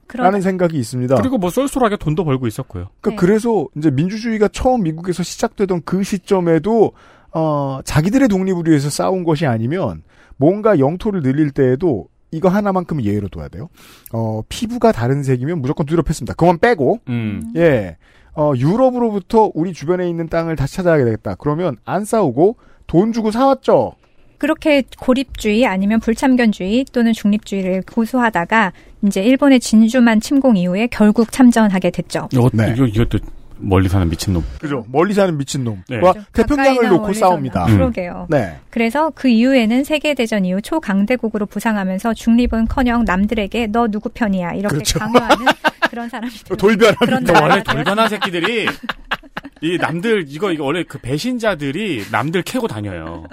그런 0.07 0.25
라는 0.25 0.41
생각이 0.41 0.77
있습니다. 0.77 1.15
그리고 1.15 1.37
뭐 1.37 1.49
쏠쏠하게 1.49 1.95
돈도 1.95 2.25
벌고 2.25 2.45
있었고요. 2.45 2.89
그러니까 2.99 3.09
네. 3.11 3.15
그래서 3.25 3.67
이제 3.77 3.89
민주주의가 3.89 4.49
처음 4.49 4.83
미국에서 4.83 5.23
시작되던 5.23 5.83
그 5.85 6.03
시점에도 6.03 6.91
어, 7.31 7.79
자기들의 7.85 8.27
독립을 8.27 8.63
위해서 8.67 8.89
싸운 8.89 9.23
것이 9.23 9.45
아니면 9.45 10.03
뭔가 10.35 10.77
영토를 10.77 11.21
늘릴 11.21 11.51
때에도 11.51 12.09
이거 12.32 12.49
하나만큼 12.49 13.03
예외로 13.03 13.27
둬야 13.27 13.47
돼요. 13.49 13.69
어, 14.13 14.41
피부가 14.49 14.91
다른 14.91 15.23
색이면 15.23 15.59
무조건 15.59 15.86
두렵했습니다. 15.86 16.34
그건 16.34 16.57
빼고 16.59 16.99
음. 17.09 17.53
예. 17.55 17.97
어, 18.34 18.53
유럽으로부터 18.55 19.51
우리 19.53 19.73
주변에 19.73 20.09
있는 20.09 20.29
땅을 20.29 20.55
다시 20.55 20.77
찾아야 20.77 21.03
되겠다. 21.03 21.36
그러면 21.36 21.75
안 21.84 22.05
싸우고 22.05 22.55
돈 22.88 23.11
주고 23.11 23.32
사왔죠. 23.32 23.93
그렇게 24.38 24.84
고립주의 24.99 25.67
아니면 25.67 25.99
불참견주의 25.99 26.86
또는 26.91 27.13
중립주의를 27.13 27.84
고수하다가 27.84 28.73
이제 29.05 29.21
일본의 29.21 29.59
진주만 29.59 30.19
침공 30.19 30.57
이후에 30.57 30.88
결국 30.88 31.32
참전하게 31.32 31.91
됐죠. 31.91 32.27
이거, 32.32 32.49
네. 32.53 32.73
이거, 32.75 32.86
이것도 32.86 33.19
멀리 33.62 33.88
사는 33.89 34.07
미친놈. 34.09 34.43
그죠. 34.59 34.86
멀리 34.91 35.14
사는 35.14 35.38
미친놈과 35.38 35.84
네. 35.89 35.99
태평양을 36.34 36.74
가까이나 36.76 36.89
놓고. 36.89 37.14
싸웁니다. 37.14 37.66
음. 37.68 37.74
그러게요. 37.78 38.28
네. 38.30 38.57
그래서 38.70 39.12
그 39.14 39.28
이후에는 39.28 39.84
세계대전 39.84 40.45
이후 40.45 40.62
초강대국으로 40.62 41.45
부상하면서 41.45 42.14
중립은 42.14 42.68
커녕 42.68 43.03
남들에게 43.05 43.68
너 43.68 43.88
누구 43.88 44.09
편이야 44.09 44.53
이렇게 44.53 44.74
그렇죠. 44.76 44.99
강요하는 44.99 45.45
그런 45.89 46.09
사람이 46.09 46.32
돼요. 46.45 46.57
돌변하는 46.57 46.97
그런 46.99 47.24
또 47.24 47.34
원래 47.34 47.64
돌변한 47.64 48.09
새끼들이 48.09 48.68
이 49.62 49.78
남들 49.78 50.26
이거 50.28 50.51
이거 50.51 50.66
원래 50.66 50.84
그 50.84 50.97
배신자들이 50.97 52.05
남들 52.12 52.41
캐고 52.41 52.68
다녀요. 52.68 53.26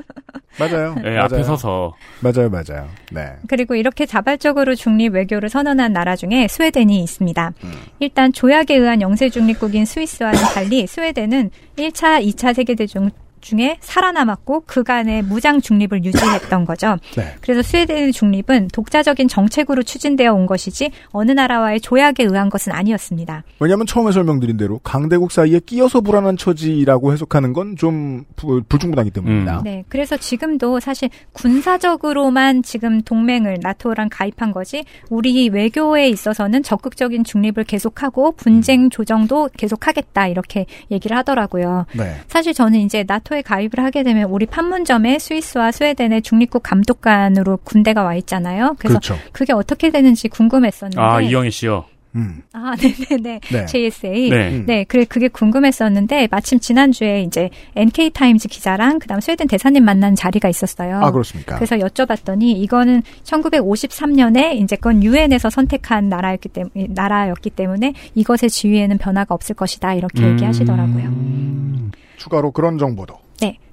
맞아요. 0.59 0.95
예, 1.05 1.11
맞아요. 1.11 1.21
앞에 1.23 1.43
서서 1.43 1.95
맞아요, 2.21 2.51
맞아요. 2.51 2.89
네. 3.13 3.35
그리고 3.49 3.75
이렇게 3.75 4.05
자발적으로 4.07 4.75
중립 4.75 5.15
외교를 5.15 5.49
선언한 5.49 5.93
나라 5.93 6.17
중에 6.17 6.49
스웨덴이 6.49 7.01
있습니다. 7.03 7.53
음. 7.65 7.73
일단 8.01 8.33
조약에 8.33 8.77
의한 8.77 9.01
영세 9.01 9.31
중립국인 9.31 9.85
스위스와는 9.85 10.39
달리 10.55 10.87
스웨덴은 10.87 11.51
1차, 11.77 12.23
2차 12.27 12.55
세계대전 12.55 13.11
중에 13.49 13.79
살아남았고 13.81 14.65
그간의 14.67 15.23
무장 15.23 15.61
중립을 15.61 16.05
유지했던 16.05 16.65
거죠. 16.67 16.97
네. 17.17 17.35
그래서 17.41 17.63
스웨덴의 17.63 18.13
중립은 18.13 18.69
독자적인 18.73 19.29
정책으로 19.29 19.83
추진되어 19.83 20.33
온 20.35 20.47
것이지 20.47 20.91
어느 21.11 21.33
나라와의 21.33 21.81
조약에 21.81 22.25
의한 22.25 22.51
것은 22.51 22.73
아니었습니다. 22.73 23.45
왜냐하면 23.61 23.87
처음에 23.87 24.13
설명드린 24.13 24.57
대로 24.57 24.79
강대국 24.81 25.33
사이에 25.33 25.61
끼어서 25.61 26.01
불안한 26.01 26.37
처지라고 26.37 27.13
해석하는 27.13 27.53
건 27.53 27.79
좀 27.79 28.25
불충분하기 28.69 29.11
때문입니다. 29.11 29.63
네, 29.65 29.85
그래서 29.89 30.17
지금도 30.17 30.81
사실 30.81 31.09
군사적으로만 31.33 32.63
지금 32.63 33.01
동맹을 33.01 33.59
나토랑 33.63 34.09
가입한 34.11 34.53
거지 34.53 34.85
우리 35.09 35.49
외교에 35.49 36.09
있어서는 36.09 36.63
적극적인 36.63 37.25
중립을 37.25 37.65
계속하고 37.65 38.33
분쟁 38.33 38.91
조정도 38.91 39.49
계속하겠다 39.57 40.27
이렇게 40.29 40.67
얘기를 40.91 41.17
하더라고요. 41.17 41.87
네. 41.97 42.17
사실 42.27 42.53
저는 42.53 42.81
이제 42.81 43.05
나토 43.07 43.37
에 43.39 43.43
가입을 43.43 43.79
하게 43.79 44.03
되면 44.03 44.25
우리 44.31 44.47
판문점에 44.47 45.19
스위스와 45.19 45.71
스웨덴의 45.73 46.23
중립국 46.23 46.63
감독관으로 46.63 47.59
군대가 47.59 48.03
와 48.03 48.15
있잖아요. 48.17 48.75
그래서 48.79 48.99
그렇죠. 48.99 49.19
그게 49.33 49.53
어떻게 49.53 49.91
되는지 49.91 50.29
궁금했었는데 50.29 51.01
아 51.01 51.21
이영애 51.21 51.51
씨요. 51.51 51.85
음. 52.17 52.43
아, 52.53 52.75
네네네. 52.77 53.41
네. 53.53 53.67
JSA. 53.67 54.31
네. 54.31 54.49
음. 54.51 54.65
네, 54.67 54.85
그래, 54.85 55.05
그게 55.05 55.29
궁금했었는데, 55.29 56.29
마침 56.31 56.59
지난주에 56.59 57.23
이제 57.23 57.51
NK타임즈 57.77 58.49
기자랑 58.49 58.99
그 58.99 59.07
다음 59.07 59.21
스웨덴 59.21 59.47
대사님 59.47 59.85
만난 59.85 60.15
자리가 60.15 60.49
있었어요. 60.49 61.01
아, 61.01 61.11
그렇습니까? 61.11 61.57
그래서 61.57 61.77
여쭤봤더니, 61.77 62.43
이거는 62.43 63.03
1953년에 63.25 64.55
이제 64.57 64.77
건 64.77 65.03
유엔에서 65.03 65.51
선택한 65.51 66.09
나라였기 66.09 66.49
때문에, 66.49 66.89
나라였기 66.91 67.51
때문에 67.51 67.93
이것의 68.15 68.51
지위에는 68.51 68.99
변화가 68.99 69.35
없을 69.35 69.55
것이다. 69.55 69.95
이렇게 69.95 70.23
음. 70.23 70.33
얘기하시더라고요. 70.33 71.05
음, 71.05 71.91
추가로 72.17 72.53
그런 72.53 72.79
정보도. 72.79 73.28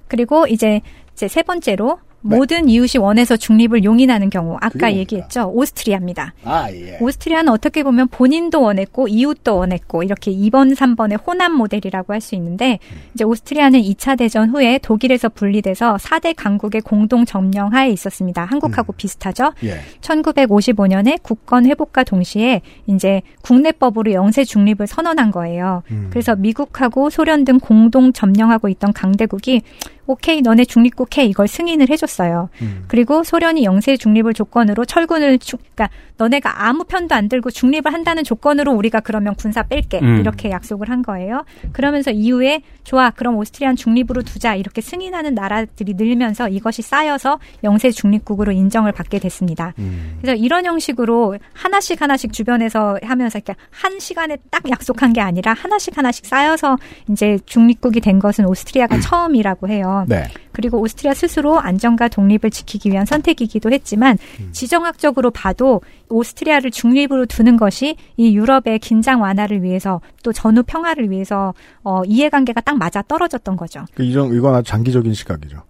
네. 0.06 0.16
그리고 0.16 0.46
이제, 0.46 0.80
이제 1.12 1.28
세 1.28 1.42
번째로, 1.42 1.98
모든 2.20 2.68
이웃이 2.68 3.00
원해서 3.00 3.36
중립을 3.36 3.84
용인하는 3.84 4.30
경우, 4.30 4.56
아까? 4.60 4.92
얘기했죠. 4.92 5.50
오스트리아입니다. 5.54 6.34
아, 6.44 6.68
예. 6.72 6.98
오스트리아는 7.00 7.52
어떻게 7.52 7.82
보면 7.84 8.08
본인도 8.08 8.62
원했고 8.62 9.06
이웃도 9.08 9.56
원했고 9.56 10.02
이렇게 10.02 10.32
2번, 10.32 10.74
3번의 10.74 11.24
호남 11.24 11.52
모델이라고 11.52 12.12
할 12.12 12.20
수 12.20 12.34
있는데 12.34 12.78
이제 13.14 13.22
오스트리아는 13.24 13.80
2차 13.80 14.18
대전 14.18 14.50
후에 14.50 14.78
독일에서 14.78 15.28
분리돼서 15.28 15.96
4대 15.96 16.34
강국의 16.36 16.80
공동 16.80 17.24
점령하에 17.24 17.90
있었습니다. 17.90 18.44
한국하고 18.44 18.92
비슷하죠. 18.94 19.52
예. 19.64 19.80
1955년에 20.00 21.22
국권 21.22 21.66
회복과 21.66 22.04
동시에 22.04 22.62
이제 22.86 23.22
국내법으로 23.42 24.12
영세 24.12 24.44
중립을 24.44 24.86
선언한 24.86 25.30
거예요. 25.30 25.82
음. 25.90 26.08
그래서 26.10 26.34
미국하고 26.34 27.10
소련 27.10 27.44
등 27.44 27.58
공동 27.60 28.12
점령하고 28.12 28.68
있던 28.68 28.92
강대국이 28.92 29.62
오케이 30.08 30.40
너네 30.40 30.64
중립국 30.64 31.18
해 31.18 31.24
이걸 31.24 31.48
승인을 31.48 31.90
해줬 31.90 32.05
어요. 32.20 32.48
음. 32.62 32.84
그리고 32.88 33.24
소련이 33.24 33.64
영세 33.64 33.96
중립을 33.96 34.34
조건으로 34.34 34.84
철군을 34.84 35.38
주, 35.38 35.56
그러니까 35.56 35.88
너네가 36.18 36.66
아무 36.66 36.84
편도 36.84 37.14
안 37.14 37.28
들고 37.28 37.50
중립을 37.50 37.92
한다는 37.92 38.24
조건으로 38.24 38.72
우리가 38.72 39.00
그러면 39.00 39.34
군사 39.34 39.62
뺄게 39.62 40.00
음. 40.00 40.20
이렇게 40.20 40.50
약속을 40.50 40.88
한 40.88 41.02
거예요. 41.02 41.44
그러면서 41.72 42.10
이후에 42.10 42.62
좋아 42.84 43.10
그럼 43.10 43.36
오스트리아는 43.36 43.76
중립으로 43.76 44.22
두자 44.22 44.54
이렇게 44.54 44.80
승인하는 44.80 45.34
나라들이 45.34 45.94
늘면서 45.94 46.48
이것이 46.48 46.82
쌓여서 46.82 47.38
영세 47.64 47.90
중립국으로 47.90 48.52
인정을 48.52 48.92
받게 48.92 49.18
됐습니다. 49.18 49.74
음. 49.78 50.18
그래서 50.20 50.36
이런 50.36 50.64
형식으로 50.64 51.36
하나씩 51.52 52.00
하나씩 52.00 52.32
주변에서 52.32 52.98
하면서 53.02 53.38
이렇게 53.38 53.54
한 53.70 53.98
시간에 53.98 54.36
딱 54.50 54.68
약속한 54.70 55.12
게 55.12 55.20
아니라 55.20 55.52
하나씩 55.52 55.98
하나씩 55.98 56.26
쌓여서 56.26 56.78
이제 57.10 57.38
중립국이 57.44 58.00
된 58.00 58.18
것은 58.18 58.46
오스트리아가 58.46 58.98
처음이라고 59.00 59.68
해요. 59.68 60.04
네. 60.08 60.24
그리고 60.52 60.80
오스트리아 60.80 61.12
스스로 61.12 61.58
안정 61.58 61.95
과 61.96 62.08
독립을 62.08 62.50
지키기 62.50 62.90
위한 62.90 63.06
선택이기도 63.06 63.72
했지만 63.72 64.18
지정학적으로 64.52 65.30
봐도 65.30 65.80
오스트리아를 66.08 66.70
중립으로 66.70 67.26
두는 67.26 67.56
것이 67.56 67.96
이 68.16 68.36
유럽의 68.36 68.78
긴장 68.80 69.22
완화를 69.22 69.62
위해서 69.62 70.00
또 70.22 70.32
전후 70.32 70.62
평화를 70.62 71.10
위해서 71.10 71.54
어, 71.82 72.02
이해관계가 72.04 72.60
딱 72.60 72.76
맞아 72.76 73.02
떨어졌던 73.02 73.56
거죠. 73.56 73.84
그 73.94 74.02
이전 74.02 74.34
이건 74.34 74.54
아주 74.54 74.70
장기적인 74.70 75.14
시각이죠. 75.14 75.62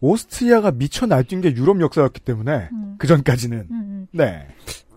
오스트리아가 0.00 0.70
미쳐 0.72 1.06
날뛴 1.06 1.40
게 1.40 1.54
유럽 1.54 1.80
역사였기 1.80 2.20
때문에 2.20 2.68
음. 2.72 2.94
그 2.98 3.06
전까지는 3.06 3.58
음, 3.58 3.66
음. 3.70 4.06
네. 4.12 4.46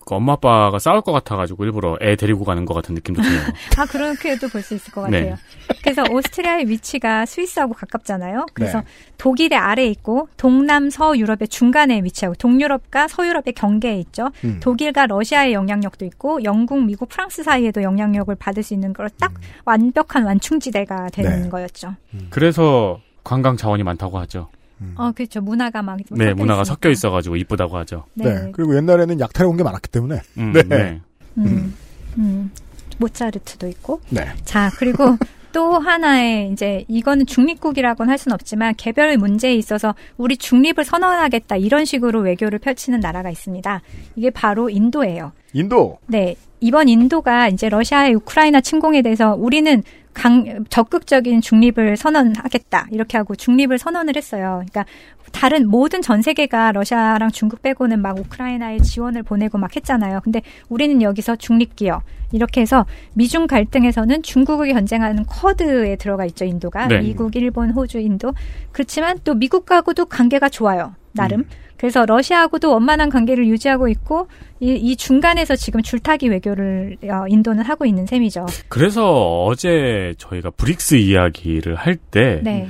그 0.06 0.14
엄마 0.16 0.34
아빠가 0.34 0.78
싸울 0.78 1.02
것 1.02 1.12
같아가지고 1.12 1.66
일부러 1.66 1.98
애 2.02 2.16
데리고 2.16 2.46
가는 2.46 2.64
것 2.66 2.74
같은 2.76 2.94
느낌도 2.96 3.22
드네요. 3.24 3.42
아 3.78 3.86
그렇게도 3.86 4.48
볼 4.50 4.62
수 4.62 4.76
있을 4.76 4.94
것 4.94 5.08
네. 5.10 5.20
같아요. 5.20 5.38
그래서 5.84 6.04
오스트리아의 6.12 6.68
위치가 6.70 7.26
스위스하고 7.26 7.74
가깝잖아요. 7.74 8.46
그래서 8.54 8.80
네. 8.80 8.86
독일의 9.18 9.58
아래에 9.58 9.88
있고 9.88 10.30
동남 10.38 10.90
서유럽의 10.90 11.48
중간에 11.48 12.02
위치하고 12.04 12.36
동유럽과 12.36 13.08
서유럽의 13.08 13.54
경계에 13.54 13.98
있죠. 14.00 14.30
음. 14.44 14.60
독일과 14.62 15.08
러시아의 15.08 15.54
영향력도 15.54 16.06
있고 16.06 16.44
영국, 16.44 16.84
미국, 16.86 17.10
프랑스 17.10 17.44
사이에도 17.44 17.82
영향력을 17.84 18.34
받을 18.36 18.64
수 18.64 18.74
있는 18.74 18.94
걸딱 18.94 19.34
완벽한 19.66 20.24
완충지대가 20.24 21.10
되는 21.10 21.32
음. 21.32 21.42
네. 21.44 21.50
거였죠. 21.50 21.96
그래서 22.30 23.00
관광 23.24 23.58
자원이 23.58 23.84
많다고 23.84 24.20
하죠. 24.20 24.50
어, 24.96 25.12
그렇죠. 25.14 25.42
문화가 25.42 25.82
막 25.82 25.98
네, 26.12 26.34
문화가 26.34 26.62
있으니까. 26.62 26.64
섞여 26.66 26.90
있어가지고 26.90 27.36
이쁘다고 27.38 27.78
하죠. 27.78 28.06
네. 28.14 28.26
네. 28.34 28.52
그리고 28.52 28.76
옛날에는 28.76 29.20
약탈해 29.20 29.50
온 29.50 29.56
게 29.58 29.64
많았기 29.64 29.90
때문에 29.90 30.22
음, 30.38 30.52
네. 30.54 30.64
네. 30.64 31.02
음, 31.38 31.74
음. 32.18 32.52
모차르트도 32.98 33.68
있고. 33.70 34.02
네. 34.10 34.26
자, 34.44 34.70
그리고 34.78 35.18
또 35.52 35.80
하나의 35.80 36.52
이제 36.52 36.84
이거는 36.90 37.26
중립국이라고는 37.26 38.10
할 38.12 38.18
수는 38.18 38.34
없지만 38.34 38.74
개별 38.76 39.16
문제에 39.18 39.56
있어서 39.56 39.96
우리 40.18 40.36
중립을 40.36 40.84
선언하겠다 40.84 41.56
이런 41.56 41.86
식으로 41.86 42.20
외교를 42.22 42.60
펼치는 42.60 43.00
나라가 43.00 43.30
있습니다. 43.30 43.82
이게 44.18 44.30
바로 44.30 44.70
인도예요. 44.70 45.32
인도. 45.54 45.98
네. 46.08 46.36
이번 46.60 46.90
인도가 46.90 47.48
이제 47.48 47.70
러시아의 47.70 48.16
우크라이나 48.16 48.60
침공에 48.60 49.02
대해서 49.02 49.34
우리는 49.36 49.82
강, 50.16 50.64
적극적인 50.70 51.42
중립을 51.42 51.98
선언하겠다. 51.98 52.88
이렇게 52.92 53.18
하고 53.18 53.36
중립을 53.36 53.78
선언을 53.78 54.16
했어요. 54.16 54.64
그러니까 54.66 54.86
다른 55.32 55.70
모든 55.70 56.02
전 56.02 56.22
세계가 56.22 56.72
러시아랑 56.72 57.30
중국 57.32 57.62
빼고는 57.62 58.02
막 58.02 58.18
우크라이나에 58.18 58.80
지원을 58.80 59.24
보내고 59.24 59.58
막 59.58 59.76
했잖아요. 59.76 60.22
근데 60.24 60.42
우리는 60.70 61.02
여기서 61.02 61.36
중립기업. 61.36 62.02
이렇게 62.32 62.62
해서 62.62 62.86
미중 63.14 63.46
갈등에서는 63.46 64.24
중국이 64.24 64.74
견쟁하는 64.74 65.26
쿼드에 65.26 65.98
들어가 65.98 66.26
있죠, 66.26 66.46
인도가. 66.46 66.88
네. 66.88 67.02
미국, 67.02 67.36
일본, 67.36 67.72
호주, 67.72 68.00
인도. 68.00 68.34
그렇지만 68.72 69.20
또 69.24 69.36
미국하고도 69.36 70.06
관계가 70.06 70.50
좋아요. 70.50 70.96
나름. 71.12 71.46
그래서 71.78 72.06
러시아하고도 72.06 72.72
원만한 72.72 73.10
관계를 73.10 73.48
유지하고 73.48 73.88
있고 73.90 74.28
이, 74.60 74.74
이 74.74 74.96
중간에서 74.96 75.56
지금 75.56 75.82
줄타기 75.82 76.30
외교를 76.30 76.98
어, 77.04 77.26
인도는 77.28 77.64
하고 77.64 77.86
있는 77.86 78.06
셈이죠. 78.06 78.46
그래서 78.70 79.44
어제 79.44 80.14
저희가 80.18 80.52
브릭스 80.52 80.96
이야기를 80.96 81.76
할때 81.76 82.40
네. 82.44 82.68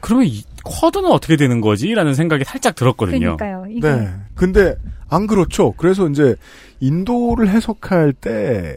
그러면 0.00 0.26
이 0.26 0.42
쿼드는 0.64 1.10
어떻게 1.10 1.36
되는 1.36 1.60
거지라는 1.60 2.14
생각이 2.14 2.44
살짝 2.44 2.74
들었거든요. 2.74 3.36
그러니까요. 3.36 3.66
이게 3.68 3.88
네. 3.88 4.08
근데 4.34 4.74
안 5.08 5.26
그렇죠. 5.26 5.72
그래서 5.72 6.08
이제 6.08 6.36
인도를 6.80 7.48
해석할 7.48 8.12
때 8.12 8.76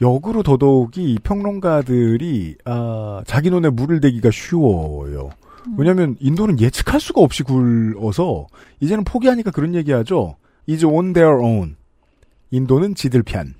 역으로 0.00 0.42
더더욱이 0.42 1.12
이 1.12 1.18
평론가들이 1.22 2.56
아, 2.64 3.22
자기 3.26 3.50
눈에 3.50 3.70
물을 3.70 4.00
대기가 4.00 4.30
쉬워요. 4.32 5.30
왜냐하면 5.76 6.16
인도는 6.20 6.60
예측할 6.60 7.00
수가 7.00 7.20
없이 7.20 7.42
굴어서 7.42 8.46
이제는 8.80 9.04
포기하니까 9.04 9.50
그런 9.50 9.74
얘기하죠. 9.74 10.36
is 10.68 10.84
on 10.84 11.12
their 11.12 11.40
own. 11.42 11.76
인도는 12.50 12.94
지들 12.94 13.22
편. 13.22 13.54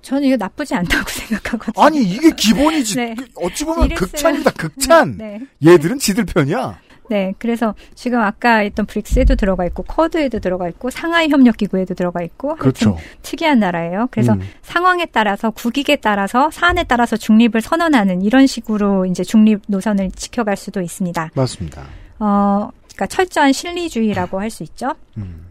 저는 0.00 0.24
이거 0.24 0.36
나쁘지 0.36 0.74
않다고 0.74 1.08
생각하거든요. 1.10 1.84
아니 1.84 2.02
이게 2.02 2.30
기본이지. 2.30 2.96
네. 2.96 3.14
그 3.14 3.26
어찌 3.36 3.64
보면 3.64 3.88
극찬이다 3.94 4.50
극찬. 4.52 5.16
네. 5.16 5.40
얘들은 5.64 5.98
지들 5.98 6.24
편이야. 6.24 6.78
네, 7.12 7.34
그래서 7.38 7.74
지금 7.94 8.20
아까 8.20 8.56
했던 8.56 8.86
브릭스에도 8.86 9.34
들어가 9.34 9.66
있고 9.66 9.82
쿼드에도 9.82 10.38
들어가 10.38 10.66
있고 10.70 10.88
상하이 10.88 11.28
협력 11.28 11.58
기구에도 11.58 11.92
들어가 11.92 12.22
있고 12.22 12.56
그렇죠. 12.56 12.96
특이한 13.20 13.58
나라예요. 13.58 14.08
그래서 14.10 14.32
음. 14.32 14.40
상황에 14.62 15.04
따라서 15.12 15.50
국익에 15.50 15.96
따라서 15.96 16.50
사안에 16.50 16.84
따라서 16.84 17.18
중립을 17.18 17.60
선언하는 17.60 18.22
이런 18.22 18.46
식으로 18.46 19.04
이제 19.04 19.24
중립 19.24 19.60
노선을 19.66 20.10
지켜갈 20.12 20.56
수도 20.56 20.80
있습니다. 20.80 21.32
맞습니다. 21.34 21.82
어, 22.18 22.70
그러니까 22.86 23.06
철저한 23.08 23.52
실리주의라고 23.52 24.40
할 24.40 24.48
수 24.48 24.62
있죠. 24.62 24.94
음. 25.18 25.48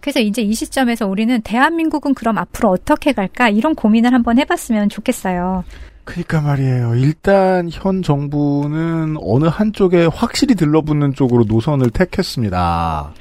그래서 0.00 0.20
이제 0.20 0.42
이 0.42 0.52
시점에서 0.52 1.06
우리는 1.06 1.40
대한민국은 1.40 2.12
그럼 2.12 2.36
앞으로 2.36 2.68
어떻게 2.68 3.12
갈까 3.12 3.48
이런 3.48 3.74
고민을 3.74 4.12
한번 4.12 4.38
해봤으면 4.38 4.90
좋겠어요. 4.90 5.64
그러니까 6.08 6.40
말이에요. 6.40 6.94
일단 6.94 7.68
현 7.70 8.02
정부는 8.02 9.16
어느 9.20 9.44
한쪽에 9.44 10.06
확실히 10.06 10.54
들러붙는 10.54 11.12
쪽으로 11.12 11.44
노선을 11.44 11.90
택했습니다. 11.90 13.12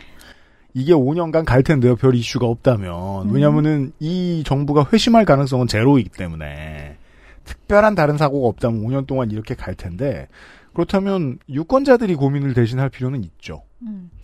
이게 0.74 0.94
5년간 0.94 1.44
갈 1.44 1.64
텐데요. 1.64 1.98
별 1.98 2.16
이슈가 2.16 2.46
없다면. 2.46 3.30
왜냐면은 3.32 3.92
이 4.00 4.42
정부가 4.46 4.88
회심할 4.92 5.26
가능성은 5.26 5.68
제로이기 5.68 6.12
때문에 6.12 6.96
특별한 7.44 7.96
다른 7.96 8.18
사고가 8.18 8.48
없다면 8.48 8.82
5년 8.82 9.06
동안 9.06 9.32
이렇게 9.32 9.54
갈 9.54 9.76
텐데 9.76 10.30
그렇다면 10.74 11.40
유권자들이 11.50 12.16
고민을 12.16 12.54
대신할 12.54 12.90
필요는 12.90 13.22
있죠. 13.26 13.64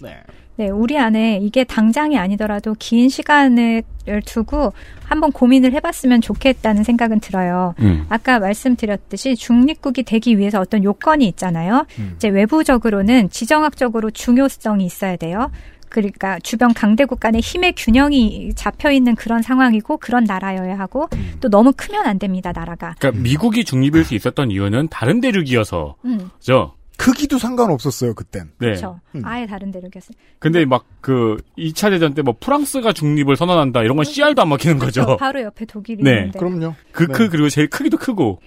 네. 0.02 0.22
네, 0.56 0.70
우리 0.70 0.98
안에 0.98 1.40
이게 1.42 1.64
당장이 1.64 2.18
아니더라도 2.18 2.76
긴 2.78 3.10
시간을 3.10 3.84
두고 4.26 4.74
한번 5.04 5.32
고민을 5.32 5.74
해봤으면 5.74 6.22
좋겠다는 6.22 6.84
생각은 6.84 7.20
들어요. 7.20 7.74
음. 7.80 8.06
아까 8.10 8.40
말씀드렸듯이 8.40 9.36
중립국이 9.36 10.04
되기 10.04 10.38
위해서 10.38 10.60
어떤 10.60 10.84
요건이 10.84 11.26
있잖아요. 11.30 11.86
이제 12.16 12.28
외부적으로는 12.30 13.30
지정학적으로 13.30 14.12
중요성이 14.12 14.86
있어야 14.86 15.16
돼요. 15.16 15.50
그러니까 15.90 16.40
주변 16.40 16.74
강대국 16.74 17.20
간의 17.20 17.42
힘의 17.42 17.74
균형이 17.78 18.54
잡혀 18.56 18.92
있는 18.92 19.16
그런 19.16 19.44
상황이고 19.44 19.98
그런 19.98 20.24
나라여야 20.24 20.78
하고 20.80 21.08
또 21.40 21.50
너무 21.50 21.72
크면 21.76 22.06
안 22.08 22.18
됩니다, 22.18 22.52
나라가. 22.52 22.96
그러니까 22.98 23.22
미국이 23.22 23.64
중립일 23.64 24.04
수 24.04 24.16
있었던 24.16 24.50
이유는 24.50 24.88
다른 24.90 25.22
대륙이어서 25.22 25.96
음. 26.06 26.32
죠. 26.98 27.12
크기도 27.12 27.38
상관없었어요, 27.38 28.14
그땐. 28.14 28.52
네. 28.60 28.68
그렇죠. 28.68 29.00
아예 29.24 29.46
다른 29.46 29.72
대륙이었어요. 29.72 30.16
근데 30.40 30.66
막 30.66 30.86
그 31.04 31.36
2차 31.58 31.90
대전 31.90 32.14
때 32.14 32.22
뭐 32.24 32.34
프랑스가 32.40 32.94
중립을 32.94 33.36
선언한다 33.36 33.84
이런 33.84 33.98
건 33.98 34.06
씨알도 34.06 34.42
안 34.42 34.48
먹히는 34.48 34.80
거죠. 34.80 35.04
그렇죠. 35.04 35.18
바로 35.18 35.42
옆에 35.42 35.66
독일이 35.66 36.02
네. 36.02 36.12
있는데. 36.12 36.40
그럼요. 36.40 36.76
그, 36.94 37.08
크 37.08 37.28
그리고 37.28 37.50
제일 37.50 37.70
크기도 37.70 37.98
크고. 37.98 38.40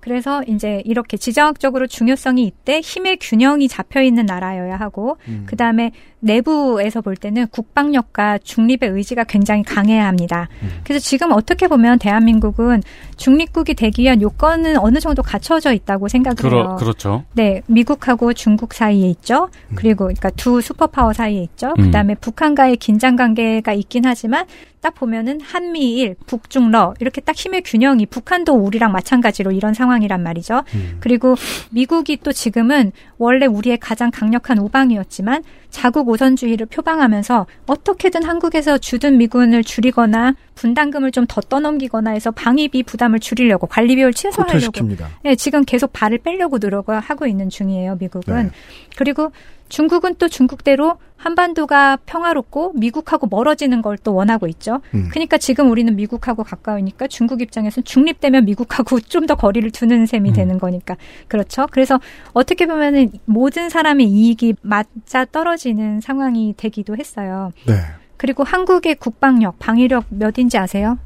그래서 0.00 0.42
이제 0.46 0.82
이렇게 0.84 1.16
지정학적으로 1.16 1.86
중요성이 1.86 2.44
있대 2.46 2.80
힘의 2.80 3.18
균형이 3.20 3.68
잡혀 3.68 4.02
있는 4.02 4.26
나라여야 4.26 4.76
하고 4.76 5.18
음. 5.28 5.44
그 5.46 5.56
다음에 5.56 5.92
내부에서 6.20 7.00
볼 7.00 7.16
때는 7.16 7.46
국방력과 7.48 8.38
중립의 8.38 8.90
의지가 8.90 9.24
굉장히 9.24 9.62
강해야 9.62 10.06
합니다. 10.06 10.48
그래서 10.84 11.02
지금 11.02 11.32
어떻게 11.32 11.66
보면 11.66 11.98
대한민국은 11.98 12.82
중립국이 13.16 13.74
되기 13.74 14.02
위한 14.02 14.20
요건은 14.20 14.78
어느 14.78 14.98
정도 15.00 15.22
갖춰져 15.22 15.72
있다고 15.72 16.08
생각을 16.08 16.36
해요. 16.52 16.64
그러, 16.64 16.76
그렇죠. 16.76 17.24
네, 17.32 17.62
미국하고 17.66 18.32
중국 18.34 18.74
사이에 18.74 19.08
있죠. 19.10 19.48
그리고 19.74 20.04
그러니까 20.04 20.30
두 20.30 20.60
슈퍼파워 20.60 21.12
사이에 21.12 21.42
있죠. 21.42 21.74
음. 21.78 21.84
그다음에 21.84 22.14
북한과의 22.16 22.76
긴장 22.76 23.16
관계가 23.16 23.72
있긴 23.72 24.04
하지만 24.04 24.46
딱 24.80 24.94
보면은 24.94 25.40
한미일, 25.40 26.16
북중러 26.26 26.94
이렇게 27.00 27.20
딱 27.20 27.36
힘의 27.36 27.62
균형이 27.62 28.06
북한도 28.06 28.54
우리랑 28.54 28.92
마찬가지로 28.92 29.52
이런 29.52 29.74
상황이란 29.74 30.22
말이죠. 30.22 30.62
그리고 31.00 31.36
미국이 31.70 32.18
또 32.22 32.32
지금은 32.32 32.92
원래 33.18 33.46
우리의 33.46 33.78
가장 33.78 34.10
강력한 34.10 34.58
우방이었지만 34.58 35.42
자국 35.70 36.08
우선주의를 36.08 36.66
표방하면서 36.66 37.46
어떻게든 37.66 38.24
한국에서 38.24 38.78
주둔 38.78 39.18
미군을 39.18 39.62
줄이거나 39.62 40.34
분담금을 40.54 41.12
좀 41.12 41.26
더 41.30 41.40
떠넘기거나 41.40 42.10
해서 42.10 42.32
방위비 42.32 42.82
부담을 42.82 43.20
줄이려고 43.20 43.68
관리 43.68 43.94
비율 43.94 44.12
최소화하려고 44.12 44.72
호텔시킵니다. 44.72 45.06
네, 45.22 45.36
지금 45.36 45.64
계속 45.64 45.92
발을 45.92 46.18
빼려고 46.18 46.58
노력을 46.58 46.98
하고 46.98 47.26
있는 47.26 47.48
중이에요, 47.48 47.98
미국은. 48.00 48.44
네. 48.44 48.50
그리고 48.96 49.30
중국은 49.70 50.16
또 50.16 50.28
중국대로 50.28 50.98
한반도가 51.16 51.96
평화롭고 52.06 52.72
미국하고 52.74 53.26
멀어지는 53.30 53.80
걸 53.82 53.96
또 54.02 54.14
원하고 54.14 54.46
있죠. 54.48 54.80
음. 54.94 55.08
그러니까 55.10 55.36
지금 55.38 55.70
우리는 55.70 55.94
미국하고 55.94 56.42
가까우니까 56.44 57.06
중국 57.08 57.40
입장에서는 57.42 57.84
중립되면 57.84 58.44
미국하고 58.46 58.98
좀 59.08 59.26
더 59.26 59.34
거리를 59.34 59.70
두는 59.70 60.06
셈이 60.06 60.32
되는 60.32 60.58
거니까. 60.58 60.96
그렇죠. 61.28 61.66
그래서 61.70 62.00
어떻게 62.32 62.66
보면은 62.66 63.10
모든 63.26 63.68
사람의 63.70 64.06
이익이 64.06 64.54
맞아 64.62 65.24
떨어지는 65.26 66.00
상황이 66.00 66.54
되기도 66.56 66.96
했어요. 66.96 67.52
네. 67.66 67.74
그리고 68.16 68.42
한국의 68.44 68.96
국방력, 68.96 69.58
방위력 69.58 70.04
몇인지 70.10 70.56
아세요? 70.58 70.98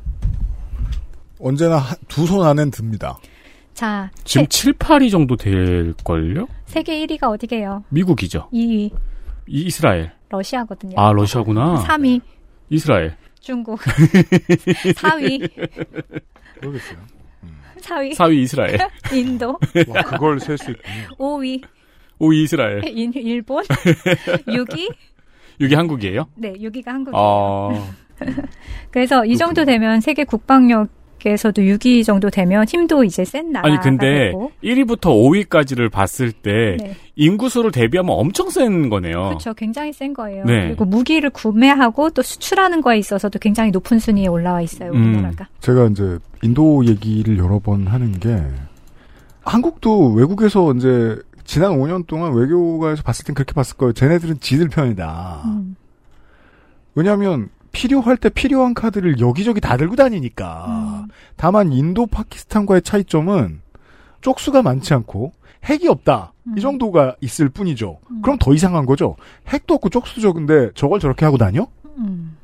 언제나 1.41 1.81
두 2.09 2.27
손 2.27 2.47
안엔 2.47 2.71
듭니다. 2.71 3.19
자, 3.75 4.11
지금 4.23 4.45
세, 4.45 4.63
7, 4.71 4.73
8위 4.75 5.11
정도 5.11 5.37
될걸요? 5.37 6.47
세계 6.75 7.07
1위가 7.07 7.23
어디게요? 7.31 7.85
미국이죠. 7.89 8.49
2위 8.53 8.91
이, 8.91 8.91
이스라엘. 9.47 10.11
러시아거든요. 10.29 10.95
아, 10.99 11.13
러시아구나. 11.13 11.85
3위 11.87 12.21
이스라엘. 12.69 13.17
중국. 13.39 13.79
4위. 14.99 15.49
모르겠어요. 16.61 16.99
4위. 17.81 18.15
4위 18.17 18.35
이스라엘. 18.39 18.79
인도. 19.15 19.57
와, 19.87 20.03
그걸 20.03 20.41
셀 20.41 20.59
수 20.59 20.73
있군요. 20.73 21.17
5위. 21.17 21.63
5위 22.19 22.43
이스라엘. 22.43 22.83
인, 22.99 23.13
일본. 23.15 23.63
6위. 23.65 24.93
여기 25.61 25.75
한국이에요? 25.77 26.27
네, 26.35 26.55
6위가 26.55 26.87
한국이에요. 26.87 27.23
아. 27.23 27.95
그래서 28.91 29.25
이 29.25 29.37
정도 29.37 29.65
되면 29.65 30.01
세계 30.01 30.25
국방력 30.25 30.89
에서도 31.27 31.63
6위 31.63 32.05
정도 32.05 32.31
되면 32.31 32.65
힘도 32.67 33.05
이제 33.05 33.25
센 33.25 33.51
나라가 33.53 33.69
아니 33.69 33.81
근데 33.81 34.27
되고. 34.27 34.53
1위부터 34.63 35.03
5위까지를 35.49 35.91
봤을 35.91 36.33
때 36.33 36.77
네. 36.79 36.97
인구수를 37.17 37.71
대비하면 37.71 38.15
엄청 38.17 38.51
센 38.51 38.89
거네요. 38.89 39.29
그렇죠. 39.29 39.55
굉장히 39.55 39.93
센 39.93 40.13
거예요. 40.15 40.45
네. 40.45 40.67
그리고 40.67 40.85
무기를 40.85 41.31
구매하고 41.31 42.11
또 42.11 42.23
수출하는 42.23 42.81
거에 42.81 42.99
있어서도 42.99 43.39
굉장히 43.39 43.71
높은 43.71 43.99
순위에 43.99 44.27
올라와 44.27 44.61
있어요. 44.63 44.91
음. 44.93 45.15
우리나라가. 45.15 45.49
제가 45.61 45.87
이제 45.87 46.19
인도 46.43 46.85
얘기를 46.87 47.39
여러 47.39 47.59
번 47.59 47.87
하는 47.87 48.19
게 48.19 48.37
한국도 49.45 50.13
외국에서 50.13 50.73
이제 50.75 51.17
지난 51.45 51.73
5년 51.73 52.07
동안 52.07 52.33
외교가에서 52.35 53.03
봤을 53.03 53.25
땐 53.25 53.35
그렇게 53.35 53.53
봤을 53.53 53.77
거예요. 53.77 53.93
쟤네들은 53.93 54.41
지들 54.41 54.69
편이다. 54.69 55.43
음. 55.45 55.77
왜냐하면 56.95 57.49
필요할 57.75 58.17
때 58.17 58.31
필요한 58.31 58.73
카드를 58.73 59.21
여기저기 59.21 59.61
다 59.61 59.77
들고 59.77 59.97
다니니까. 59.97 61.07
다만 61.37 61.73
인도 61.73 62.07
파키스탄과의 62.07 62.83
차이점은 62.83 63.61
쪽수가 64.23 64.63
많지 64.63 64.95
않고 64.95 65.33
핵이 65.65 65.89
없다. 65.89 66.33
이 66.57 66.61
정도가 66.61 67.17
있을 67.21 67.49
뿐이죠. 67.49 67.99
그럼 68.23 68.39
더 68.39 68.55
이상한 68.55 68.87
거죠. 68.87 69.17
핵도 69.49 69.75
없고 69.75 69.91
쪽수도 69.91 70.21
적은데 70.21 70.71
저걸 70.75 71.01
저렇게 71.01 71.25
하고 71.25 71.37
다녀? 71.37 71.67
음. 71.99 72.37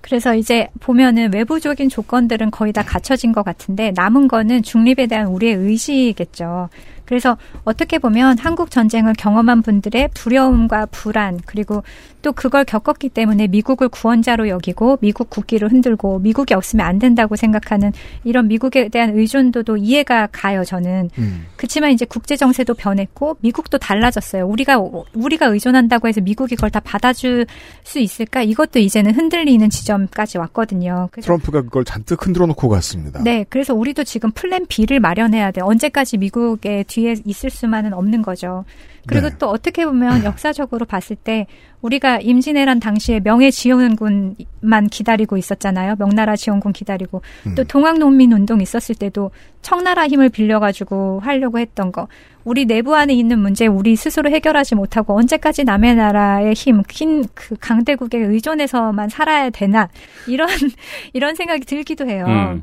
그래서 0.00 0.34
이제 0.34 0.68
보면은 0.80 1.32
외부적인 1.32 1.88
조건들은 1.88 2.50
거의 2.50 2.72
다 2.74 2.82
갖춰진 2.82 3.32
것 3.32 3.42
같은데 3.42 3.90
남은 3.94 4.28
거는 4.28 4.62
중립에 4.62 5.06
대한 5.06 5.28
우리의 5.28 5.54
의지겠죠. 5.54 6.68
그래서 7.06 7.38
어떻게 7.64 7.98
보면 7.98 8.38
한국 8.38 8.70
전쟁을 8.70 9.14
경험한 9.14 9.62
분들의 9.62 10.10
두려움과 10.14 10.86
불안 10.86 11.40
그리고 11.46 11.82
또 12.24 12.32
그걸 12.32 12.64
겪었기 12.64 13.10
때문에 13.10 13.48
미국을 13.48 13.90
구원자로 13.90 14.48
여기고 14.48 14.96
미국 15.02 15.28
국기를 15.28 15.70
흔들고 15.70 16.20
미국이 16.20 16.54
없으면 16.54 16.84
안 16.84 16.98
된다고 16.98 17.36
생각하는 17.36 17.92
이런 18.24 18.48
미국에 18.48 18.88
대한 18.88 19.10
의존도도 19.14 19.76
이해가 19.76 20.28
가요 20.32 20.64
저는. 20.64 21.10
음. 21.18 21.46
그렇지만 21.56 21.92
이제 21.92 22.06
국제 22.06 22.34
정세도 22.34 22.72
변했고 22.74 23.36
미국도 23.40 23.76
달라졌어요. 23.76 24.46
우리가 24.46 24.78
우리가 25.12 25.46
의존한다고 25.48 26.08
해서 26.08 26.22
미국이 26.22 26.56
그걸 26.56 26.70
다 26.70 26.80
받아줄 26.80 27.44
수 27.82 27.98
있을까? 27.98 28.42
이것도 28.42 28.78
이제는 28.78 29.14
흔들리는 29.14 29.68
지점까지 29.68 30.38
왔거든요. 30.38 31.10
그래서 31.12 31.26
트럼프가 31.26 31.60
그걸 31.60 31.84
잔뜩 31.84 32.26
흔들어 32.26 32.46
놓고 32.46 32.70
갔습니다. 32.70 33.22
네, 33.22 33.44
그래서 33.50 33.74
우리도 33.74 34.04
지금 34.04 34.30
플랜 34.30 34.64
B를 34.66 34.98
마련해야 34.98 35.50
돼. 35.50 35.60
언제까지 35.60 36.16
미국의 36.16 36.84
뒤에 36.84 37.16
있을 37.26 37.50
수만은 37.50 37.92
없는 37.92 38.22
거죠. 38.22 38.64
그리고 39.06 39.28
네. 39.28 39.36
또 39.38 39.48
어떻게 39.48 39.84
보면 39.84 40.24
역사적으로 40.24 40.86
봤을 40.86 41.16
때 41.16 41.46
우리가 41.82 42.20
임진왜란 42.20 42.80
당시에 42.80 43.20
명예지원군만 43.20 44.88
기다리고 44.90 45.36
있었잖아요. 45.36 45.96
명나라 45.98 46.34
지원군 46.36 46.72
기다리고 46.72 47.22
음. 47.46 47.54
또 47.54 47.64
동학농민운동 47.64 48.60
있었을 48.60 48.94
때도 48.94 49.30
청나라 49.60 50.06
힘을 50.08 50.30
빌려가지고 50.30 51.20
하려고 51.22 51.58
했던 51.58 51.92
거. 51.92 52.08
우리 52.44 52.66
내부 52.66 52.94
안에 52.94 53.14
있는 53.14 53.38
문제 53.38 53.66
우리 53.66 53.96
스스로 53.96 54.30
해결하지 54.30 54.74
못하고 54.74 55.16
언제까지 55.16 55.64
남의 55.64 55.96
나라의 55.96 56.54
힘, 56.54 56.82
긴그 56.82 57.56
강대국에 57.60 58.18
의존해서만 58.18 59.08
살아야 59.08 59.50
되나 59.50 59.88
이런 60.26 60.48
이런 61.12 61.34
생각이 61.34 61.64
들기도 61.64 62.06
해요. 62.06 62.26
음. 62.28 62.62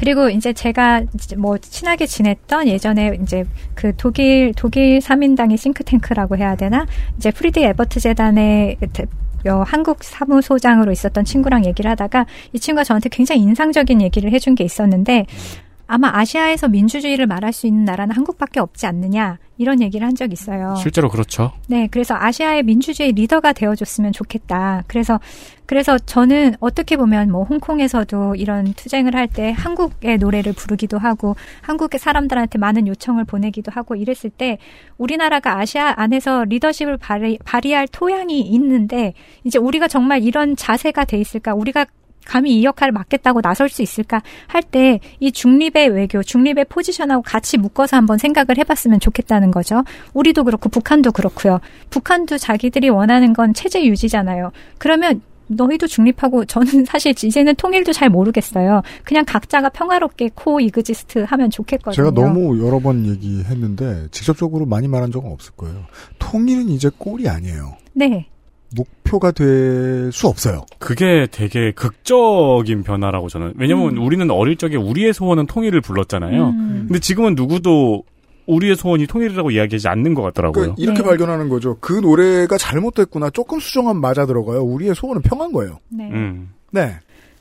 그리고 0.00 0.30
이제 0.30 0.54
제가 0.54 1.02
뭐 1.36 1.58
친하게 1.58 2.06
지냈던 2.06 2.68
예전에 2.68 3.18
이제 3.22 3.44
그 3.74 3.92
독일 3.98 4.54
독일 4.56 5.02
사민당의 5.02 5.58
싱크탱크라고 5.58 6.38
해야 6.38 6.56
되나? 6.56 6.86
이제 7.18 7.30
프리드 7.30 7.58
에버트 7.58 8.00
재단의 8.00 8.78
대- 8.94 9.04
어, 9.46 9.62
한국 9.66 10.02
사무소장으로 10.02 10.90
있었던 10.90 11.24
친구랑 11.26 11.66
얘기를 11.66 11.90
하다가 11.90 12.24
이 12.54 12.58
친구가 12.58 12.84
저한테 12.84 13.10
굉장히 13.10 13.42
인상적인 13.42 14.00
얘기를 14.00 14.32
해준 14.32 14.54
게 14.54 14.64
있었는데 14.64 15.26
아마 15.92 16.08
아시아에서 16.16 16.68
민주주의를 16.68 17.26
말할 17.26 17.52
수 17.52 17.66
있는 17.66 17.84
나라는 17.84 18.14
한국밖에 18.14 18.60
없지 18.60 18.86
않느냐 18.86 19.38
이런 19.58 19.82
얘기를 19.82 20.06
한 20.06 20.14
적이 20.14 20.34
있어요. 20.34 20.76
실제로 20.76 21.08
그렇죠. 21.08 21.50
네, 21.66 21.88
그래서 21.90 22.14
아시아의 22.16 22.62
민주주의 22.62 23.10
리더가 23.10 23.52
되어줬으면 23.52 24.12
좋겠다. 24.12 24.84
그래서 24.86 25.18
그래서 25.66 25.98
저는 25.98 26.54
어떻게 26.60 26.96
보면 26.96 27.30
뭐 27.30 27.42
홍콩에서도 27.42 28.36
이런 28.36 28.72
투쟁을 28.74 29.14
할 29.16 29.26
때 29.26 29.52
한국의 29.56 30.18
노래를 30.18 30.52
부르기도 30.52 30.98
하고 30.98 31.36
한국의 31.62 31.98
사람들한테 32.00 32.58
많은 32.58 32.86
요청을 32.88 33.24
보내기도 33.24 33.70
하고 33.72 33.94
이랬을 33.96 34.30
때 34.30 34.58
우리나라가 34.96 35.58
아시아 35.58 35.94
안에서 35.96 36.44
리더십을 36.44 36.96
발휘, 36.98 37.38
발휘할 37.44 37.88
토양이 37.88 38.40
있는데 38.40 39.14
이제 39.44 39.58
우리가 39.58 39.88
정말 39.88 40.22
이런 40.22 40.56
자세가 40.56 41.04
돼 41.04 41.18
있을까? 41.18 41.54
우리가 41.54 41.86
감히 42.30 42.56
이 42.56 42.64
역할을 42.64 42.92
맡겠다고 42.92 43.40
나설 43.42 43.68
수 43.68 43.82
있을까 43.82 44.22
할 44.46 44.62
때 44.62 45.00
이 45.18 45.32
중립의 45.32 45.88
외교, 45.88 46.22
중립의 46.22 46.66
포지션하고 46.68 47.22
같이 47.22 47.58
묶어서 47.58 47.96
한번 47.96 48.18
생각을 48.18 48.56
해봤으면 48.58 49.00
좋겠다는 49.00 49.50
거죠. 49.50 49.82
우리도 50.14 50.44
그렇고 50.44 50.68
북한도 50.68 51.10
그렇고요. 51.10 51.60
북한도 51.90 52.38
자기들이 52.38 52.88
원하는 52.88 53.32
건 53.32 53.52
체제 53.52 53.84
유지잖아요. 53.84 54.52
그러면 54.78 55.22
너희도 55.48 55.88
중립하고 55.88 56.44
저는 56.44 56.84
사실 56.86 57.10
이제는 57.12 57.56
통일도 57.56 57.92
잘 57.92 58.08
모르겠어요. 58.08 58.82
그냥 59.02 59.24
각자가 59.26 59.68
평화롭게 59.70 60.30
코 60.36 60.60
이그지스트 60.60 61.24
하면 61.28 61.50
좋겠거든요. 61.50 61.94
제가 61.96 62.10
너무 62.12 62.64
여러 62.64 62.78
번 62.78 63.04
얘기했는데 63.06 64.06
직접적으로 64.12 64.66
많이 64.66 64.86
말한 64.86 65.10
적은 65.10 65.32
없을 65.32 65.52
거예요. 65.56 65.84
통일은 66.20 66.68
이제 66.68 66.88
꼴이 66.96 67.28
아니에요. 67.28 67.72
네. 67.94 68.28
목표가 68.76 69.30
될 69.32 70.10
수 70.12 70.26
없어요. 70.28 70.64
그게 70.78 71.26
되게 71.30 71.72
극적인 71.72 72.82
변화라고 72.82 73.28
저는. 73.28 73.54
왜냐면 73.56 73.96
우리는 73.96 74.28
어릴 74.30 74.56
적에 74.56 74.76
우리의 74.76 75.12
소원은 75.12 75.46
통일을 75.46 75.80
불렀잖아요. 75.80 76.48
음. 76.48 76.84
근데 76.88 76.98
지금은 76.98 77.34
누구도 77.34 78.04
우리의 78.46 78.74
소원이 78.76 79.06
통일이라고 79.06 79.50
이야기하지 79.52 79.86
않는 79.88 80.14
것 80.14 80.22
같더라고요. 80.22 80.74
그 80.74 80.82
이렇게 80.82 81.02
발견하는 81.02 81.48
거죠. 81.48 81.76
그 81.80 81.92
노래가 81.92 82.58
잘못됐구나. 82.58 83.30
조금 83.30 83.60
수정하면 83.60 84.00
맞아 84.00 84.26
들어가요. 84.26 84.62
우리의 84.62 84.94
소원은 84.94 85.22
평화인 85.22 85.52
거예요. 85.52 85.78
네. 85.88 86.10
음. 86.10 86.50
네. 86.72 86.96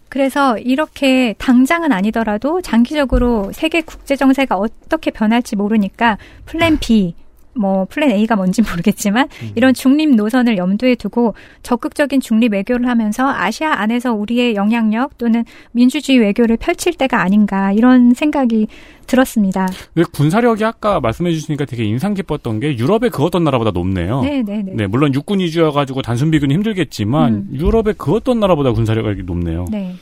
그래서 0.10 0.58
이렇게 0.58 1.34
당장은 1.38 1.92
아니더라도 1.92 2.62
장기적으로 2.62 3.52
세계 3.54 3.82
국제 3.82 4.16
정세가 4.16 4.58
어떻게 4.58 5.12
변할지 5.12 5.56
모르니까 5.56 6.18
플랜 6.46 6.78
B 6.80 7.16
뭐 7.56 7.86
플랜 7.86 8.12
A가 8.12 8.36
뭔지 8.36 8.62
모르겠지만 8.62 9.28
이런 9.56 9.74
중립 9.74 10.16
노선을 10.16 10.58
염두에 10.58 10.96
두고 10.96 11.34
적극적인 11.64 12.22
중립 12.22 12.54
외교를 12.54 12.88
하면서 12.88 13.28
아시아 13.28 13.74
안에서 13.82 14.14
우리의 14.14 14.56
영향력 14.56 15.18
또는 15.18 15.44
민주주의 15.72 16.20
외교를 16.20 16.58
펼칠 16.58 16.94
때가 16.94 17.22
아닌가 17.22 17.72
이런 17.72 18.14
생각이 18.14 18.68
들었습니다. 19.08 19.68
근데 19.94 20.08
군사력이 20.14 20.64
아까 20.64 21.00
말씀해 21.00 21.32
주시니까 21.32 21.66
되게 21.66 21.84
인상 21.84 22.14
깊었던 22.14 22.60
게 22.60 22.78
유럽의 22.78 23.10
그 23.10 23.24
어떤 23.24 23.44
나라보다 23.44 23.72
높네요. 23.72 24.22
네, 24.22 24.44
네, 24.44 24.62
네. 24.62 24.72
네, 24.76 24.88
물론 24.88 25.14
육군 25.14 25.40
위주여 25.40 25.72
가지고 25.72 26.02
단순 26.02 26.30
비교는 26.32 26.54
힘들겠지만 26.56 27.34
음. 27.34 27.50
유럽의 27.52 27.96
그 27.98 28.14
어떤 28.14 28.40
나라보다 28.40 28.72
군사력이 28.72 29.24
높네요. 29.24 29.66
네. 29.72 29.96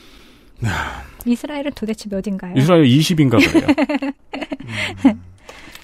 이스라엘은 1.25 1.71
도대체 1.75 2.09
몇인가요? 2.09 2.53
이스라엘 2.55 2.83
20인가 2.83 3.37
그래요. 3.51 3.67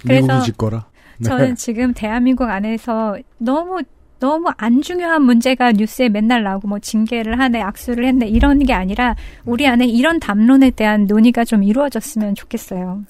그래서 0.03 0.27
미국이 0.27 0.45
짓거라. 0.45 0.85
네. 1.17 1.29
저는 1.29 1.55
지금 1.55 1.93
대한민국 1.93 2.49
안에서 2.49 3.17
너무 3.37 3.81
너무 4.19 4.49
안 4.55 4.81
중요한 4.81 5.21
문제가 5.23 5.73
뉴스에 5.73 6.07
맨날 6.07 6.43
나오고 6.43 6.67
뭐 6.67 6.79
징계를 6.79 7.39
하네 7.39 7.61
악수를 7.61 8.05
했네 8.05 8.27
이런 8.27 8.59
게 8.59 8.73
아니라 8.73 9.15
우리 9.43 9.67
안에 9.67 9.85
이런 9.85 10.19
담론에 10.21 10.69
대한 10.71 11.07
논의가 11.07 11.43
좀 11.43 11.61
이루어졌으면 11.61 12.33
좋겠어요. 12.35 13.03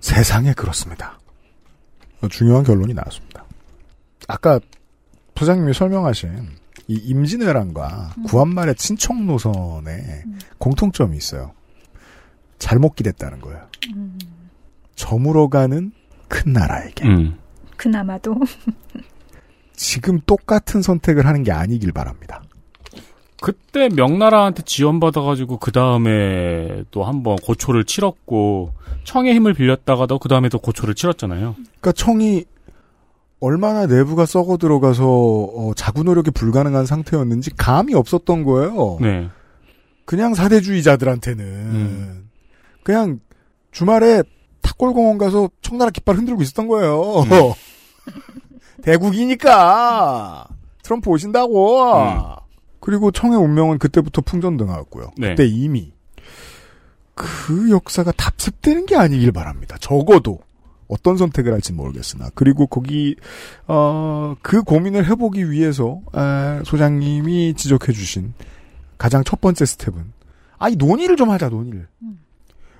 세상에 0.00 0.52
그렇습니다. 0.52 1.18
어, 2.22 2.28
중요한 2.28 2.64
결론이 2.64 2.92
나왔습니다. 2.92 3.44
아까 4.26 4.58
부장님이 5.36 5.74
설명하신 5.74 6.48
이 6.88 6.94
임진왜란과 6.94 8.14
구한말의 8.26 8.74
친척 8.74 9.22
노선에 9.22 10.24
공통점이 10.58 11.16
있어요. 11.16 11.52
잘못 12.58 12.96
기댔다는 12.96 13.40
거예요. 13.40 13.60
저물어가는 14.96 15.92
큰 16.32 16.54
나라에게 16.54 17.06
음. 17.06 17.38
그나마도 17.76 18.34
지금 19.76 20.18
똑같은 20.26 20.80
선택을 20.80 21.26
하는 21.26 21.42
게 21.42 21.52
아니길 21.52 21.92
바랍니다. 21.92 22.42
그때 23.42 23.88
명나라한테 23.88 24.62
지원받아가지고 24.62 25.58
그 25.58 25.72
다음에 25.72 26.84
또 26.90 27.04
한번 27.04 27.36
고초를 27.36 27.84
치렀고 27.84 28.72
청의 29.04 29.34
힘을 29.34 29.52
빌렸다가도 29.52 30.20
그 30.20 30.28
다음에 30.28 30.48
또 30.48 30.58
고초를 30.58 30.94
치렀잖아요. 30.94 31.56
그러니까 31.58 31.92
청이 31.92 32.44
얼마나 33.40 33.86
내부가 33.86 34.24
썩어 34.24 34.56
들어가서 34.56 35.04
어, 35.04 35.72
자구 35.74 36.04
노력이 36.04 36.30
불가능한 36.30 36.86
상태였는지 36.86 37.50
감이 37.56 37.92
없었던 37.94 38.44
거예요. 38.44 38.98
네. 39.00 39.28
그냥 40.06 40.34
사대주의자들한테는 40.34 42.24
그냥 42.84 43.18
주말에 43.72 44.22
탁골공원 44.82 45.18
가서 45.18 45.48
청나라 45.62 45.90
깃발 45.92 46.16
흔들고 46.16 46.42
있었던 46.42 46.66
거예요. 46.66 47.24
대국이니까 48.82 50.48
트럼프 50.82 51.08
오신다고. 51.10 51.78
그리고 52.80 53.12
청의 53.12 53.38
운명은 53.38 53.78
그때부터 53.78 54.22
풍전등화였고요. 54.22 55.12
네. 55.16 55.30
그때 55.30 55.46
이미 55.46 55.92
그 57.14 57.70
역사가 57.70 58.10
답습되는 58.12 58.86
게 58.86 58.96
아니길 58.96 59.30
바랍니다. 59.30 59.76
적어도 59.80 60.40
어떤 60.88 61.16
선택을 61.16 61.52
할지 61.52 61.72
모르겠으나 61.72 62.30
그리고 62.34 62.66
거기 62.66 63.14
어, 63.68 64.34
그 64.42 64.62
고민을 64.62 65.06
해보기 65.08 65.50
위해서 65.50 66.00
에, 66.14 66.64
소장님이 66.64 67.54
지적해주신 67.54 68.34
가장 68.98 69.22
첫 69.22 69.40
번째 69.40 69.64
스텝은 69.64 70.12
아이 70.58 70.74
논의를 70.74 71.16
좀 71.16 71.30
하자 71.30 71.48
논의를. 71.50 71.86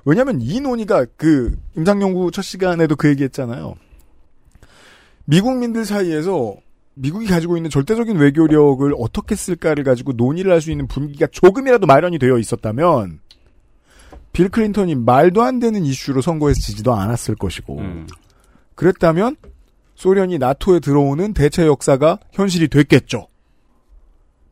왜냐하면 0.04 0.40
이 0.40 0.60
논의가 0.60 1.06
그 1.16 1.56
임상연구 1.76 2.30
첫 2.32 2.42
시간에도 2.42 2.96
그 2.96 3.08
얘기했잖아요. 3.08 3.74
미국민들 5.24 5.84
사이에서 5.84 6.56
미국이 6.94 7.26
가지고 7.26 7.56
있는 7.56 7.70
절대적인 7.70 8.16
외교력을 8.16 8.92
어떻게 8.98 9.34
쓸까를 9.34 9.84
가지고 9.84 10.12
논의를 10.12 10.52
할 10.52 10.60
수 10.60 10.70
있는 10.70 10.86
분위기가 10.86 11.26
조금이라도 11.26 11.86
마련이 11.86 12.18
되어 12.18 12.38
있었다면 12.38 13.20
빌 14.32 14.48
클린턴이 14.48 14.94
말도 14.96 15.42
안 15.42 15.58
되는 15.58 15.84
이슈로 15.84 16.20
선거에서 16.20 16.60
지지도 16.60 16.94
않았을 16.94 17.34
것이고 17.36 17.78
음. 17.78 18.06
그랬다면 18.74 19.36
소련이 19.94 20.38
나토에 20.38 20.80
들어오는 20.80 21.32
대체 21.34 21.66
역사가 21.66 22.18
현실이 22.32 22.68
됐겠죠. 22.68 23.28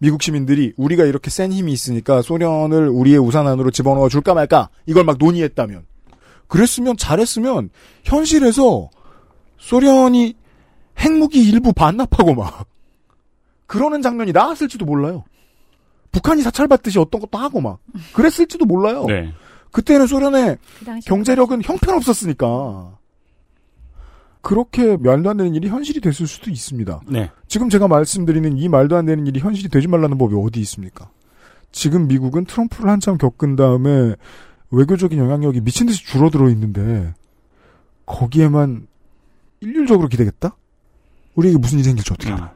미국 0.00 0.22
시민들이 0.22 0.72
우리가 0.76 1.04
이렇게 1.04 1.28
센 1.28 1.52
힘이 1.52 1.72
있으니까 1.72 2.22
소련을 2.22 2.88
우리의 2.88 3.18
우산 3.18 3.46
안으로 3.46 3.70
집어넣어 3.70 4.08
줄까 4.08 4.32
말까 4.32 4.70
이걸 4.86 5.04
막 5.04 5.18
논의했다면 5.18 5.84
그랬으면 6.48 6.96
잘했으면 6.96 7.68
현실에서 8.04 8.88
소련이 9.58 10.34
핵무기 10.98 11.46
일부 11.46 11.74
반납하고 11.74 12.34
막 12.34 12.66
그러는 13.66 14.00
장면이 14.00 14.32
나왔을지도 14.32 14.86
몰라요. 14.86 15.24
북한이 16.12 16.42
사찰받듯이 16.42 16.98
어떤 16.98 17.20
것도 17.20 17.38
하고 17.38 17.60
막 17.60 17.78
그랬을지도 18.14 18.64
몰라요. 18.64 19.04
네. 19.06 19.32
그때는 19.70 20.06
소련의 20.06 20.56
그 20.78 21.00
경제력은 21.04 21.62
형편없었으니까 21.62 22.98
그렇게 24.42 24.96
말도 24.96 25.30
안 25.30 25.36
되는 25.36 25.54
일이 25.54 25.68
현실이 25.68 26.00
됐을 26.00 26.26
수도 26.26 26.50
있습니다. 26.50 27.00
네. 27.08 27.30
지금 27.46 27.68
제가 27.68 27.88
말씀드리는 27.88 28.56
이 28.56 28.68
말도 28.68 28.96
안 28.96 29.06
되는 29.06 29.26
일이 29.26 29.40
현실이 29.40 29.68
되지 29.68 29.88
말라는 29.88 30.18
법이 30.18 30.34
어디 30.36 30.60
있습니까? 30.60 31.10
지금 31.72 32.08
미국은 32.08 32.46
트럼프를 32.46 32.90
한참 32.90 33.18
겪은 33.18 33.56
다음에 33.56 34.14
외교적인 34.70 35.18
영향력이 35.18 35.60
미친 35.60 35.86
듯이 35.86 36.04
줄어들어 36.04 36.48
있는데 36.50 37.12
거기에만 38.06 38.86
일률적으로 39.60 40.08
기대겠다? 40.08 40.56
우리에게 41.34 41.58
무슨 41.58 41.78
일이 41.78 41.84
생길지 41.84 42.12
어떻게 42.12 42.32
알아? 42.32 42.52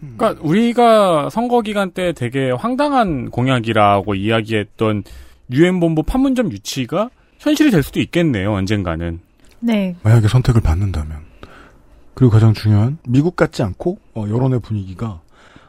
그러니까 0.00 0.36
우리가 0.40 1.28
선거 1.30 1.60
기간 1.60 1.90
때 1.90 2.12
되게 2.12 2.50
황당한 2.50 3.30
공약이라고 3.30 4.14
이야기했던 4.14 5.04
유엔 5.52 5.80
본부 5.80 6.02
판문점 6.02 6.52
유치가 6.52 7.10
현실이 7.38 7.70
될 7.70 7.82
수도 7.82 8.00
있겠네요. 8.00 8.52
언젠가는. 8.52 9.20
네. 9.60 9.96
만약에 10.02 10.28
선택을 10.28 10.60
받는다면 10.60 11.18
그리고 12.14 12.32
가장 12.32 12.52
중요한 12.52 12.98
미국 13.06 13.36
같지 13.36 13.62
않고 13.62 13.98
어, 14.14 14.24
여론의 14.28 14.60
분위기가 14.60 15.20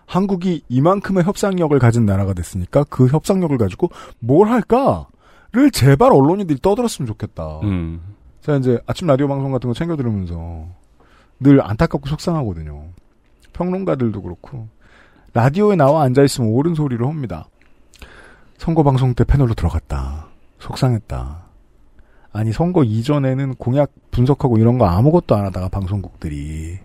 한국이 0.05 0.63
이만큼의 0.67 1.23
협상력을 1.23 1.77
가진 1.79 2.05
나라가 2.05 2.33
됐으니까 2.33 2.83
그 2.89 3.07
협상력을 3.07 3.57
가지고 3.57 3.89
뭘 4.19 4.49
할까를 4.49 5.71
제발 5.71 6.11
언론인들이 6.11 6.59
떠들었으면 6.61 7.07
좋겠다. 7.07 7.59
음. 7.63 8.01
제가 8.41 8.57
이제 8.57 8.79
아침 8.87 9.07
라디오 9.07 9.27
방송 9.27 9.51
같은 9.51 9.69
거 9.69 9.73
챙겨 9.73 9.95
들으면서 9.95 10.67
늘 11.39 11.61
안타깝고 11.61 12.09
속상하거든요. 12.09 12.87
평론가들도 13.53 14.21
그렇고 14.21 14.67
라디오에 15.33 15.75
나와 15.75 16.03
앉아 16.03 16.23
있으면 16.23 16.51
옳은 16.51 16.75
소리를 16.75 17.05
합니다. 17.05 17.47
선거 18.57 18.83
방송 18.83 19.13
때 19.13 19.23
패널로 19.23 19.53
들어갔다. 19.53 20.27
속상했다. 20.59 21.50
아니 22.33 22.53
선거 22.53 22.83
이전에는 22.83 23.55
공약 23.55 23.91
분석하고 24.11 24.57
이런 24.57 24.77
거 24.77 24.85
아무것도 24.85 25.35
안 25.35 25.45
하다가 25.45 25.69
방송국들이 25.69 26.79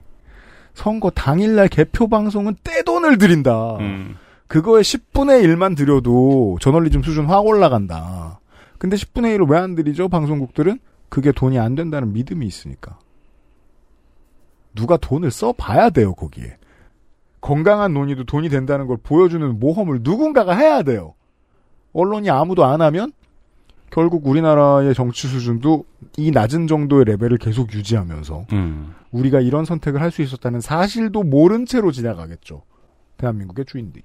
선거 0.75 1.11
당일날 1.11 1.69
개표 1.69 2.09
방송은 2.09 2.57
떼돈을 2.65 3.19
들인다. 3.19 3.77
음. 3.79 4.17
그거에 4.49 4.83
10분의 4.83 5.43
1만 5.45 5.77
들여도 5.77 6.59
저널리즘 6.61 7.03
수준 7.03 7.27
확 7.27 7.47
올라간다. 7.47 8.41
근데 8.79 8.97
10분의 8.97 9.37
1을 9.39 9.51
왜 9.51 9.59
안 9.59 9.75
들이죠? 9.75 10.09
방송국들은 10.09 10.79
그게 11.09 11.33
돈이 11.33 11.59
안 11.59 11.75
된다는 11.75 12.13
믿음이 12.13 12.47
있으니까. 12.47 12.99
누가 14.75 14.97
돈을 14.99 15.31
써봐야 15.31 15.91
돼요, 15.91 16.15
거기에. 16.15 16.59
건강한 17.41 17.95
논의도 17.95 18.25
돈이 18.25 18.49
된다는 18.51 18.87
걸 18.87 18.99
보여주는 19.03 19.59
모험을 19.59 20.01
누군가가 20.03 20.55
해야 20.55 20.83
돼요. 20.83 21.15
언론이 21.95 22.29
아무도 22.29 22.65
안 22.65 22.83
하면 22.83 23.13
결국 23.91 24.27
우리나라의 24.27 24.95
정치 24.95 25.29
수준도 25.29 25.85
이 26.17 26.31
낮은 26.31 26.67
정도의 26.67 27.05
레벨을 27.05 27.39
계속 27.39 27.73
유지하면서 27.73 28.47
음. 28.53 28.95
우리가 29.13 29.41
이런 29.41 29.65
선택을 29.65 30.01
할 30.01 30.11
수 30.11 30.23
있었다는 30.23 30.61
사실도 30.61 31.23
모른 31.23 31.67
채로 31.67 31.93
지나가겠죠. 31.93 32.63
대한민국의 33.17 33.65
주인들이. 33.65 34.05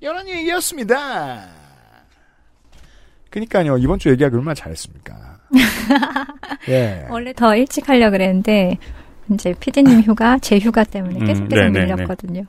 이런 0.00 0.28
얘기였습니다. 0.28 1.48
그니까요, 3.30 3.78
이번 3.78 3.98
주 3.98 4.10
얘기하기 4.10 4.34
얼마나 4.36 4.54
잘했습니까? 4.54 5.38
예. 6.68 7.06
원래 7.08 7.32
더 7.32 7.56
일찍 7.56 7.88
하려 7.88 8.06
고 8.06 8.12
그랬는데 8.12 8.78
이제 9.32 9.54
피디님 9.58 10.00
휴가 10.02 10.38
제 10.38 10.58
휴가 10.58 10.84
때문에 10.84 11.20
음, 11.20 11.24
계속 11.24 11.48
계속 11.48 11.62
네네네. 11.64 11.94
밀렸거든요. 11.94 12.44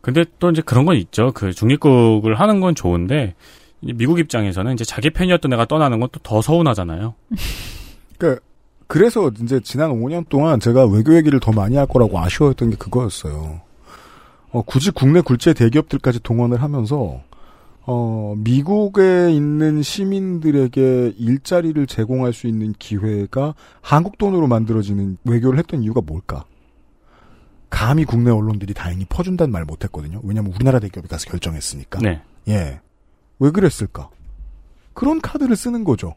근데 0.00 0.24
또 0.38 0.50
이제 0.50 0.62
그런 0.62 0.84
건 0.86 0.96
있죠. 0.96 1.32
그 1.32 1.52
중립국을 1.52 2.38
하는 2.40 2.60
건 2.60 2.74
좋은데 2.74 3.34
미국 3.82 4.18
입장에서는 4.18 4.72
이제 4.74 4.84
자기 4.84 5.10
팬이었던 5.10 5.52
애가 5.52 5.66
떠나는 5.66 6.00
건 6.00 6.08
또 6.10 6.20
더 6.22 6.40
서운하잖아요. 6.40 7.14
그 8.18 8.38
그래서 8.86 9.30
이제 9.42 9.60
지난 9.60 9.90
5년 9.90 10.28
동안 10.28 10.60
제가 10.60 10.86
외교 10.86 11.14
얘기를 11.16 11.40
더 11.40 11.50
많이 11.52 11.76
할 11.76 11.86
거라고 11.86 12.18
아쉬워했던 12.18 12.70
게 12.70 12.76
그거였어요. 12.76 13.60
어, 14.50 14.62
굳이 14.62 14.90
국내 14.90 15.20
굴제 15.22 15.54
대기업들까지 15.54 16.20
동원을 16.22 16.62
하면서 16.62 17.22
어, 17.84 18.34
미국에 18.36 19.32
있는 19.32 19.82
시민들에게 19.82 21.14
일자리를 21.16 21.84
제공할 21.86 22.32
수 22.32 22.46
있는 22.46 22.74
기회가 22.78 23.54
한국 23.80 24.18
돈으로 24.18 24.46
만들어지는 24.46 25.16
외교를 25.24 25.58
했던 25.58 25.82
이유가 25.82 26.00
뭘까? 26.00 26.44
감히 27.70 28.04
국내 28.04 28.30
언론들이 28.30 28.74
다행히 28.74 29.06
퍼준다는 29.06 29.50
말 29.50 29.64
못했거든요. 29.64 30.20
왜냐하면 30.22 30.52
우리나라 30.54 30.78
대기업이 30.78 31.08
가서 31.08 31.28
결정했으니까. 31.30 32.00
네. 32.00 32.20
예. 32.48 32.80
왜 33.38 33.50
그랬을까? 33.50 34.10
그런 34.94 35.20
카드를 35.20 35.56
쓰는 35.56 35.84
거죠. 35.84 36.14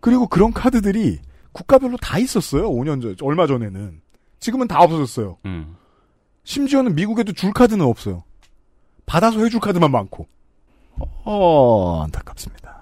그리고 0.00 0.26
그런 0.28 0.52
카드들이 0.52 1.20
국가별로 1.52 1.96
다 1.96 2.18
있었어요. 2.18 2.70
5년 2.70 3.02
전, 3.02 3.16
얼마 3.26 3.46
전에는. 3.46 4.00
지금은 4.40 4.68
다 4.68 4.80
없어졌어요. 4.80 5.38
음. 5.46 5.76
심지어는 6.44 6.94
미국에도 6.94 7.32
줄 7.32 7.52
카드는 7.52 7.84
없어요. 7.84 8.22
받아서 9.06 9.42
해줄 9.42 9.60
카드만 9.60 9.90
많고. 9.90 10.26
어, 11.24 12.02
안타깝습니다. 12.04 12.76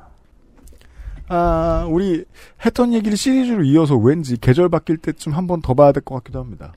아, 1.29 1.87
우리 1.89 2.25
했던 2.65 2.93
얘기를 2.93 3.17
시리즈로 3.17 3.65
이어서 3.65 3.97
왠지 3.97 4.37
계절 4.37 4.69
바뀔 4.69 4.99
때쯤 4.99 5.33
한 5.33 5.47
번 5.47 5.63
더 5.63 5.73
봐야 5.75 5.93
될 5.93 6.03
것 6.03 6.17
같기도 6.17 6.39
합니다. 6.41 6.75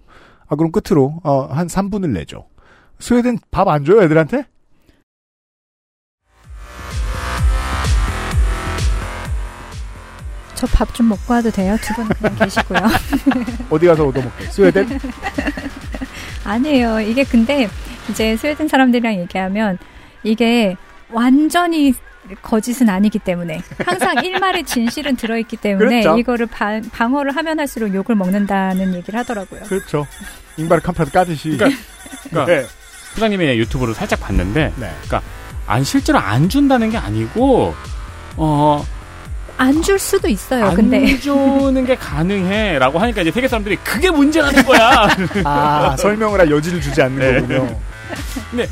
아, 0.47 0.55
그럼 0.55 0.71
끝으로, 0.71 1.19
어, 1.23 1.41
한 1.43 1.67
3분을 1.67 2.11
내죠. 2.11 2.47
스웨덴 2.99 3.37
밥 3.51 3.67
안 3.67 3.83
줘요, 3.83 4.01
애들한테? 4.01 4.45
저 10.57 10.67
밥 10.67 10.93
좀 10.93 11.09
먹고 11.09 11.33
와도 11.33 11.51
돼요? 11.51 11.77
두 11.81 11.93
분 11.93 12.07
그냥 12.09 12.35
계시고요. 12.35 12.79
어디 13.69 13.85
가서 13.85 14.07
얻어먹게? 14.07 14.45
스웨덴? 14.45 14.87
아니에요. 16.43 16.99
이게 17.01 17.23
근데 17.23 17.69
이제 18.09 18.35
스웨덴 18.37 18.67
사람들이랑 18.67 19.15
얘기하면 19.19 19.77
이게 20.23 20.75
완전히 21.11 21.93
거짓은 22.41 22.89
아니기 22.89 23.19
때문에 23.19 23.61
항상 23.85 24.15
일말의 24.23 24.63
진실은 24.65 25.15
들어있기 25.15 25.57
때문에 25.57 26.01
그렇죠. 26.01 26.17
이거를 26.19 26.45
바- 26.47 26.81
방어를 26.91 27.35
하면 27.35 27.59
할수록 27.59 27.93
욕을 27.93 28.15
먹는다는 28.15 28.93
얘기를 28.95 29.17
하더라고요. 29.19 29.61
그렇죠. 29.63 30.05
잉바르 30.57 30.81
캄프라도 30.81 31.11
까듯이. 31.11 31.51
그러니까, 31.57 31.79
그러니까 32.29 32.53
네. 32.53 32.65
부장님의 33.13 33.57
유튜브를 33.59 33.93
살짝 33.93 34.19
봤는데, 34.19 34.73
네. 34.75 34.91
그러니까 35.05 35.21
안 35.65 35.83
실제로 35.83 36.17
안 36.19 36.49
준다는 36.49 36.89
게 36.89 36.97
아니고 36.97 37.73
어. 38.37 38.85
안 39.57 39.81
줄 39.81 39.97
수도 39.97 40.27
있어요. 40.27 40.65
안 40.67 40.75
근데 40.75 41.17
주는 41.19 41.85
게 41.85 41.95
가능해라고 41.95 42.99
하니까 42.99 43.21
이제 43.21 43.31
세계 43.31 43.47
사람들이 43.47 43.77
그게 43.77 44.09
문제라는 44.11 44.63
거야. 44.65 45.07
아, 45.43 45.95
설명을 45.97 46.39
할 46.39 46.51
여지를 46.51 46.79
주지 46.81 47.01
않는 47.01 47.17
네. 47.17 47.41
거군요. 47.41 47.79
근데 48.51 48.69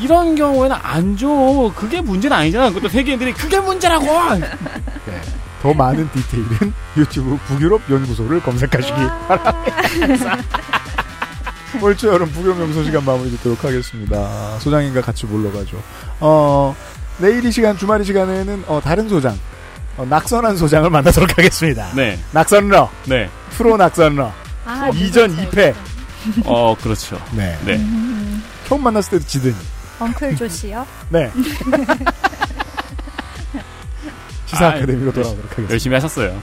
이런 0.00 0.34
경우에는 0.34 0.76
안 0.82 1.16
줘. 1.16 1.28
그게 1.76 2.00
문제는 2.00 2.36
아니잖아. 2.36 2.68
그것도 2.70 2.88
세계인들이 2.88 3.32
그게 3.34 3.58
문제라고. 3.60 4.06
네. 4.36 5.20
더 5.62 5.74
많은 5.74 6.08
디테일은 6.12 6.72
유튜브 6.96 7.36
북유럽 7.48 7.82
연구소를 7.90 8.40
검색하시기 8.42 8.94
바랍니다. 9.26 10.38
올초 11.82 12.08
여름 12.08 12.30
북유럽 12.30 12.60
연구소 12.60 12.84
시간 12.84 13.04
마무리 13.04 13.30
짓도록 13.32 13.62
하겠습니다. 13.64 14.58
소장님과 14.60 15.00
같이 15.02 15.26
몰러 15.26 15.50
가죠. 15.52 15.82
어, 16.20 16.74
내일 17.18 17.44
이 17.44 17.50
시간, 17.52 17.76
주말 17.76 18.00
이 18.00 18.04
시간에는, 18.04 18.64
어, 18.68 18.80
다른 18.82 19.08
소장, 19.08 19.36
어, 19.98 20.06
낙선한 20.06 20.56
소장을 20.56 20.88
만나도록 20.88 21.36
하겠습니다. 21.36 21.90
네. 21.94 22.18
낙선러, 22.32 22.88
네. 23.06 23.28
프로 23.50 23.76
낙선러, 23.76 24.32
아, 24.64 24.88
이전 24.94 25.36
2패. 25.36 25.74
어, 26.44 26.76
그렇죠. 26.80 27.20
네. 27.32 27.58
네. 27.64 27.74
음, 27.76 28.42
처음 28.66 28.82
만났을 28.84 29.18
때도 29.18 29.24
지더니. 29.26 29.56
엉클 29.98 30.36
조씨요. 30.36 30.86
네. 31.10 31.30
시사 34.46 34.66
아, 34.66 34.68
아카데미로 34.70 35.12
돌아오도록 35.12 35.44
하겠습니다. 35.50 35.72
열심히 35.72 35.94
하셨어요. 35.94 36.40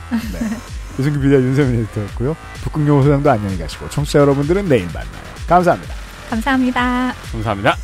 유승규 1.00 1.20
비디오 1.22 1.38
윤세민 1.40 1.82
에디터였고요. 1.82 2.36
북극용호 2.64 3.02
소장도 3.04 3.32
안녕히 3.32 3.58
가시고 3.58 3.90
청취자 3.90 4.20
여러분들은 4.20 4.68
내일 4.68 4.86
만나요. 4.86 5.24
감사합니다. 5.48 5.96
감사합니다. 6.30 7.16
감사합니다. 7.32 7.78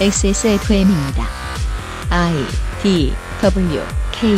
XSFM입니다. 0.00 1.26
I 2.10 2.67
D 2.82 3.12
W 3.42 3.82
K 4.12 4.28